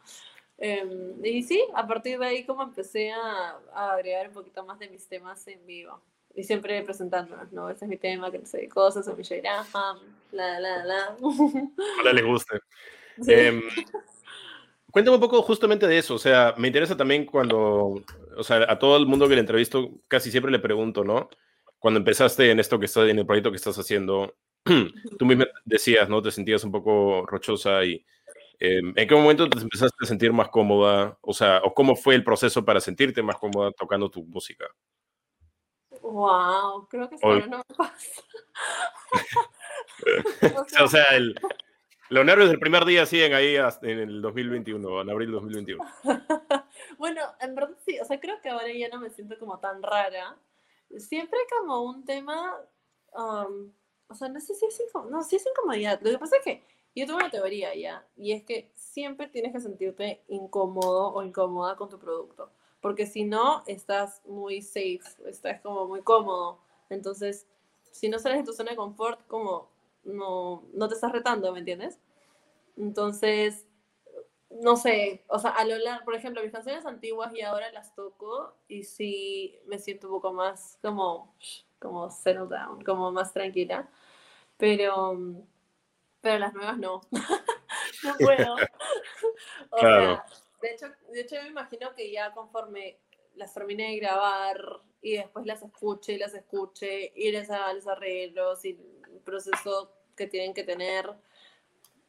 Em, 0.59 1.15
y 1.25 1.41
sí, 1.41 1.63
a 1.73 1.87
partir 1.87 2.19
de 2.19 2.27
ahí 2.27 2.45
como 2.45 2.61
empecé 2.61 3.11
a, 3.11 3.57
a 3.73 3.93
agregar 3.93 4.27
un 4.27 4.35
poquito 4.35 4.63
más 4.63 4.77
de 4.77 4.87
mis 4.87 5.07
temas 5.07 5.47
en 5.47 5.65
vivo 5.65 5.99
y 6.35 6.43
siempre 6.43 6.81
presentándonos, 6.81 7.51
¿no? 7.51 7.69
Ese 7.69 7.85
es 7.85 7.89
mi 7.89 7.97
tema, 7.97 8.31
que 8.31 8.39
no 8.39 8.45
sé, 8.45 8.67
cosas, 8.67 9.07
o 9.07 9.15
Michelle 9.15 9.41
Graham, 9.41 9.99
la, 10.31 10.59
la, 10.59 10.83
la. 10.83 11.17
Ojalá 11.21 12.13
les 12.13 12.25
guste. 12.25 12.59
Em, 13.27 13.61
cuéntame 14.91 15.15
un 15.15 15.21
poco 15.21 15.41
justamente 15.43 15.87
de 15.87 15.99
eso, 15.99 16.15
o 16.15 16.19
sea, 16.19 16.55
me 16.57 16.67
interesa 16.67 16.97
también 16.97 17.25
cuando, 17.25 18.03
o 18.35 18.43
sea, 18.43 18.65
a 18.67 18.79
todo 18.79 18.97
el 18.97 19.05
mundo 19.05 19.27
que 19.27 19.35
le 19.35 19.41
entrevisto, 19.41 19.91
casi 20.07 20.31
siempre 20.31 20.51
le 20.51 20.59
pregunto, 20.59 21.03
¿no? 21.03 21.29
Cuando 21.77 21.99
empezaste 21.99 22.49
en 22.49 22.59
esto 22.59 22.79
que 22.79 22.85
estás, 22.85 23.09
en 23.09 23.19
el 23.19 23.25
proyecto 23.25 23.51
que 23.51 23.57
estás 23.57 23.77
haciendo, 23.77 24.35
tú 25.19 25.25
misma 25.25 25.45
decías, 25.65 26.09
¿no? 26.09 26.21
Te 26.21 26.31
sentías 26.31 26.63
un 26.63 26.71
poco 26.71 27.25
rochosa 27.27 27.83
y 27.85 28.03
em, 28.59 28.93
¿en 28.95 29.07
qué 29.07 29.13
momento 29.13 29.47
te 29.47 29.59
empezaste 29.59 29.97
a 30.01 30.07
sentir 30.07 30.33
más 30.33 30.49
cómoda? 30.49 31.19
O 31.21 31.33
sea, 31.33 31.61
¿o 31.63 31.75
cómo 31.75 31.95
fue 31.95 32.15
el 32.15 32.23
proceso 32.23 32.65
para 32.65 32.79
sentirte 32.79 33.21
más 33.21 33.35
cómoda 33.35 33.71
tocando 33.71 34.09
tu 34.09 34.23
música? 34.23 34.65
Wow, 36.03 36.87
creo 36.89 37.07
que 37.07 37.15
eso 37.15 37.27
no 37.47 37.57
me 37.59 37.75
pasa. 37.77 38.21
o 40.83 40.87
sea, 40.87 41.05
el, 41.15 41.33
los 42.09 42.25
nervios 42.25 42.49
del 42.49 42.59
primer 42.59 42.83
día 42.83 43.05
siguen 43.05 43.33
ahí 43.33 43.55
en 43.55 43.99
el 43.99 44.21
2021, 44.21 45.01
en 45.01 45.09
abril 45.09 45.31
2021. 45.31 45.81
bueno, 46.97 47.21
en 47.39 47.55
verdad 47.55 47.77
sí, 47.85 47.97
o 47.99 48.05
sea, 48.05 48.19
creo 48.19 48.41
que 48.41 48.49
ahora 48.49 48.67
ya 48.73 48.89
no 48.89 48.99
me 48.99 49.11
siento 49.11 49.39
como 49.39 49.59
tan 49.59 49.81
rara. 49.81 50.37
Siempre 50.97 51.39
como 51.57 51.83
un 51.83 52.03
tema, 52.03 52.53
um, 53.13 53.71
o 54.07 54.13
sea, 54.13 54.27
no 54.27 54.41
sé 54.41 54.55
si 54.55 54.65
es, 54.65 54.83
no, 55.09 55.23
si 55.23 55.37
es 55.37 55.45
incomodidad. 55.45 56.01
Lo 56.01 56.11
que 56.11 56.19
pasa 56.19 56.35
es 56.35 56.43
que 56.43 56.63
yo 56.93 57.05
tengo 57.05 57.17
una 57.17 57.31
teoría 57.31 57.73
ya, 57.75 58.05
y 58.17 58.33
es 58.33 58.43
que 58.43 58.73
siempre 58.75 59.27
tienes 59.27 59.53
que 59.53 59.61
sentirte 59.61 60.21
incómodo 60.27 61.13
o 61.13 61.23
incómoda 61.23 61.77
con 61.77 61.89
tu 61.89 61.97
producto 61.97 62.51
porque 62.83 63.05
si 63.05 63.23
no, 63.23 63.63
estás 63.65 64.21
muy 64.25 64.61
safe, 64.61 64.99
estás 65.25 65.61
como 65.61 65.87
muy 65.87 66.01
cómodo. 66.01 66.59
Entonces, 66.89 67.47
si 67.93 68.09
no 68.09 68.19
sales 68.19 68.39
de 68.39 68.43
tu 68.43 68.51
zona 68.51 68.71
de 68.71 68.75
confort, 68.75 69.25
como 69.27 69.71
no, 70.03 70.65
no 70.73 70.89
te 70.89 70.95
estás 70.95 71.13
retando, 71.13 71.53
¿me 71.53 71.59
entiendes? 71.59 71.97
Entonces, 72.75 73.65
no 74.49 74.75
sé, 74.75 75.23
o 75.29 75.39
sea, 75.39 75.51
a 75.51 75.63
lo 75.63 75.77
largo, 75.77 76.03
por 76.03 76.13
ejemplo, 76.13 76.43
mis 76.43 76.51
canciones 76.51 76.85
antiguas 76.85 77.33
y 77.33 77.41
ahora 77.41 77.71
las 77.71 77.95
toco 77.95 78.53
y 78.67 78.83
sí 78.83 79.57
me 79.65 79.79
siento 79.79 80.07
un 80.07 80.15
poco 80.15 80.33
más 80.33 80.77
como, 80.81 81.33
como 81.79 82.11
settle 82.11 82.47
down, 82.49 82.83
como 82.83 83.13
más 83.13 83.31
tranquila, 83.31 83.89
pero, 84.57 85.17
pero 86.19 86.37
las 86.37 86.53
nuevas 86.53 86.77
no, 86.77 86.99
no 88.03 88.13
puedo. 88.19 88.55
o 89.71 89.79
sea, 89.79 90.25
de 90.63 90.71
hecho, 90.71 90.87
de 91.11 91.21
hecho, 91.21 91.35
yo 91.35 91.43
me 91.43 91.49
imagino 91.49 91.93
que 91.93 92.09
ya 92.09 92.31
conforme 92.31 92.97
las 93.35 93.53
termine 93.53 93.91
de 93.91 93.97
grabar 93.97 94.81
y 95.01 95.17
después 95.17 95.45
las 95.45 95.61
escuche 95.61 96.13
y 96.13 96.17
las 96.17 96.33
escuche 96.33 97.11
y 97.15 97.31
les 97.31 97.49
haga 97.49 97.73
los 97.73 97.85
arreglos 97.87 98.63
y 98.63 98.79
el 99.11 99.19
proceso 99.25 99.91
que 100.15 100.27
tienen 100.27 100.53
que 100.53 100.63
tener, 100.63 101.09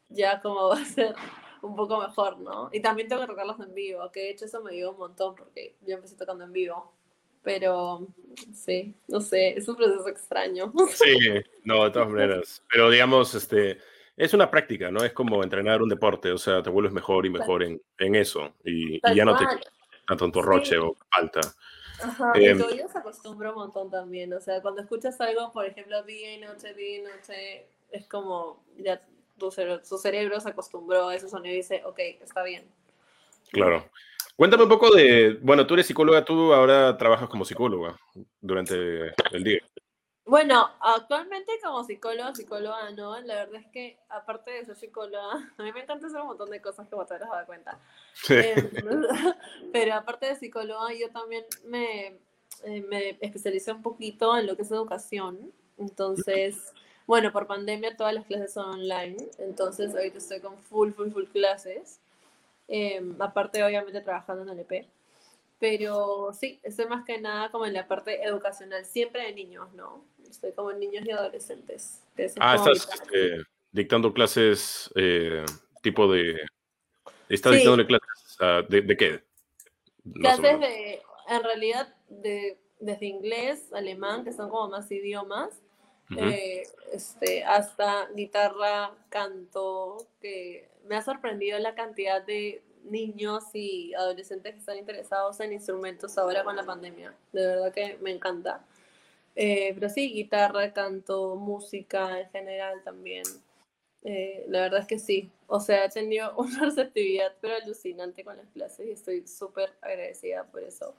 ya 0.09 0.41
como 0.41 0.69
va 0.71 0.81
a 0.81 0.85
ser 0.85 1.15
un 1.63 1.75
poco 1.75 1.99
mejor, 1.99 2.39
¿no? 2.39 2.71
Y 2.73 2.81
también 2.81 3.09
tengo 3.09 3.23
que 3.23 3.29
tocarlos 3.29 3.59
en 3.59 3.75
vivo, 3.75 4.11
que 4.13 4.21
de 4.21 4.31
hecho 4.31 4.45
eso 4.45 4.63
me 4.63 4.73
dio 4.73 4.93
un 4.93 4.99
montón 4.99 5.35
porque 5.35 5.77
yo 5.81 5.97
empecé 5.97 6.17
tocando 6.17 6.45
en 6.45 6.53
vivo. 6.53 6.93
Pero 7.43 8.07
sí, 8.55 8.95
no 9.07 9.21
sé, 9.21 9.51
es 9.51 9.69
un 9.69 9.77
proceso 9.77 10.09
extraño. 10.09 10.73
Sí, 10.95 11.19
no, 11.65 11.85
de 11.85 11.91
todas 11.91 12.09
maneras. 12.09 12.63
Pero 12.73 12.89
digamos, 12.89 13.35
este, 13.35 13.79
es 14.17 14.35
una 14.35 14.51
práctica, 14.51 14.91
¿no? 14.91 15.03
Es 15.05 15.13
como 15.13 15.43
entrenar 15.43 15.83
un 15.83 15.89
deporte, 15.89 16.31
o 16.31 16.39
sea, 16.39 16.63
te 16.63 16.71
vuelves 16.71 16.93
mejor 16.93 17.27
y 17.27 17.31
mejor 17.31 17.63
en, 17.63 17.81
en 17.99 18.15
eso 18.15 18.55
y, 18.65 19.01
ya 19.15 19.25
no 19.25 19.37
te 19.37 19.45
da 19.45 20.17
tanto 20.17 20.43
roche 20.43 20.79
o 20.79 20.95
falta. 21.11 21.41
Ajá, 22.03 22.33
y 22.35 22.57
tu 22.57 22.65
oído 22.65 22.89
se 22.89 22.99
acostumbra 22.99 23.51
un 23.51 23.57
montón 23.57 23.91
también, 23.91 24.33
o 24.33 24.41
sea, 24.41 24.61
cuando 24.61 24.83
escuchas 24.83 25.21
algo, 25.21 25.53
por 25.53 25.65
ejemplo, 25.67 26.03
día 26.03 26.35
y 26.35 26.41
noche, 26.41 26.75
día 26.75 26.99
y 26.99 27.03
noche, 27.03 27.67
es 27.91 28.07
como, 28.07 28.63
ya 28.77 29.01
tu, 29.39 29.51
cerebro, 29.51 30.41
se 30.41 30.49
acostumbró 30.49 31.09
a 31.09 31.15
ese 31.15 31.29
sonido 31.29 31.55
y 31.55 31.59
dice, 31.59 31.83
ok, 31.85 31.99
está 32.23 32.43
bien. 32.43 32.65
Claro. 33.51 33.89
Cuéntame 34.37 34.65
un 34.65 34.69
poco 34.69 34.93
de, 34.93 35.39
bueno, 35.43 35.67
tú 35.67 35.75
eres 35.75 35.87
psicóloga, 35.87 36.25
tú 36.25 36.53
ahora 36.53 36.97
trabajas 36.97 37.29
como 37.29 37.45
psicóloga 37.45 37.97
durante 38.41 39.15
el 39.31 39.45
día. 39.45 39.61
Bueno, 40.27 40.71
actualmente 40.81 41.53
como 41.63 41.85
psicóloga, 41.85 42.35
psicóloga 42.35 42.91
no, 42.93 43.21
la 43.21 43.35
verdad 43.35 43.61
es 43.61 43.67
que 43.67 43.99
aparte 44.09 44.53
de 44.53 44.65
ser 44.65 44.77
psicóloga, 44.77 45.53
a 45.59 45.63
mí 45.63 45.73
me 45.73 45.83
encanta 45.83 46.07
hacer 46.07 46.21
un 46.21 46.29
montón 46.29 46.51
de 46.51 46.63
cosas 46.63 46.89
que 46.89 46.97
te 46.97 47.15
habrás 47.15 47.29
dado 47.29 47.47
cuenta. 47.47 47.79
Sí. 48.15 48.35
Eh, 48.35 48.55
pero 49.73 49.95
aparte 49.95 50.27
de 50.27 50.37
psicóloga, 50.37 50.95
yo 50.95 51.11
también 51.11 51.45
me, 51.65 52.19
eh, 52.65 52.81
me 52.89 53.19
especialicé 53.21 53.73
un 53.73 53.83
poquito 53.83 54.37
en 54.37 54.47
lo 54.47 54.57
que 54.57 54.63
es 54.63 54.71
educación. 54.71 55.53
Entonces, 55.77 56.73
bueno, 57.07 57.31
por 57.31 57.47
pandemia 57.47 57.97
todas 57.97 58.15
las 58.15 58.25
clases 58.25 58.55
son 58.55 58.71
online, 58.71 59.17
entonces 59.39 59.95
ahorita 59.95 60.19
estoy 60.19 60.41
con 60.41 60.57
full, 60.59 60.93
full, 60.93 61.11
full 61.11 61.25
clases. 61.27 62.01
Em, 62.67 63.21
aparte, 63.21 63.63
obviamente, 63.63 64.01
trabajando 64.01 64.43
en 64.43 64.49
el 64.49 64.61
EP. 64.61 64.89
Pero 65.59 66.33
sí, 66.33 66.61
estoy 66.63 66.87
más 66.87 67.05
que 67.05 67.21
nada 67.21 67.51
como 67.51 67.67
en 67.67 67.75
la 67.75 67.87
parte 67.87 68.25
educacional, 68.25 68.85
siempre 68.87 69.23
de 69.23 69.35
niños, 69.35 69.73
¿no? 69.75 70.03
Estoy 70.35 70.53
como 70.53 70.73
en 70.73 70.81
niños 70.81 71.05
y 71.07 71.13
adolescentes. 71.13 72.03
ah, 72.41 72.57
estás 72.57 72.89
eh, 73.15 73.39
dictando 73.71 74.13
clases 74.13 74.91
eh, 74.97 75.45
tipo 75.81 76.11
de... 76.11 76.41
¿Estás 77.29 77.53
dictando 77.53 77.87
clases 77.87 78.37
de, 78.69 78.97
qué? 78.97 79.23
clases 80.15 80.59
de, 80.61 81.03
en 81.29 81.43
realidad, 81.45 81.95
de, 82.09 82.59
desde 82.81 83.07
inglés, 83.07 83.73
alemán, 83.73 84.25
que 84.25 84.33
son 84.33 84.51
como 84.51 84.69
más 84.71 84.91
idiomas, 84.91 85.63
eh, 86.17 86.65
este, 86.93 87.45
hasta 87.45 88.09
guitarra, 88.15 88.93
canto, 89.11 90.09
que 90.21 90.69
me 90.87 90.97
ha 90.97 91.03
sorprendido 91.03 91.61
la 91.61 91.77
cantidad 91.77 92.23
de 92.25 92.63
niños 92.83 93.45
y 93.55 93.95
adolescentes 93.95 94.53
que 94.53 94.59
están 94.59 94.79
interesados 94.79 95.39
en 95.41 95.53
instrumentos 95.53 96.19
ahora 96.19 96.43
con 96.43 96.57
la 96.57 96.65
pandemia. 96.65 97.15
De 97.33 97.47
verdad 97.47 97.73
que 97.73 97.99
me 98.03 98.11
encanta. 98.11 98.65
Eh, 99.37 99.73
pero 99.75 99.89
sí, 99.89 100.13
guitarra, 100.13 100.73
canto, 100.73 101.37
música 101.37 102.21
en 102.21 102.31
general 102.31 102.83
también. 102.85 103.25
Eh, 104.05 104.45
la 104.49 104.63
verdad 104.63 104.81
es 104.81 104.87
que 104.87 104.99
sí. 104.99 105.31
O 105.47 105.61
sea, 105.61 105.87
he 105.87 105.89
tenido 105.89 106.35
una 106.37 106.67
receptividad 106.67 107.35
pero 107.41 107.55
alucinante 107.57 108.23
con 108.25 108.37
las 108.37 108.49
clases 108.51 108.87
y 108.87 108.91
estoy 108.91 109.27
súper 109.27 109.73
agradecida 109.81 110.45
por 110.45 110.63
eso. 110.63 110.95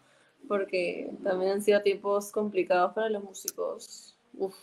Porque 0.47 1.09
también 1.23 1.53
han 1.53 1.61
sido 1.61 1.81
tiempos 1.81 2.31
complicados 2.31 2.93
para 2.93 3.09
los 3.09 3.23
músicos. 3.23 4.15
Uf. 4.33 4.55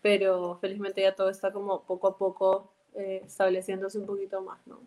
Pero 0.00 0.58
felizmente 0.60 1.02
ya 1.02 1.14
todo 1.14 1.30
está 1.30 1.52
como 1.52 1.84
poco 1.84 2.08
a 2.08 2.18
poco 2.18 2.72
eh, 2.94 3.22
estableciéndose 3.24 3.98
un 3.98 4.06
poquito 4.06 4.40
más, 4.40 4.58
¿no? 4.66 4.80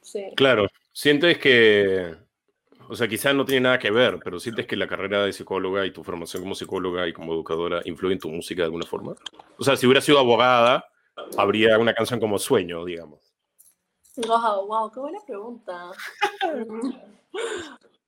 Sí. 0.00 0.32
Claro, 0.36 0.68
sientes 0.92 1.38
que, 1.38 2.16
o 2.92 2.94
sea, 2.94 3.08
quizás 3.08 3.34
no 3.34 3.46
tiene 3.46 3.62
nada 3.62 3.78
que 3.78 3.90
ver, 3.90 4.20
pero 4.22 4.38
sientes 4.38 4.66
que 4.66 4.76
la 4.76 4.86
carrera 4.86 5.24
de 5.24 5.32
psicóloga 5.32 5.86
y 5.86 5.92
tu 5.92 6.04
formación 6.04 6.42
como 6.42 6.54
psicóloga 6.54 7.08
y 7.08 7.14
como 7.14 7.32
educadora 7.32 7.80
influye 7.86 8.12
en 8.12 8.20
tu 8.20 8.28
música 8.28 8.60
de 8.60 8.66
alguna 8.66 8.84
forma. 8.84 9.14
O 9.56 9.64
sea, 9.64 9.78
si 9.78 9.86
hubiera 9.86 10.02
sido 10.02 10.18
abogada, 10.18 10.84
habría 11.38 11.78
una 11.78 11.94
canción 11.94 12.20
como 12.20 12.38
Sueño, 12.38 12.84
digamos. 12.84 13.32
Wow, 14.16 14.66
wow, 14.66 14.92
qué 14.92 15.00
buena 15.00 15.20
pregunta. 15.26 15.92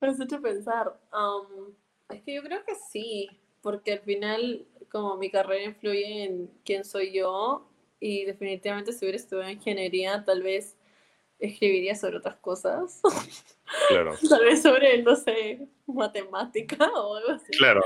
me 0.01 0.07
has 0.07 0.19
hecho 0.19 0.39
pensar. 0.39 0.95
Um, 1.11 1.73
es 2.09 2.21
que 2.21 2.35
yo 2.35 2.43
creo 2.43 2.63
que 2.63 2.75
sí, 2.91 3.27
porque 3.63 3.93
al 3.93 4.01
final, 4.01 4.67
como 4.91 5.17
mi 5.17 5.31
carrera 5.31 5.63
influye 5.63 6.25
en 6.25 6.51
quién 6.63 6.85
soy 6.85 7.11
yo, 7.11 7.67
y 7.99 8.25
definitivamente 8.25 8.93
si 8.93 9.03
hubiera 9.03 9.17
estudiado 9.17 9.49
ingeniería, 9.49 10.23
tal 10.23 10.43
vez 10.43 10.74
escribiría 11.45 11.95
sobre 11.95 12.17
otras 12.17 12.35
cosas. 12.37 13.01
Claro. 13.89 14.15
Tal 14.29 14.43
vez 14.45 14.61
sobre, 14.61 15.01
no 15.01 15.15
sé, 15.15 15.67
matemática 15.87 16.77
o 16.95 17.15
algo 17.15 17.31
así. 17.31 17.51
Claro. 17.57 17.81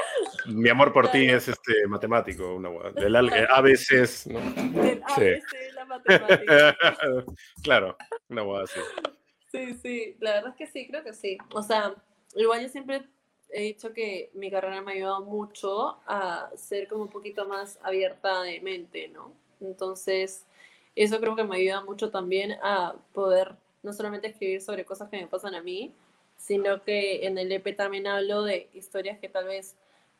Mi 0.47 0.69
amor 0.69 0.93
por 0.93 1.09
ti 1.09 1.25
es 1.29 1.47
este 1.47 1.87
matemático, 1.87 2.55
una 2.55 2.69
del 2.91 3.15
ABC, 3.15 4.27
¿no? 4.27 4.39
Del 4.81 5.03
ABC, 5.03 5.73
la 5.73 5.85
matemática. 5.85 6.77
claro, 7.63 7.97
una 8.29 8.41
boda 8.41 8.63
así. 8.63 8.79
Sí, 9.51 9.73
sí, 9.81 10.17
la 10.19 10.33
verdad 10.33 10.51
es 10.51 10.55
que 10.55 10.67
sí, 10.67 10.87
creo 10.87 11.03
que 11.03 11.13
sí. 11.13 11.37
O 11.53 11.63
sea, 11.63 11.95
igual 12.35 12.61
yo 12.61 12.69
siempre 12.69 13.03
he 13.51 13.63
dicho 13.63 13.93
que 13.93 14.29
mi 14.33 14.51
carrera 14.51 14.81
me 14.81 14.91
ha 14.91 14.95
ayudado 14.95 15.25
mucho 15.25 15.99
a 16.05 16.51
ser 16.55 16.87
como 16.87 17.03
un 17.03 17.09
poquito 17.09 17.47
más 17.47 17.79
abierta 17.81 18.43
de 18.43 18.61
mente, 18.61 19.07
¿no? 19.07 19.33
Entonces, 19.59 20.45
eso 20.95 21.19
creo 21.19 21.35
que 21.35 21.43
me 21.43 21.57
ayuda 21.57 21.81
mucho 21.81 22.11
también 22.11 22.53
a 22.61 22.95
poder 23.13 23.55
no 23.83 23.93
solamente 23.93 24.27
escribir 24.27 24.61
sobre 24.61 24.85
cosas 24.85 25.09
que 25.09 25.17
me 25.17 25.27
pasan 25.27 25.55
a 25.55 25.61
mí, 25.61 25.93
sino 26.37 26.81
que 26.83 27.25
en 27.25 27.37
el 27.37 27.51
EP 27.51 27.75
también 27.75 28.07
hablo 28.07 28.43
de 28.43 28.69
historias 28.73 29.19
que 29.19 29.29
tal 29.29 29.45
vez 29.45 29.75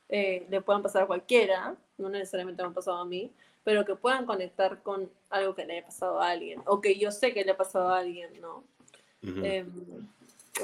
eh, 0.09 0.45
le 0.49 0.61
puedan 0.61 0.81
pasar 0.81 1.03
a 1.03 1.07
cualquiera, 1.07 1.75
no 1.97 2.09
necesariamente 2.09 2.61
me 2.61 2.67
han 2.67 2.73
pasado 2.73 2.97
a 2.97 3.05
mí, 3.05 3.31
pero 3.63 3.85
que 3.85 3.95
puedan 3.95 4.25
conectar 4.25 4.81
con 4.81 5.09
algo 5.29 5.55
que 5.55 5.65
le 5.65 5.77
haya 5.77 5.85
pasado 5.85 6.21
a 6.21 6.29
alguien, 6.29 6.61
o 6.65 6.81
que 6.81 6.97
yo 6.97 7.11
sé 7.11 7.33
que 7.33 7.43
le 7.43 7.51
ha 7.51 7.57
pasado 7.57 7.89
a 7.89 7.99
alguien, 7.99 8.29
¿no? 8.41 8.63
Em, 9.21 10.07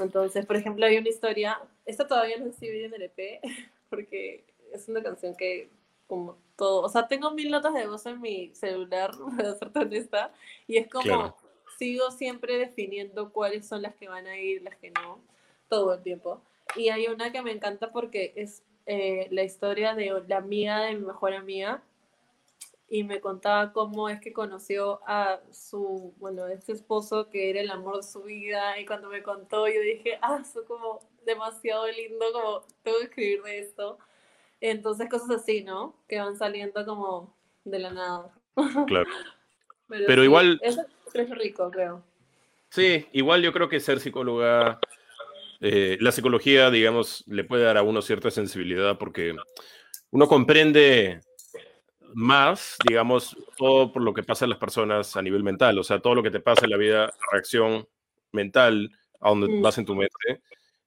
entonces, 0.02 0.46
por 0.46 0.56
ejemplo, 0.56 0.86
hay 0.86 0.98
una 0.98 1.10
historia, 1.10 1.60
esta 1.86 2.08
todavía 2.08 2.38
no 2.38 2.52
se 2.52 2.86
en 2.86 2.94
el 2.94 3.02
EP, 3.04 3.42
porque 3.90 4.44
es 4.74 4.88
una 4.90 5.04
canción 5.04 5.36
que 5.36 5.70
como 6.08 6.38
todo. 6.56 6.82
O 6.82 6.90
sea, 6.90 7.08
tengo 7.08 7.32
mil 7.32 7.52
notas 7.52 7.74
de 7.74 7.88
voz 7.88 8.06
en 8.06 8.22
mi 8.22 8.54
celular, 8.56 9.12
para 9.38 9.56
ser 9.56 9.72
honesta, 9.76 10.34
y 10.68 10.78
es 10.78 10.90
como 10.90 11.36
sigo 11.78 12.12
siempre 12.12 12.58
definiendo 12.58 13.32
cuáles 13.32 13.68
son 13.68 13.82
las 13.82 13.96
que 13.96 14.08
van 14.08 14.28
a 14.28 14.38
ir, 14.38 14.62
las 14.62 14.76
que 14.78 14.92
no, 14.92 15.22
todo 15.68 15.94
el 15.94 16.02
tiempo. 16.02 16.42
Y 16.76 16.90
hay 16.90 17.08
una 17.08 17.32
que 17.32 17.42
me 17.42 17.52
encanta 17.52 17.92
porque 17.92 18.34
es 18.36 18.64
eh, 18.86 19.28
la 19.32 19.44
historia 19.44 19.96
de 19.96 20.24
la 20.28 20.38
amiga 20.38 20.82
de 20.82 20.96
mi 20.96 21.06
mejor 21.06 21.34
amiga 21.34 21.84
y 22.88 23.04
me 23.04 23.20
contaba 23.20 23.74
cómo 23.74 24.10
es 24.10 24.22
que 24.22 24.32
conoció 24.32 25.00
a 25.08 25.42
su, 25.52 26.14
bueno, 26.18 26.48
este 26.48 26.74
esposo 26.74 27.30
que 27.30 27.50
era 27.50 27.62
el 27.62 27.72
amor 27.72 27.98
de 27.98 28.04
su 28.04 28.24
vida 28.24 28.80
y 28.80 28.86
cuando 28.86 29.10
me 29.10 29.24
contó 29.24 29.68
yo 29.68 29.82
dije, 29.82 30.20
ah, 30.22 30.40
eso 30.42 30.66
como 30.66 31.00
demasiado 31.26 31.88
lindo, 31.88 32.26
como 32.32 32.62
tengo 32.84 32.98
que 33.00 33.06
escribir 33.06 33.44
de 33.44 33.60
esto. 33.60 33.98
Entonces, 34.62 35.10
cosas 35.10 35.30
así, 35.42 35.64
¿no? 35.64 35.96
Que 36.08 36.20
van 36.20 36.38
saliendo 36.38 36.86
como 36.86 37.36
de 37.64 37.80
la 37.80 37.92
nada. 37.92 38.34
Claro. 38.88 39.10
Pero, 39.88 40.24
igual... 40.24 40.60
Eso 40.64 40.82
es 41.14 41.30
rico, 41.30 41.70
creo. 41.72 42.04
Sí, 42.70 43.08
igual 43.14 43.42
yo 43.42 43.54
creo 43.54 43.70
que 43.70 43.80
ser 43.80 44.00
psicóloga, 44.00 44.80
eh, 45.62 45.98
la 46.02 46.12
psicología, 46.12 46.70
digamos, 46.72 47.24
le 47.28 47.44
puede 47.44 47.64
dar 47.64 47.78
a 47.78 47.84
uno 47.84 48.02
cierta 48.02 48.32
sensibilidad 48.32 48.98
porque 48.98 49.36
uno 50.12 50.28
comprende 50.28 51.22
más, 52.14 52.78
digamos, 52.88 53.36
todo 53.58 53.92
por 53.92 54.02
lo 54.02 54.14
que 54.14 54.24
pasa 54.24 54.46
en 54.46 54.50
las 54.50 54.60
personas 54.60 55.16
a 55.16 55.22
nivel 55.22 55.44
mental, 55.44 55.78
o 55.78 55.84
sea, 55.84 56.00
todo 56.00 56.16
lo 56.16 56.24
que 56.24 56.32
te 56.32 56.40
pasa 56.40 56.66
en 56.66 56.72
la 56.72 56.78
vida, 56.78 57.14
reacción 57.32 57.88
mental 58.32 58.92
a 59.20 59.30
donde 59.30 59.48
mm. 59.48 59.62
vas 59.62 59.78
en 59.78 59.86
tu 59.86 59.96
mente, 59.96 60.42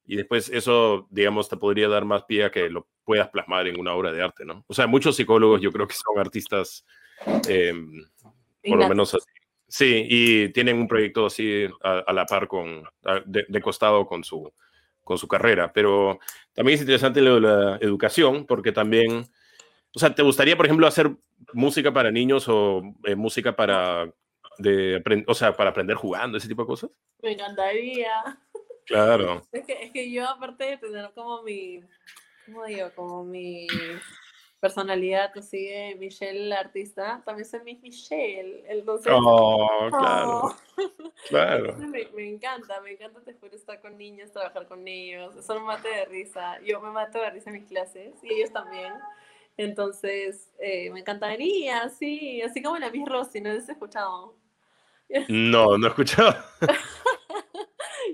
y 0.09 0.17
después 0.17 0.49
eso, 0.49 1.07
digamos, 1.11 1.51
te 1.51 1.59
podría 1.59 1.87
dar 1.87 2.07
más 2.07 2.25
pie 2.25 2.47
a 2.47 2.51
que 2.51 2.71
lo 2.71 2.89
puedas 3.05 3.29
plasmar 3.29 3.69
en 3.69 3.79
una 3.79 3.93
obra 3.93 4.11
de 4.11 4.23
arte, 4.23 4.47
¿no? 4.47 4.65
O 4.67 4.73
sea, 4.73 4.87
muchos 4.87 5.15
psicólogos 5.15 5.61
yo 5.61 5.71
creo 5.71 5.87
que 5.87 5.95
son 5.95 6.19
artistas, 6.19 6.87
em, 7.47 8.03
por 8.65 8.79
lo 8.79 8.89
menos 8.89 9.15
así. 9.15 9.27
Sí, 9.69 10.07
y 10.09 10.49
tienen 10.49 10.79
un 10.79 10.89
proyecto 10.89 11.27
así 11.27 11.67
a, 11.83 12.11
la 12.15 12.25
par 12.25 12.49
con, 12.49 12.85
de, 13.27 13.61
costado 13.61 14.07
con 14.07 14.25
su, 14.25 14.51
con 15.05 15.19
su 15.19 15.29
carrera. 15.29 15.71
Pero 15.75 16.19
también 16.55 16.77
es 16.77 16.81
interesante 16.81 17.21
lo 17.21 17.35
de 17.35 17.41
la 17.43 17.77
educación, 17.83 18.47
porque 18.47 18.73
también, 18.73 19.29
o 19.95 19.99
sea, 19.99 20.15
¿te 20.15 20.23
gustaría, 20.23 20.57
por 20.57 20.65
ejemplo, 20.65 20.87
hacer 20.87 21.11
música 21.53 21.93
para 21.93 22.11
niños 22.11 22.49
o 22.49 22.81
eh, 23.05 23.15
música 23.15 23.55
para, 23.55 24.11
de, 24.57 25.03
o 25.27 25.35
sea, 25.35 25.55
para 25.55 25.69
aprender 25.69 25.97
jugando, 25.97 26.39
ese 26.39 26.49
tipo 26.49 26.63
de 26.63 26.67
cosas? 26.67 26.91
Me 27.23 27.33
encantaría. 27.33 28.41
Claro. 28.89 29.43
Es 29.53 29.67
que, 29.67 29.85
es 29.85 29.93
que 29.93 30.11
yo, 30.11 30.27
aparte 30.27 30.65
de 30.65 30.79
tener 30.79 31.13
como 31.15 31.43
mi, 31.43 31.81
¿cómo 32.47 32.65
digo? 32.65 32.91
Como 32.95 33.23
mi 33.23 33.67
personalidad 34.61 35.31
así 35.37 35.67
de 35.67 35.95
Michelle 35.97 36.49
la 36.49 36.61
artista, 36.61 37.23
también 37.25 37.47
soy 37.47 37.61
Miss 37.65 37.81
Michelle. 37.83 38.65
Entonces, 38.67 39.13
Oh, 39.15 39.89
claro, 39.91 40.41
oh, 40.43 40.57
claro. 41.29 41.67
entonces 41.67 41.89
me, 41.89 42.09
me 42.15 42.29
encanta, 42.29 42.81
me 42.81 42.93
encanta 42.93 43.21
después 43.21 43.53
estar 43.53 43.81
con 43.81 43.97
niños, 43.99 44.33
trabajar 44.33 44.67
con 44.67 44.89
ellos. 44.89 45.37
Eso 45.37 45.55
me 45.55 45.61
mate 45.61 45.89
de 45.89 46.05
risa. 46.07 46.59
Yo 46.63 46.81
me 46.81 46.91
mato 46.91 47.21
de 47.21 47.31
risa 47.31 47.51
en 47.51 47.57
mis 47.61 47.69
clases 47.69 48.15
y 48.23 48.33
ellos 48.33 48.53
también. 48.53 48.93
Entonces, 49.59 50.51
eh, 50.61 50.91
me 50.91 51.01
encantaría, 51.01 51.89
sí, 51.91 52.41
así 52.41 52.63
como 52.63 52.79
la 52.79 52.91
Miss 52.91 53.07
Rosy, 53.07 53.41
¿no 53.41 53.51
has 53.51 53.69
escuchado? 53.69 54.35
No, 55.29 55.77
no 55.77 55.87
he 55.87 55.91
escuchado. 55.91 56.35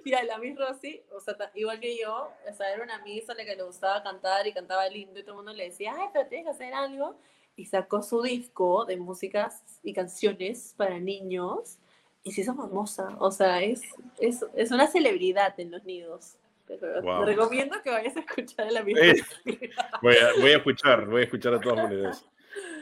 Ya, 0.04 0.22
la 0.24 0.38
Miss 0.38 0.56
Rosy, 0.58 1.02
o 1.14 1.20
sea, 1.20 1.34
igual 1.54 1.80
que 1.80 1.96
yo, 1.98 2.30
o 2.50 2.54
sea, 2.54 2.72
era 2.72 2.82
una 2.84 2.98
Miss 3.04 3.28
a 3.30 3.34
la 3.34 3.44
que 3.44 3.56
le 3.56 3.62
gustaba 3.62 4.02
cantar 4.02 4.46
y 4.46 4.52
cantaba 4.52 4.88
lindo 4.88 5.18
y 5.18 5.22
todo 5.22 5.32
el 5.32 5.36
mundo 5.38 5.52
le 5.52 5.64
decía, 5.64 5.94
ay, 5.96 6.08
pero 6.12 6.28
tienes 6.28 6.44
que 6.46 6.50
hacer 6.50 6.74
algo. 6.74 7.18
Y 7.56 7.66
sacó 7.66 8.02
su 8.02 8.20
disco 8.22 8.84
de 8.84 8.96
músicas 8.96 9.62
y 9.82 9.92
canciones 9.92 10.74
para 10.76 10.98
niños 10.98 11.78
y 12.24 12.32
se 12.32 12.40
hizo 12.40 12.54
famosa. 12.54 13.16
O 13.20 13.30
sea, 13.30 13.62
es, 13.62 13.82
es, 14.18 14.44
es 14.56 14.70
una 14.72 14.86
celebridad 14.88 15.58
en 15.60 15.70
los 15.70 15.84
nidos. 15.84 16.36
Pero 16.66 17.00
Wow. 17.02 17.20
te 17.20 17.26
recomiendo 17.32 17.80
que 17.82 17.90
vayas 17.90 18.16
a 18.16 18.20
escuchar 18.20 18.66
a 18.68 18.70
la 18.72 18.82
Miss 18.82 18.96
Eh. 19.00 19.14
Voy 20.02 20.16
a, 20.16 20.32
voy 20.40 20.50
a 20.52 20.56
escuchar, 20.56 21.06
voy 21.06 21.20
a 21.20 21.24
escuchar 21.24 21.54
a 21.54 21.60
todas 21.60 21.78
maneras. 21.84 22.24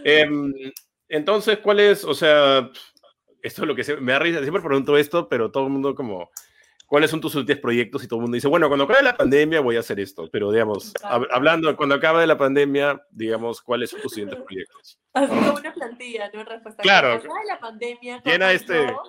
Em, 0.05 0.53
entonces, 1.09 1.59
¿cuál 1.59 1.81
es? 1.81 2.05
O 2.05 2.14
sea, 2.14 2.70
esto 3.43 3.62
es 3.62 3.68
lo 3.68 3.75
que 3.75 3.85
se- 3.85 3.97
me 3.97 4.12
da 4.12 4.20
risa. 4.20 4.41
Siempre 4.41 4.62
pregunto 4.62 4.97
esto, 4.97 5.29
pero 5.29 5.51
todo 5.51 5.64
el 5.64 5.70
mundo 5.70 5.95
como, 5.95 6.31
¿cuáles 6.93 7.11
son 7.11 7.22
tus 7.22 7.34
últimos 7.36 7.59
proyectos? 7.62 8.05
Y 8.05 8.07
todo 8.07 8.18
el 8.18 8.22
mundo 8.24 8.34
dice, 8.34 8.49
bueno, 8.49 8.68
cuando 8.68 8.84
acabe 8.84 9.03
la 9.03 9.16
pandemia 9.16 9.62
voy 9.62 9.76
a 9.76 9.80
hacer 9.80 9.99
esto. 9.99 10.28
Pero 10.30 10.53
digamos, 10.53 10.93
hab- 10.97 11.26
hablando, 11.30 11.74
cuando 11.74 11.95
acabe 11.95 12.26
la 12.26 12.36
pandemia, 12.36 13.03
digamos, 13.11 13.62
¿cuáles 13.62 13.88
son 13.88 14.03
tus 14.03 14.12
siguientes 14.12 14.38
proyectos? 14.45 14.99
Así 15.14 15.26
como 15.26 15.55
una 15.55 15.72
plantilla, 15.72 16.30
¿no? 16.34 16.45
Respuesta 16.45 16.82
Claro. 16.82 17.09
Cuando 17.20 17.32
acabe 17.32 17.47
la 17.49 17.59
pandemia. 17.61 18.22
Llena 18.26 18.53
este- 18.53 18.88
yo, 18.88 19.03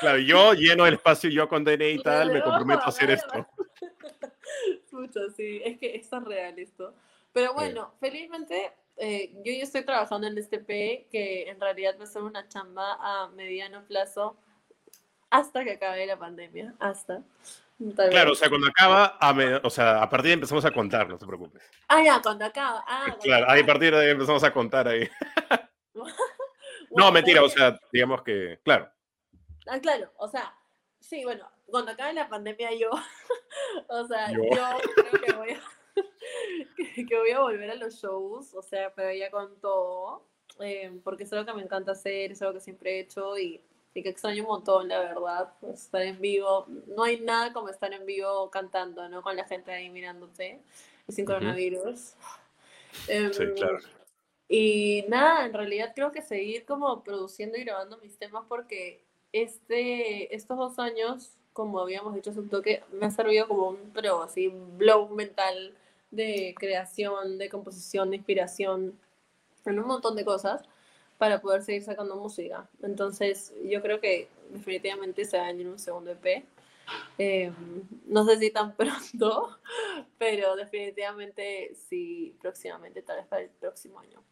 Claro, 0.00 0.18
yo 0.20 0.54
lleno 0.54 0.86
el 0.86 0.94
espacio, 0.94 1.28
yo 1.28 1.46
con 1.50 1.64
DNA 1.64 1.88
y 1.88 1.98
tal, 2.02 2.32
me 2.32 2.40
comprometo 2.42 2.80
a 2.84 2.86
hacer 2.88 3.10
esto. 3.10 3.46
Mucho, 4.92 5.20
sí, 5.36 5.60
es 5.62 5.78
que 5.78 5.96
es 5.96 6.10
real 6.10 6.58
esto. 6.58 6.94
Pero 7.34 7.52
bueno, 7.52 7.92
felizmente 8.00 8.72
eh, 8.96 9.32
yo 9.44 9.52
ya 9.52 9.62
estoy 9.64 9.84
trabajando 9.84 10.26
en 10.26 10.38
este 10.38 10.58
P 10.60 11.08
que 11.12 11.48
en 11.50 11.60
realidad 11.60 11.96
va 12.00 12.04
a 12.04 12.06
ser 12.06 12.22
una 12.22 12.48
chamba 12.48 12.96
a 13.00 13.28
mediano 13.28 13.84
plazo 13.86 14.36
hasta 15.30 15.64
que 15.64 15.72
acabe 15.72 16.06
la 16.06 16.18
pandemia, 16.18 16.74
hasta. 16.78 17.22
Tal 17.94 18.10
Claro, 18.10 18.32
o 18.32 18.34
sea, 18.34 18.48
cuando 18.48 18.66
acaba, 18.66 19.16
a 19.20 19.32
me- 19.32 19.56
o 19.56 19.70
sea, 19.70 20.02
a 20.02 20.08
partir 20.10 20.24
de 20.24 20.30
ahí 20.30 20.34
empezamos 20.34 20.64
a 20.64 20.72
contar, 20.72 21.08
no 21.08 21.16
te 21.16 21.26
preocupes. 21.26 21.62
Ah, 21.86 22.02
ya, 22.02 22.20
cuando 22.20 22.44
acaba. 22.44 22.82
Ah, 22.88 23.04
cuando 23.06 23.22
Claro, 23.22 23.46
ahí 23.48 23.60
a 23.62 23.66
partir 23.66 23.94
de 23.94 24.00
ahí 24.00 24.10
empezamos 24.10 24.42
a 24.42 24.52
contar 24.52 24.88
ahí. 24.88 25.08
No, 26.90 27.12
mentira, 27.12 27.42
o 27.42 27.48
sea, 27.48 27.78
digamos 27.92 28.22
que, 28.22 28.60
claro. 28.64 28.90
Ah, 29.66 29.78
claro, 29.78 30.10
o 30.16 30.26
sea, 30.26 30.54
sí, 31.00 31.22
bueno, 31.22 31.46
cuando 31.66 31.92
acabe 31.92 32.14
la 32.14 32.28
pandemia 32.28 32.70
yo, 32.74 32.90
o 33.88 34.06
sea, 34.06 34.32
Yo. 34.32 34.42
yo, 34.44 34.64
creo 34.94 35.22
que 35.22 35.32
voy, 35.32 35.50
a, 35.50 35.60
que, 36.94 37.06
que 37.06 37.18
voy 37.18 37.30
a 37.30 37.40
volver 37.40 37.70
a 37.70 37.74
los 37.74 37.94
shows, 38.00 38.54
o 38.54 38.62
sea, 38.62 38.92
pero 38.94 39.12
ya 39.12 39.30
con 39.30 39.60
todo, 39.60 40.26
eh, 40.60 40.98
porque 41.04 41.24
es 41.24 41.32
algo 41.32 41.44
que 41.44 41.54
me 41.54 41.62
encanta 41.62 41.92
hacer, 41.92 42.32
es 42.32 42.40
algo 42.42 42.54
que 42.54 42.60
siempre 42.60 42.96
he 42.96 43.00
hecho 43.00 43.36
y, 43.38 43.60
que 44.02 44.10
extraño 44.10 44.42
un 44.42 44.48
montón, 44.48 44.88
la 44.88 45.00
verdad, 45.00 45.52
estar 45.72 46.02
en 46.02 46.20
vivo. 46.20 46.66
No 46.86 47.04
hay 47.04 47.20
nada 47.20 47.52
como 47.52 47.68
estar 47.68 47.92
en 47.92 48.06
vivo 48.06 48.50
cantando, 48.50 49.08
¿no? 49.08 49.22
Con 49.22 49.36
la 49.36 49.44
gente 49.44 49.72
ahí 49.72 49.90
mirándote 49.90 50.60
y 51.06 51.12
sin 51.12 51.24
coronavirus. 51.24 52.14
Em, 53.06 53.32
Sí, 53.32 53.44
claro. 53.56 53.78
y 54.48 55.04
nada, 55.08 55.46
en 55.46 55.52
realidad 55.52 55.92
creo 55.94 56.10
que 56.10 56.22
seguir 56.22 56.64
como 56.64 57.02
produciendo 57.04 57.58
y 57.58 57.64
grabando 57.64 57.98
mis 57.98 58.16
temas 58.18 58.44
porque 58.48 59.04
este, 59.32 60.34
estos 60.34 60.56
dos 60.56 60.78
años, 60.78 61.30
como 61.52 61.80
habíamos 61.80 62.14
dicho 62.14 62.30
hace 62.30 62.40
un 62.40 62.48
toque, 62.48 62.82
me 62.92 63.06
ha 63.06 63.10
servido 63.10 63.46
como 63.46 63.68
un, 63.68 63.90
pero 63.92 64.22
así, 64.22 64.48
blow 64.48 65.08
mental 65.10 65.74
de 66.10 66.54
creación, 66.58 67.38
de 67.38 67.48
composición, 67.50 68.10
de 68.10 68.16
inspiración, 68.16 68.98
en 69.66 69.78
un 69.78 69.86
montón 69.86 70.16
de 70.16 70.24
cosas 70.24 70.62
para 71.18 71.40
poder 71.40 71.62
seguir 71.62 71.82
sacando 71.82 72.16
música. 72.16 72.68
Entonces, 72.82 73.52
yo 73.64 73.82
creo 73.82 74.00
que 74.00 74.28
definitivamente 74.50 75.24
se 75.24 75.36
va 75.36 75.44
a 75.44 75.52
venir 75.52 75.66
un 75.68 75.78
segundo 75.78 76.12
EP. 76.12 76.44
Eh, 77.18 77.52
no 78.06 78.24
sé 78.24 78.38
si 78.38 78.50
tan 78.50 78.74
pronto, 78.76 79.58
pero 80.16 80.56
definitivamente 80.56 81.74
sí, 81.88 82.34
próximamente, 82.40 83.02
tal 83.02 83.18
vez 83.18 83.26
para 83.26 83.42
el 83.42 83.50
próximo 83.50 83.98
año. 84.00 84.22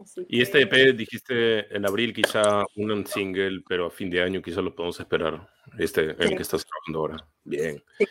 Así 0.00 0.24
Y 0.28 0.40
este 0.40 0.62
EP 0.62 0.96
dijiste 0.96 1.76
en 1.76 1.84
abril 1.84 2.14
quizá 2.14 2.64
un 2.76 3.06
single, 3.06 3.62
pero 3.68 3.86
a 3.86 3.90
fin 3.90 4.08
de 4.08 4.22
año 4.22 4.40
quizá 4.40 4.62
lo 4.62 4.74
podemos 4.74 4.98
esperar. 4.98 5.46
Este, 5.78 6.12
el 6.12 6.28
Sí. 6.28 6.36
que 6.36 6.42
estás 6.42 6.64
trabajando 6.64 6.98
ahora. 7.00 7.28
Bien. 7.44 7.82
Sí. 7.98 8.06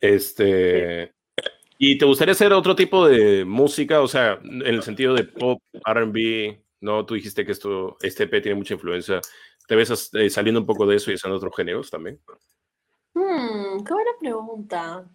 Este. 0.00 1.12
¿Y 1.78 1.98
te 1.98 2.04
gustaría 2.04 2.32
hacer 2.32 2.52
otro 2.52 2.76
tipo 2.76 3.08
de 3.08 3.44
música? 3.44 4.00
O 4.02 4.06
sea, 4.06 4.38
en 4.44 4.62
el 4.62 4.82
sentido 4.84 5.14
de 5.14 5.24
pop, 5.24 5.60
RB, 5.84 6.60
¿no? 6.82 7.06
Tú 7.06 7.14
dijiste 7.14 7.46
que 7.46 7.52
esto, 7.52 7.96
este 8.02 8.24
EP 8.24 8.40
tiene 8.42 8.58
mucha 8.58 8.74
influencia. 8.74 9.20
¿Te 9.66 9.76
ves 9.76 10.10
eh, 10.14 10.28
saliendo 10.28 10.60
un 10.60 10.66
poco 10.66 10.84
de 10.86 10.96
eso 10.96 11.10
y 11.10 11.14
haciendo 11.14 11.36
otros 11.36 11.56
géneros 11.56 11.90
también? 11.90 12.20
Hmm, 13.14 13.84
qué 13.84 13.92
buena 13.94 14.10
pregunta. 14.18 15.08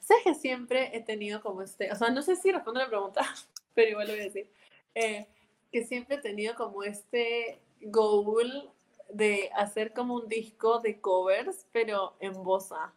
Sabes 0.00 0.24
que 0.24 0.34
siempre 0.34 0.90
he 0.94 1.00
tenido 1.00 1.40
como 1.40 1.62
este, 1.62 1.90
o 1.90 1.96
sea, 1.96 2.10
no 2.10 2.20
sé 2.20 2.36
si 2.36 2.52
respondo 2.52 2.80
la 2.80 2.88
pregunta, 2.88 3.22
pero 3.74 3.90
igual 3.90 4.08
lo 4.08 4.12
voy 4.12 4.20
a 4.20 4.24
decir, 4.24 4.50
eh, 4.94 5.26
que 5.72 5.84
siempre 5.84 6.16
he 6.16 6.20
tenido 6.20 6.54
como 6.54 6.82
este 6.82 7.60
goal 7.80 8.70
de 9.08 9.50
hacer 9.54 9.92
como 9.92 10.16
un 10.16 10.28
disco 10.28 10.80
de 10.80 11.00
covers, 11.00 11.66
pero 11.72 12.16
en 12.20 12.42
bossa. 12.42 12.92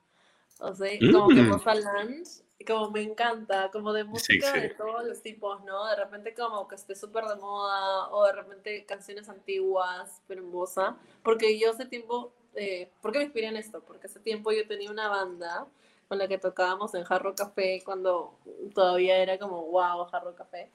O 0.60 0.74
sea, 0.74 0.90
como 1.12 1.30
que 1.30 1.44
Mm. 1.44 1.50
bossa 1.50 1.76
lounge, 1.76 2.42
y 2.42 2.47
como 2.66 2.90
me 2.90 3.02
encanta, 3.02 3.70
como 3.72 3.94
de 3.94 4.04
música 4.04 4.52
sí. 4.54 4.60
de 4.62 4.70
todos 4.70 5.06
los 5.06 5.22
tipos, 5.22 5.64
¿no? 5.64 5.86
De 5.86 5.96
repente 5.96 6.34
como 6.34 6.68
que 6.68 6.76
esté 6.76 6.96
súper 6.96 7.26
de 7.26 7.36
moda, 7.36 8.10
o 8.10 8.26
de 8.26 8.34
repente 8.34 8.86
canciones 8.86 9.30
antiguas, 9.30 10.22
pero 10.28 10.42
en 10.42 10.52
bossa. 10.52 10.98
Porque 11.24 11.60
yo 11.60 11.72
hace 11.72 11.86
tiempo, 11.86 12.34
eh, 12.56 12.90
¿por 13.02 13.12
qué 13.12 13.20
me 13.20 13.26
inspiré 13.26 13.48
en 13.48 13.58
esto? 13.58 13.82
Porque 13.82 14.08
hace 14.08 14.20
tiempo 14.20 14.52
yo 14.52 14.68
tenía 14.68 14.90
una 14.90 15.08
banda 15.08 15.68
con 16.08 16.18
la 16.18 16.28
que 16.28 16.38
tocábamos 16.38 16.94
en 16.96 17.04
Jarro 17.04 17.36
Café 17.36 17.82
cuando 17.84 18.34
todavía 18.74 19.18
era 19.18 19.38
como 19.38 19.64
wow, 19.68 20.06
Jarro 20.06 20.34
Café. 20.36 20.72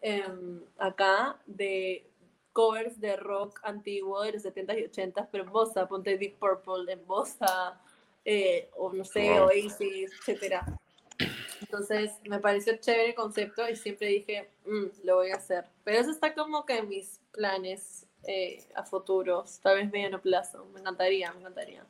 Em, 0.00 0.60
acá 0.78 1.38
de 1.46 2.04
covers 2.52 3.00
de 3.00 3.16
rock 3.16 3.60
antiguo 3.62 4.22
de 4.22 4.32
los 4.32 4.42
70s 4.42 4.78
y 4.78 4.84
80s, 4.84 5.28
pero 5.30 5.44
en 5.44 5.52
bossa, 5.52 5.86
ponte 5.86 6.18
Deep 6.18 6.38
Purple 6.38 6.92
en 6.92 7.06
bossa, 7.06 7.80
eh, 8.24 8.68
o 8.76 8.92
no 8.92 9.04
sé, 9.04 9.30
Wow. 9.30 9.46
Oasis, 9.46 10.12
etcétera. 10.20 10.81
Entonces 11.60 12.12
me 12.28 12.38
pareció 12.38 12.76
chévere 12.76 13.10
el 13.10 13.14
concepto 13.14 13.68
y 13.68 13.76
siempre 13.76 14.08
dije, 14.08 14.50
"Mm, 14.66 14.86
lo 15.04 15.16
voy 15.16 15.30
a 15.30 15.36
hacer. 15.36 15.64
Pero 15.84 15.98
eso 16.00 16.10
está 16.10 16.34
como 16.34 16.64
que 16.66 16.78
en 16.78 16.88
mis 16.88 17.20
planes 17.32 18.06
eh, 18.24 18.64
a 18.76 18.84
futuros, 18.84 19.58
tal 19.60 19.76
vez 19.78 19.90
mediano 19.90 20.20
plazo. 20.20 20.64
Me 20.72 20.80
encantaría, 20.80 21.32
me 21.32 21.40
encantaría. 21.40 21.84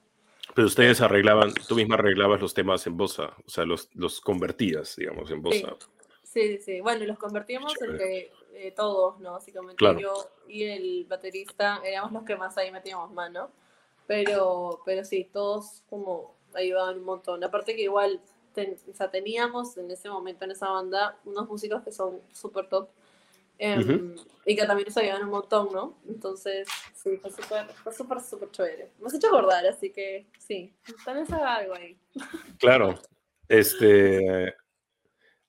Pero 0.55 0.67
ustedes 0.67 1.01
arreglaban, 1.03 1.53
tú 1.69 1.75
misma 1.75 1.97
arreglabas 1.97 2.41
los 2.41 2.55
temas 2.55 2.87
en 2.87 2.97
bossa, 2.97 3.35
o 3.47 3.51
sea, 3.51 3.65
los, 3.65 3.91
los 3.95 4.21
convertías, 4.21 4.97
digamos, 4.97 5.31
en 5.31 5.43
bossa. 5.43 5.77
Sí, 6.23 6.57
sí, 6.57 6.59
sí. 6.59 6.81
Bueno, 6.81 7.05
los 7.05 7.19
convertimos 7.19 7.75
Chévere. 7.75 7.93
entre 7.93 8.67
eh, 8.67 8.73
todos, 8.73 9.21
¿no? 9.21 9.33
Básicamente 9.33 9.77
Claro. 9.77 9.99
yo 10.01 10.31
y 10.49 10.65
el 10.65 11.05
baterista 11.09 11.81
éramos 11.85 12.13
los 12.13 12.25
que 12.25 12.37
más 12.37 12.57
ahí 12.57 12.71
metíamos 12.71 13.13
mano. 13.13 13.51
Pero, 14.07 14.81
pero 14.85 15.05
sí, 15.05 15.29
todos 15.33 15.83
como 15.89 16.35
ayudaban 16.55 16.99
un 16.99 17.05
montón. 17.05 17.45
Aparte 17.45 17.77
que 17.77 17.83
igual 17.83 18.21
ten- 18.53 18.77
o 18.91 18.95
sea, 18.95 19.11
teníamos 19.11 19.77
en 19.77 19.91
ese 19.91 20.09
momento 20.09 20.45
en 20.45 20.53
esa 20.53 20.69
banda 20.71 21.19
unos 21.25 21.49
músicos 21.49 21.83
que 21.83 21.93
son 21.93 22.21
súper 22.33 22.69
top. 22.69 22.89
em. 23.59 24.15
Y 24.45 24.57
que 24.57 24.67
también 24.67 24.89
nos 24.89 24.97
ayudan 24.97 25.23
un 25.23 25.31
montón, 25.31 25.69
¿no? 25.73 25.97
Entonces, 26.09 26.67
sí, 26.95 27.17
fue 27.19 27.31
súper, 27.31 27.67
fue 27.69 27.93
súper, 27.93 28.21
súper 28.21 28.51
chévere. 28.51 28.91
Me 28.99 29.07
has 29.07 29.15
hecho 29.15 29.29
acordar, 29.29 29.65
así 29.67 29.91
que 29.91 30.27
sí, 30.39 30.73
vez 31.07 31.33
haga 31.33 31.57
algo 31.57 31.75
ahí. 31.75 31.97
Claro. 32.59 32.95
Este. 33.49 34.55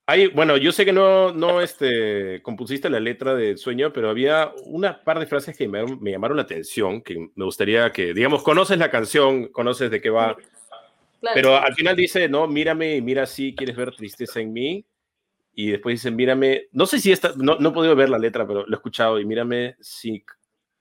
Hay, 0.05 0.27
bueno, 0.27 0.57
yo 0.57 0.73
sé 0.73 0.83
que 0.83 0.91
no, 0.91 1.31
no 1.33 1.61
este, 1.61 2.41
compusiste 2.41 2.89
la 2.89 2.99
letra 2.99 3.35
de 3.35 3.55
Sueño, 3.55 3.93
pero 3.93 4.09
había 4.09 4.51
una 4.65 5.01
par 5.01 5.17
de 5.17 5.25
frases 5.25 5.57
que 5.57 5.67
me, 5.67 5.85
me 5.85 6.11
llamaron 6.11 6.35
la 6.35 6.43
atención, 6.43 7.01
que 7.01 7.31
me 7.33 7.45
gustaría 7.45 7.89
que, 7.93 8.13
digamos, 8.13 8.43
conoces 8.43 8.77
la 8.77 8.91
canción, 8.91 9.47
conoces 9.47 9.89
de 9.89 10.01
qué 10.01 10.09
va, 10.09 10.35
Claro. 11.23 11.35
pero 11.35 11.55
al 11.55 11.73
final 11.73 11.95
dice, 11.95 12.27
no, 12.27 12.47
mírame 12.47 12.97
y 12.97 13.01
mira 13.01 13.25
si 13.25 13.55
quieres 13.55 13.77
ver 13.77 13.95
tristeza 13.95 14.41
en 14.41 14.51
mí, 14.51 14.85
y 15.55 15.71
después 15.71 15.93
dice, 15.93 16.11
mírame, 16.11 16.67
no 16.73 16.85
sé 16.85 16.99
si 16.99 17.13
esta, 17.13 17.31
no, 17.37 17.57
no 17.59 17.69
he 17.69 17.71
podido 17.71 17.95
ver 17.95 18.09
la 18.09 18.19
letra, 18.19 18.45
pero 18.45 18.65
lo 18.65 18.75
he 18.75 18.75
escuchado, 18.75 19.17
y 19.21 19.25
mírame 19.25 19.77
si, 19.79 20.25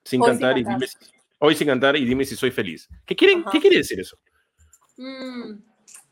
sin 0.02 0.20
Hoy 0.20 0.30
sin 0.30 0.38
cantar 0.40 0.58
y 0.58 0.64
cantar. 0.64 0.80
dime 0.80 0.86
si, 0.88 0.98
hoy 1.38 1.54
sin 1.54 1.66
cantar 1.68 1.96
y 1.96 2.04
dime 2.04 2.24
si 2.24 2.34
soy 2.34 2.50
feliz. 2.50 2.88
¿Qué, 3.06 3.14
quieren, 3.14 3.42
Ajá. 3.42 3.50
¿qué 3.52 3.60
quiere 3.60 3.76
decir 3.76 4.00
eso? 4.00 4.18
Mm, 4.96 5.62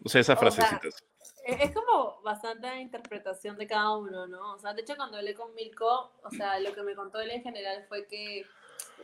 O 0.04 0.08
sea, 0.08 0.20
esas 0.20 0.38
frasecitas. 0.38 1.02
E-, 1.44 1.64
es 1.64 1.72
como 1.74 2.22
bastante 2.22 2.68
interpretación 2.80 3.58
de 3.58 3.66
cada 3.66 3.96
uno, 3.96 4.28
¿no? 4.28 4.54
O 4.54 4.58
sea, 4.60 4.74
de 4.74 4.82
hecho 4.82 4.94
cuando 4.94 5.16
hablé 5.16 5.34
con 5.34 5.52
Milko, 5.56 6.12
o 6.22 6.30
sea, 6.30 6.60
lo 6.60 6.72
que 6.72 6.84
me 6.84 6.94
contó 6.94 7.18
él 7.20 7.32
en 7.32 7.42
general 7.42 7.84
fue 7.88 8.06
que, 8.06 8.46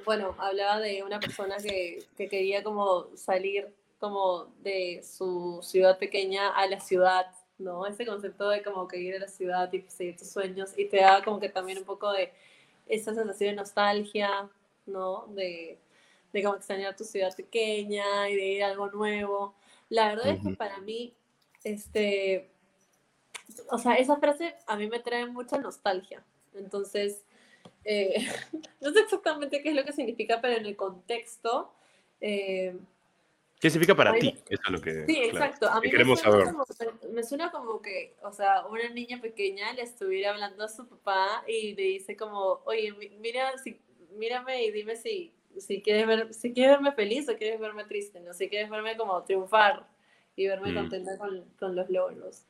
bueno, 0.05 0.37
hablaba 0.39 0.79
de 0.79 1.03
una 1.03 1.19
persona 1.19 1.57
que, 1.57 2.05
que 2.17 2.29
quería 2.29 2.63
como 2.63 3.09
salir 3.17 3.75
como 3.99 4.47
de 4.63 5.03
su 5.03 5.61
ciudad 5.63 5.99
pequeña 5.99 6.51
a 6.51 6.67
la 6.67 6.81
ciudad, 6.81 7.27
¿no? 7.59 7.87
Ese 7.87 8.07
concepto 8.07 8.49
de 8.49 8.63
como 8.63 8.87
que 8.89 8.99
ir 8.99 9.17
a 9.17 9.21
la 9.21 9.29
ciudad 9.29 9.73
y 9.73 9.83
seguir 9.89 10.17
tus 10.17 10.31
sueños 10.31 10.73
y 10.77 10.87
te 10.87 10.99
da 10.99 11.23
como 11.23 11.41
que 11.41 11.49
también 11.49 11.79
un 11.79 11.85
poco 11.85 12.13
de 12.13 12.33
esa 12.87 13.15
sensación 13.15 13.51
de 13.51 13.57
nostalgia, 13.57 14.49
¿no? 14.87 15.27
De, 15.29 15.79
de 16.33 16.43
como 16.43 16.57
extrañar 16.57 16.97
tu 16.97 17.05
ciudad 17.05 17.35
pequeña 17.35 18.29
y 18.29 18.37
de 18.37 18.47
ir 18.47 18.65
a 18.65 18.69
algo 18.69 18.89
nuevo. 18.91 19.55
La 19.89 20.09
verdad 20.09 20.29
es 20.29 20.43
que 20.43 20.55
para 20.55 20.79
mí 20.81 21.15
este, 21.67 22.49
o 23.71 23.79
sea, 23.79 23.95
esa 23.95 24.19
frase 24.19 24.55
a 24.69 24.77
mí 24.77 24.87
me 24.87 25.01
trae 25.01 25.27
mucha 25.27 25.59
nostalgia. 25.59 26.23
Entonces, 26.55 27.25
eh, 27.85 28.25
no 28.81 28.93
sé 28.93 29.01
exactamente 29.01 29.63
qué 29.63 29.71
es 29.71 29.75
lo 29.75 29.85
que 29.85 29.93
significa, 29.93 30.41
pero 30.41 30.57
en 30.57 30.67
el 30.67 30.77
contexto... 30.77 31.73
Eh, 32.21 32.79
¿Qué 33.61 33.71
significa 33.71 33.97
para 33.97 34.13
ti? 34.13 34.37
Eso 34.49 34.63
es 34.67 34.71
lo 34.71 34.81
que, 34.81 35.07
sí, 35.07 35.23
exacto. 35.25 35.69
a 35.69 35.81
mí 35.81 35.91
queremos 35.91 36.19
me 36.19 36.31
suena, 36.31 36.45
saber. 36.45 36.91
Como, 37.01 37.15
me 37.15 37.23
suena 37.23 37.51
como 37.51 37.81
que, 37.81 38.15
o 38.23 38.33
sea, 38.33 38.67
una 38.67 38.89
niña 38.91 39.21
pequeña 39.21 39.73
le 39.73 39.83
estuviera 39.83 40.31
hablando 40.31 40.65
a 40.65 40.69
su 40.69 40.87
papá 40.87 41.43
y 41.49 41.75
le 41.75 41.83
dice 41.83 42.17
como, 42.17 42.61
oye, 42.65 42.93
mira, 43.19 43.57
si, 43.57 43.81
mírame 44.13 44.65
y 44.65 44.73
dime 44.73 44.97
si, 44.97 45.33
si, 45.59 45.81
quieres 45.81 46.07
ver, 46.07 46.35
si 46.35 46.53
quieres 46.53 46.73
verme 46.73 46.93
feliz 46.93 47.29
o 47.31 47.37
quieres 47.37 47.59
verme 47.59 47.85
triste, 47.85 48.21
¿no? 48.21 48.35
Si 48.35 48.51
quieres 48.51 48.69
verme 48.69 48.97
como 48.99 49.23
triunfar 49.23 49.89
y 50.37 50.47
verme 50.47 50.73
mm. 50.73 50.75
contenta 50.75 51.17
con, 51.17 51.45
con, 51.59 51.75
los 51.75 51.89
logros. 51.89 52.45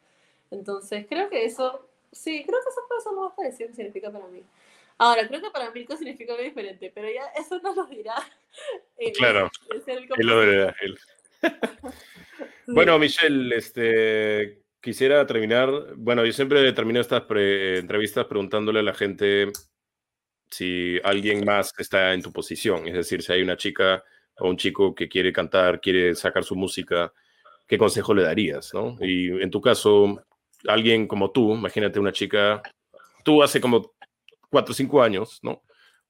Entonces, 0.50 1.06
creo 1.08 1.30
que 1.30 1.44
eso, 1.44 1.88
sí, 2.10 2.42
creo 2.44 2.58
que 2.62 2.68
eso 2.68 2.80
puede 2.88 3.00
ser 3.00 3.12
lo 3.12 3.20
más 3.22 3.34
parecido 3.34 3.68
que 3.68 3.76
significa 3.76 4.10
para 4.10 4.26
mí. 4.26 4.42
Ahora, 4.98 5.28
creo 5.28 5.40
que 5.40 5.50
para 5.50 5.70
Milko 5.70 5.96
significa 5.96 6.32
algo 6.32 6.44
diferente, 6.44 6.90
pero 6.92 7.08
ya 7.08 7.26
eso 7.38 7.60
no 7.60 7.74
lo 7.74 7.86
dirá. 7.86 8.14
claro, 9.16 9.50
él 10.16 10.26
lo 10.26 10.40
dirá 10.42 10.76
él. 10.80 10.98
bueno, 12.66 12.98
Michelle, 12.98 13.54
este, 13.56 14.62
quisiera 14.80 15.26
terminar, 15.26 15.68
bueno, 15.96 16.24
yo 16.24 16.32
siempre 16.32 16.72
termino 16.72 17.00
estas 17.00 17.22
entrevistas 17.28 18.26
preguntándole 18.26 18.80
a 18.80 18.84
la 18.84 18.94
gente 18.94 19.50
si 20.50 20.98
alguien 21.02 21.44
más 21.44 21.72
está 21.78 22.14
en 22.14 22.22
tu 22.22 22.32
posición, 22.32 22.86
es 22.86 22.94
decir, 22.94 23.22
si 23.22 23.32
hay 23.32 23.42
una 23.42 23.56
chica 23.56 24.02
o 24.38 24.48
un 24.48 24.56
chico 24.56 24.94
que 24.94 25.08
quiere 25.08 25.32
cantar, 25.32 25.80
quiere 25.80 26.14
sacar 26.14 26.44
su 26.44 26.54
música, 26.54 27.12
¿qué 27.66 27.76
consejo 27.78 28.14
le 28.14 28.22
darías? 28.22 28.72
¿no? 28.74 28.96
Y 29.00 29.42
en 29.42 29.50
tu 29.50 29.60
caso, 29.60 30.22
alguien 30.68 31.06
como 31.06 31.30
tú, 31.30 31.54
imagínate 31.54 31.98
una 31.98 32.12
chica, 32.12 32.62
tú 33.24 33.42
hace 33.42 33.60
como 33.60 33.92
cuatro 34.48 34.72
o 34.72 34.74
cinco 34.74 35.02
años, 35.02 35.40
¿no? 35.42 35.62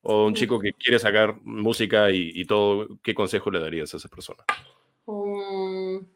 O 0.09 0.25
un 0.25 0.35
chico 0.35 0.61
que 0.61 0.73
quiere 0.73 1.01
sacar 1.01 1.35
música 1.43 2.13
y, 2.13 2.45
todo, 2.45 2.87
¿qué 3.03 3.13
consejo 3.13 3.51
le 3.51 3.59
darías 3.59 3.93
a 3.93 3.97
esa 3.97 4.09
persona? 4.09 4.45
Um, 5.05 6.07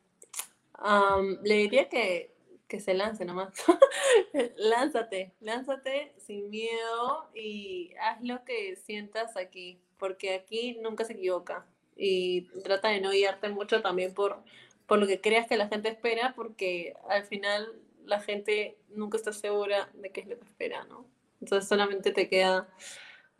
le 1.42 1.54
diría 1.56 1.88
que, 1.88 2.32
que 2.68 2.78
se 2.78 2.94
lance 2.94 3.24
nomás. 3.24 3.52
lánzate, 4.56 5.32
lánzate 5.40 6.12
sin 6.18 6.50
miedo 6.50 7.28
y 7.34 7.92
haz 8.00 8.22
lo 8.22 8.44
que 8.44 8.76
sientas 8.76 9.36
aquí, 9.36 9.80
porque 9.98 10.34
aquí 10.34 10.78
nunca 10.80 11.04
se 11.04 11.14
equivoca. 11.14 11.66
Y 11.96 12.42
trata 12.62 12.90
de 12.90 13.00
no 13.00 13.10
guiarte 13.10 13.48
mucho 13.48 13.82
también 13.82 14.14
por, 14.14 14.38
por 14.86 15.00
lo 15.00 15.08
que 15.08 15.20
creas 15.20 15.48
que 15.48 15.56
la 15.56 15.66
gente 15.66 15.88
espera, 15.88 16.32
porque 16.36 16.94
al 17.08 17.24
final 17.24 17.74
la 18.04 18.20
gente 18.20 18.78
nunca 18.88 19.18
está 19.18 19.32
segura 19.32 19.90
de 19.94 20.10
qué 20.10 20.20
es 20.20 20.28
lo 20.28 20.38
que 20.38 20.44
espera, 20.44 20.84
¿no? 20.84 21.06
Entonces 21.40 21.68
solamente 21.68 22.12
te 22.12 22.28
queda, 22.28 22.68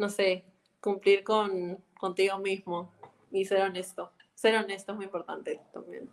no 0.00 0.08
sé, 0.08 0.44
cumplir 0.80 1.22
con 1.22 1.78
contigo 1.98 2.38
mismo 2.38 2.90
y 3.30 3.44
ser 3.44 3.60
honesto. 3.60 4.10
Ser 4.34 4.56
honesto 4.56 4.92
es 4.92 4.96
muy 4.96 5.04
importante 5.04 5.60
también. 5.74 6.08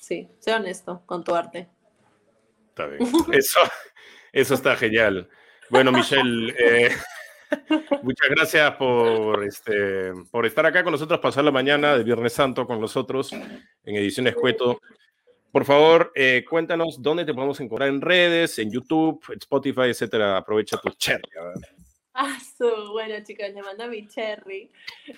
Sí, 0.00 0.30
ser 0.38 0.60
honesto 0.60 1.02
con 1.06 1.24
tu 1.24 1.34
arte. 1.34 1.68
Está 2.68 2.86
bien. 2.86 3.02
Eso, 3.32 3.58
eso 4.32 4.54
está 4.54 4.76
genial. 4.76 5.28
Bueno, 5.68 5.90
Michelle, 5.90 6.54
eh, 6.56 6.90
muchas 8.04 8.30
gracias 8.30 8.76
por, 8.76 9.44
este, 9.44 10.12
por 10.30 10.46
estar 10.46 10.64
acá 10.64 10.84
con 10.84 10.92
nosotros, 10.92 11.18
pasar 11.18 11.42
la 11.42 11.50
mañana 11.50 11.98
de 11.98 12.04
Viernes 12.04 12.32
Santo 12.32 12.64
con 12.64 12.80
nosotros 12.80 13.32
en 13.32 13.96
Ediciones 13.96 14.36
Cueto. 14.36 14.80
Por 15.50 15.64
favor, 15.64 16.12
eh, 16.14 16.44
cuéntanos 16.48 17.02
dónde 17.02 17.24
te 17.24 17.34
podemos 17.34 17.58
encontrar 17.58 17.88
en 17.88 18.00
redes, 18.00 18.60
en 18.60 18.70
YouTube, 18.70 19.20
Spotify, 19.40 19.88
etcétera. 19.88 20.36
Aprovecha 20.36 20.76
tu 20.76 20.90
cherry. 20.90 21.28
Ah, 22.14 22.38
bueno, 22.92 23.14
chicos, 23.24 23.46
le 23.54 23.62
mando 23.62 23.88
mi 23.88 24.06
cherry. 24.06 24.70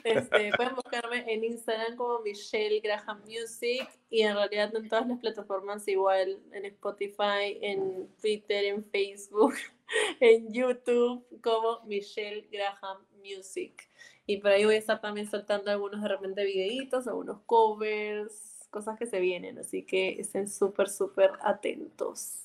Este, 0.04 0.52
pueden 0.56 0.74
buscarme 0.76 1.24
en 1.26 1.42
Instagram 1.42 1.96
como 1.96 2.20
Michelle 2.20 2.80
Graham 2.80 3.20
Music 3.26 3.88
y 4.10 4.22
en 4.22 4.34
realidad 4.34 4.74
en 4.76 4.88
todas 4.88 5.06
las 5.08 5.18
plataformas 5.18 5.86
igual, 5.88 6.40
en 6.52 6.64
Spotify, 6.66 7.58
en 7.60 8.08
Twitter, 8.20 8.66
en 8.66 8.84
Facebook, 8.84 9.54
en 10.20 10.52
YouTube 10.52 11.26
como 11.42 11.80
Michelle 11.84 12.46
Graham 12.50 12.98
Music. 13.18 13.88
Y 14.26 14.38
por 14.38 14.52
ahí 14.52 14.64
voy 14.64 14.76
a 14.76 14.78
estar 14.78 15.00
también 15.00 15.28
soltando 15.28 15.70
algunos 15.70 16.00
de 16.00 16.08
repente 16.08 16.44
videitos, 16.44 17.08
algunos 17.08 17.40
covers, 17.44 18.68
cosas 18.70 18.98
que 18.98 19.06
se 19.06 19.20
vienen, 19.20 19.58
así 19.58 19.82
que 19.82 20.20
estén 20.20 20.48
súper, 20.48 20.88
súper 20.88 21.32
atentos. 21.42 22.44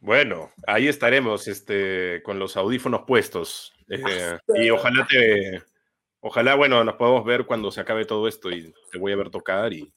Bueno, 0.00 0.50
ahí 0.66 0.86
estaremos 0.86 1.48
este, 1.48 2.22
con 2.24 2.38
los 2.38 2.58
audífonos 2.58 3.04
puestos. 3.06 3.73
Eh, 3.88 4.38
y 4.54 4.70
ojalá 4.70 5.06
te, 5.06 5.62
ojalá, 6.20 6.54
bueno, 6.54 6.82
nos 6.84 6.94
podamos 6.94 7.24
ver 7.24 7.44
cuando 7.44 7.70
se 7.70 7.80
acabe 7.80 8.04
todo 8.04 8.26
esto 8.28 8.50
y 8.50 8.72
te 8.90 8.98
voy 8.98 9.12
a 9.12 9.16
ver 9.16 9.30
tocar 9.30 9.72
y 9.72 9.92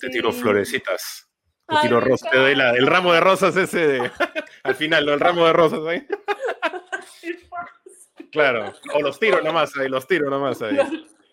te 0.00 0.08
tiro 0.08 0.32
florecitas. 0.32 1.28
Te 1.68 1.76
tiro 1.82 2.00
rosas, 2.00 2.30
te 2.30 2.38
doy 2.38 2.52
el 2.52 2.86
ramo 2.86 3.12
de 3.12 3.20
rosas 3.20 3.56
ese 3.56 4.00
al 4.62 4.74
final, 4.76 5.08
el 5.08 5.20
ramo 5.20 5.46
de 5.46 5.52
rosas 5.52 5.80
ahí. 5.86 6.06
Claro, 8.32 8.74
o 8.92 9.00
los 9.00 9.18
tiro 9.18 9.40
nomás 9.40 9.74
ahí, 9.78 9.88
los 9.88 10.06
tiro 10.06 10.28
nomás 10.28 10.60
ahí. 10.60 10.76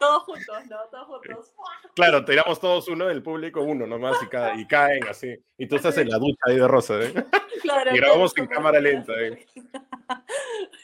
Todos 0.03 0.23
juntos, 0.23 0.57
¿no? 0.69 0.77
Todos 0.91 1.07
juntos. 1.07 1.53
Claro, 1.95 2.25
tiramos 2.25 2.59
todos 2.59 2.87
uno, 2.89 3.09
el 3.09 3.23
público 3.23 3.61
uno 3.61 3.87
nomás 3.87 4.17
y, 4.21 4.61
y 4.61 4.67
caen 4.67 5.07
así. 5.07 5.33
Y 5.57 5.67
tú 5.67 5.77
estás 5.77 5.97
en 5.97 6.09
la 6.09 6.17
ducha 6.17 6.39
ahí 6.45 6.57
de 6.57 6.67
rosa, 6.67 7.01
¿eh? 7.01 7.13
Claro, 7.61 7.95
y 7.95 7.97
grabamos 7.97 8.37
en 8.37 8.47
cámara 8.47 8.81
lenta, 8.81 9.13
¿eh? 9.13 9.45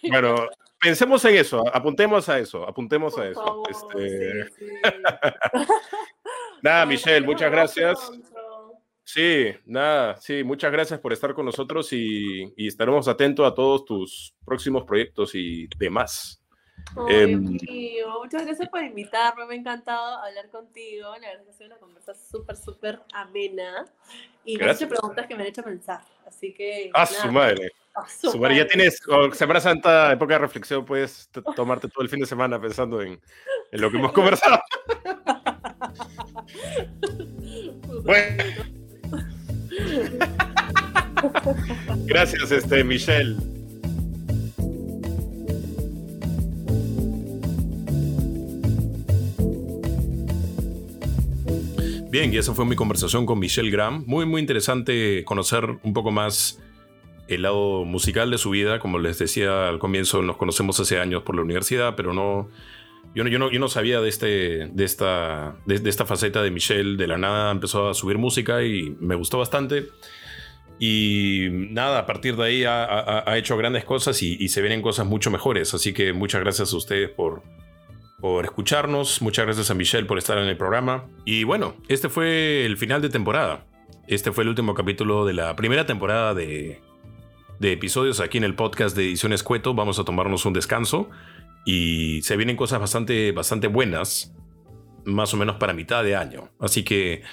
Bueno, 0.09 0.47
pensemos 0.79 1.25
en 1.25 1.35
eso, 1.35 1.61
apuntemos 1.73 2.29
a 2.29 2.39
eso, 2.39 2.65
apuntemos 2.65 3.17
a 3.17 3.27
eso. 3.27 3.63
este... 3.69 4.49
Nada, 6.61 6.85
Michelle, 6.85 7.25
muchas 7.25 7.51
gracias. 7.51 8.11
Sí, 9.03 9.47
nada, 9.65 10.17
sí, 10.21 10.43
muchas 10.43 10.71
gracias 10.71 10.99
por 10.99 11.11
estar 11.11 11.33
con 11.33 11.45
nosotros 11.45 11.91
y, 11.93 12.53
estaremos 12.55 13.07
atentos 13.07 13.45
a 13.45 13.55
todos 13.55 13.83
tus 13.83 14.35
próximos 14.45 14.83
proyectos 14.83 15.33
y 15.33 15.67
demás. 15.77 16.38
Em, 17.07 17.57
muchas 18.19 18.45
gracias 18.45 18.67
por 18.69 18.83
invitarme, 18.83 19.45
me 19.45 19.53
ha 19.53 19.57
encantado 19.57 20.17
hablar 20.17 20.49
contigo, 20.49 21.13
la 21.19 21.27
verdad 21.27 21.41
es 21.41 21.45
que 21.45 21.51
ha 21.51 21.53
sido 21.53 21.67
una 21.67 21.77
conversación 21.77 22.27
súper, 22.29 22.57
súper 22.57 22.99
amena 23.13 23.85
y 24.43 24.57
me 24.57 24.71
hecho 24.71 24.87
preguntas 24.87 25.27
que 25.27 25.35
me 25.35 25.43
han 25.43 25.49
hecho 25.49 25.63
pensar, 25.63 26.01
así 26.25 26.53
que... 26.53 26.89
Ah, 26.93 27.05
su 27.05 27.31
madre. 27.31 27.71
su 28.07 28.39
madre. 28.39 28.57
Ya 28.57 28.67
tienes, 28.67 28.99
Semana 29.33 29.59
Santa, 29.59 30.11
época 30.11 30.33
de 30.33 30.39
reflexión, 30.39 30.85
puedes 30.85 31.29
tomarte 31.55 31.87
todo 31.87 32.03
el 32.03 32.09
fin 32.09 32.19
de 32.19 32.25
semana 32.25 32.59
pensando 32.59 33.01
en, 33.01 33.21
en 33.71 33.81
lo 33.81 33.91
que 33.91 33.97
hemos 33.97 34.11
conversado. 34.11 34.59
bueno. 38.03 38.43
Gracias, 42.05 42.51
este, 42.51 42.83
Michelle. 42.83 43.58
Bien, 52.09 52.33
y 52.33 52.37
esa 52.37 52.55
fue 52.55 52.65
mi 52.65 52.75
conversación 52.75 53.27
con 53.27 53.37
Michelle 53.37 53.69
Graham. 53.69 54.03
Muy, 54.07 54.25
muy 54.25 54.41
interesante 54.41 55.23
conocer 55.25 55.77
un 55.83 55.93
poco 55.93 56.09
más 56.09 56.59
el 57.27 57.43
lado 57.43 57.85
musical 57.85 58.31
de 58.31 58.39
su 58.39 58.49
vida. 58.49 58.79
Como 58.79 58.97
les 58.97 59.19
decía 59.19 59.69
al 59.69 59.77
comienzo, 59.77 60.23
nos 60.23 60.35
conocemos 60.35 60.79
hace 60.79 60.99
años 60.99 61.21
por 61.21 61.35
la 61.35 61.43
universidad, 61.43 61.95
pero 61.95 62.11
no, 62.11 62.49
yo 63.13 63.23
no, 63.23 63.29
yo 63.29 63.37
no, 63.37 63.51
yo 63.51 63.59
no 63.59 63.67
sabía 63.67 64.01
de, 64.01 64.09
este, 64.09 64.69
de, 64.73 64.83
esta, 64.85 65.55
de, 65.67 65.87
esta 65.87 66.07
faceta 66.07 66.41
de 66.41 66.49
Michelle. 66.49 66.97
De 66.97 67.05
la 67.05 67.19
nada 67.19 67.51
empezó 67.51 67.89
a 67.89 67.93
subir 67.93 68.17
música 68.17 68.63
y 68.63 68.95
me 68.99 69.13
gustó 69.13 69.37
bastante. 69.37 69.85
Y 70.79 71.47
nada, 71.51 71.99
a 71.99 72.05
partir 72.07 72.35
de 72.37 72.43
ahí 72.43 72.63
ha, 72.65 73.37
hecho 73.37 73.55
grandes 73.55 73.85
cosas 73.85 74.23
y, 74.23 74.35
y, 74.39 74.49
se 74.49 74.61
vienen 74.61 74.81
cosas 74.81 75.05
mucho 75.05 75.29
mejores. 75.29 75.75
Así 75.75 75.93
que 75.93 76.11
muchas 76.11 76.41
gracias 76.41 76.73
a 76.73 76.77
ustedes 76.77 77.11
por, 77.11 77.43
por 78.21 78.45
escucharnos. 78.45 79.21
Muchas 79.21 79.45
gracias 79.45 79.71
a 79.71 79.73
Michelle 79.73 80.05
por 80.05 80.17
estar 80.17 80.37
en 80.37 80.47
el 80.47 80.57
programa. 80.57 81.05
Y 81.25 81.43
bueno, 81.43 81.75
este 81.87 82.09
fue 82.09 82.65
el 82.65 82.77
final 82.77 83.01
de 83.01 83.09
temporada. 83.09 83.65
Este 84.07 84.31
fue 84.31 84.43
el 84.43 84.49
último 84.49 84.73
capítulo 84.73 85.25
de 85.25 85.33
la 85.33 85.55
primera 85.55 85.85
temporada 85.85 86.33
de, 86.33 86.81
de 87.59 87.71
episodios 87.71 88.19
aquí 88.19 88.37
en 88.37 88.43
el 88.43 88.55
podcast 88.55 88.95
de 88.95 89.03
Ediciones 89.03 89.43
Cueto. 89.43 89.73
Vamos 89.73 89.99
a 89.99 90.03
tomarnos 90.03 90.45
un 90.45 90.53
descanso 90.53 91.09
y 91.65 92.21
se 92.23 92.37
vienen 92.37 92.55
cosas 92.55 92.79
bastante, 92.79 93.31
bastante 93.31 93.67
buenas, 93.67 94.33
más 95.05 95.33
o 95.33 95.37
menos 95.37 95.57
para 95.57 95.73
mitad 95.73 96.03
de 96.03 96.15
año. 96.15 96.49
Así 96.59 96.83
que 96.83 97.23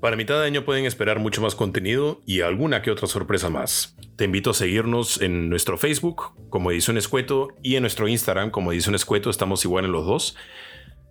para 0.00 0.16
mitad 0.16 0.40
de 0.40 0.46
año 0.46 0.64
pueden 0.64 0.84
esperar 0.84 1.18
mucho 1.18 1.40
más 1.42 1.54
contenido 1.54 2.20
y 2.26 2.40
alguna 2.40 2.82
que 2.82 2.90
otra 2.90 3.06
sorpresa 3.06 3.50
más. 3.50 3.96
Te 4.16 4.24
invito 4.24 4.50
a 4.50 4.54
seguirnos 4.54 5.20
en 5.20 5.48
nuestro 5.48 5.76
Facebook 5.76 6.48
como 6.50 6.70
Ediciones 6.70 7.08
Cueto 7.08 7.48
y 7.62 7.76
en 7.76 7.82
nuestro 7.82 8.08
Instagram 8.08 8.50
como 8.50 8.72
Ediciones 8.72 9.04
Cueto. 9.04 9.30
Estamos 9.30 9.64
igual 9.64 9.84
en 9.84 9.92
los 9.92 10.06
dos 10.06 10.36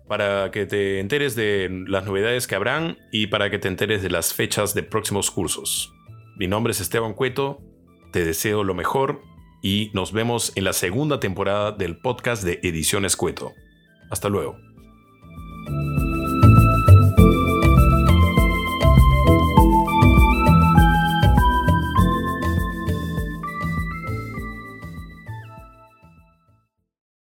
para 0.08 0.50
que 0.50 0.66
te 0.66 1.00
enteres 1.00 1.36
de 1.36 1.84
las 1.86 2.06
novedades 2.06 2.46
que 2.46 2.54
habrán 2.54 2.98
y 3.12 3.26
para 3.26 3.50
que 3.50 3.58
te 3.58 3.68
enteres 3.68 4.02
de 4.02 4.10
las 4.10 4.32
fechas 4.32 4.74
de 4.74 4.82
próximos 4.82 5.30
cursos. 5.30 5.92
Mi 6.36 6.48
nombre 6.48 6.72
es 6.72 6.80
Esteban 6.80 7.12
Cueto, 7.12 7.60
te 8.12 8.24
deseo 8.24 8.64
lo 8.64 8.74
mejor 8.74 9.22
y 9.62 9.90
nos 9.92 10.12
vemos 10.12 10.52
en 10.56 10.64
la 10.64 10.72
segunda 10.72 11.20
temporada 11.20 11.72
del 11.72 11.98
podcast 11.98 12.42
de 12.42 12.58
Ediciones 12.62 13.16
Cueto. 13.16 13.52
Hasta 14.10 14.28
luego. 14.28 14.67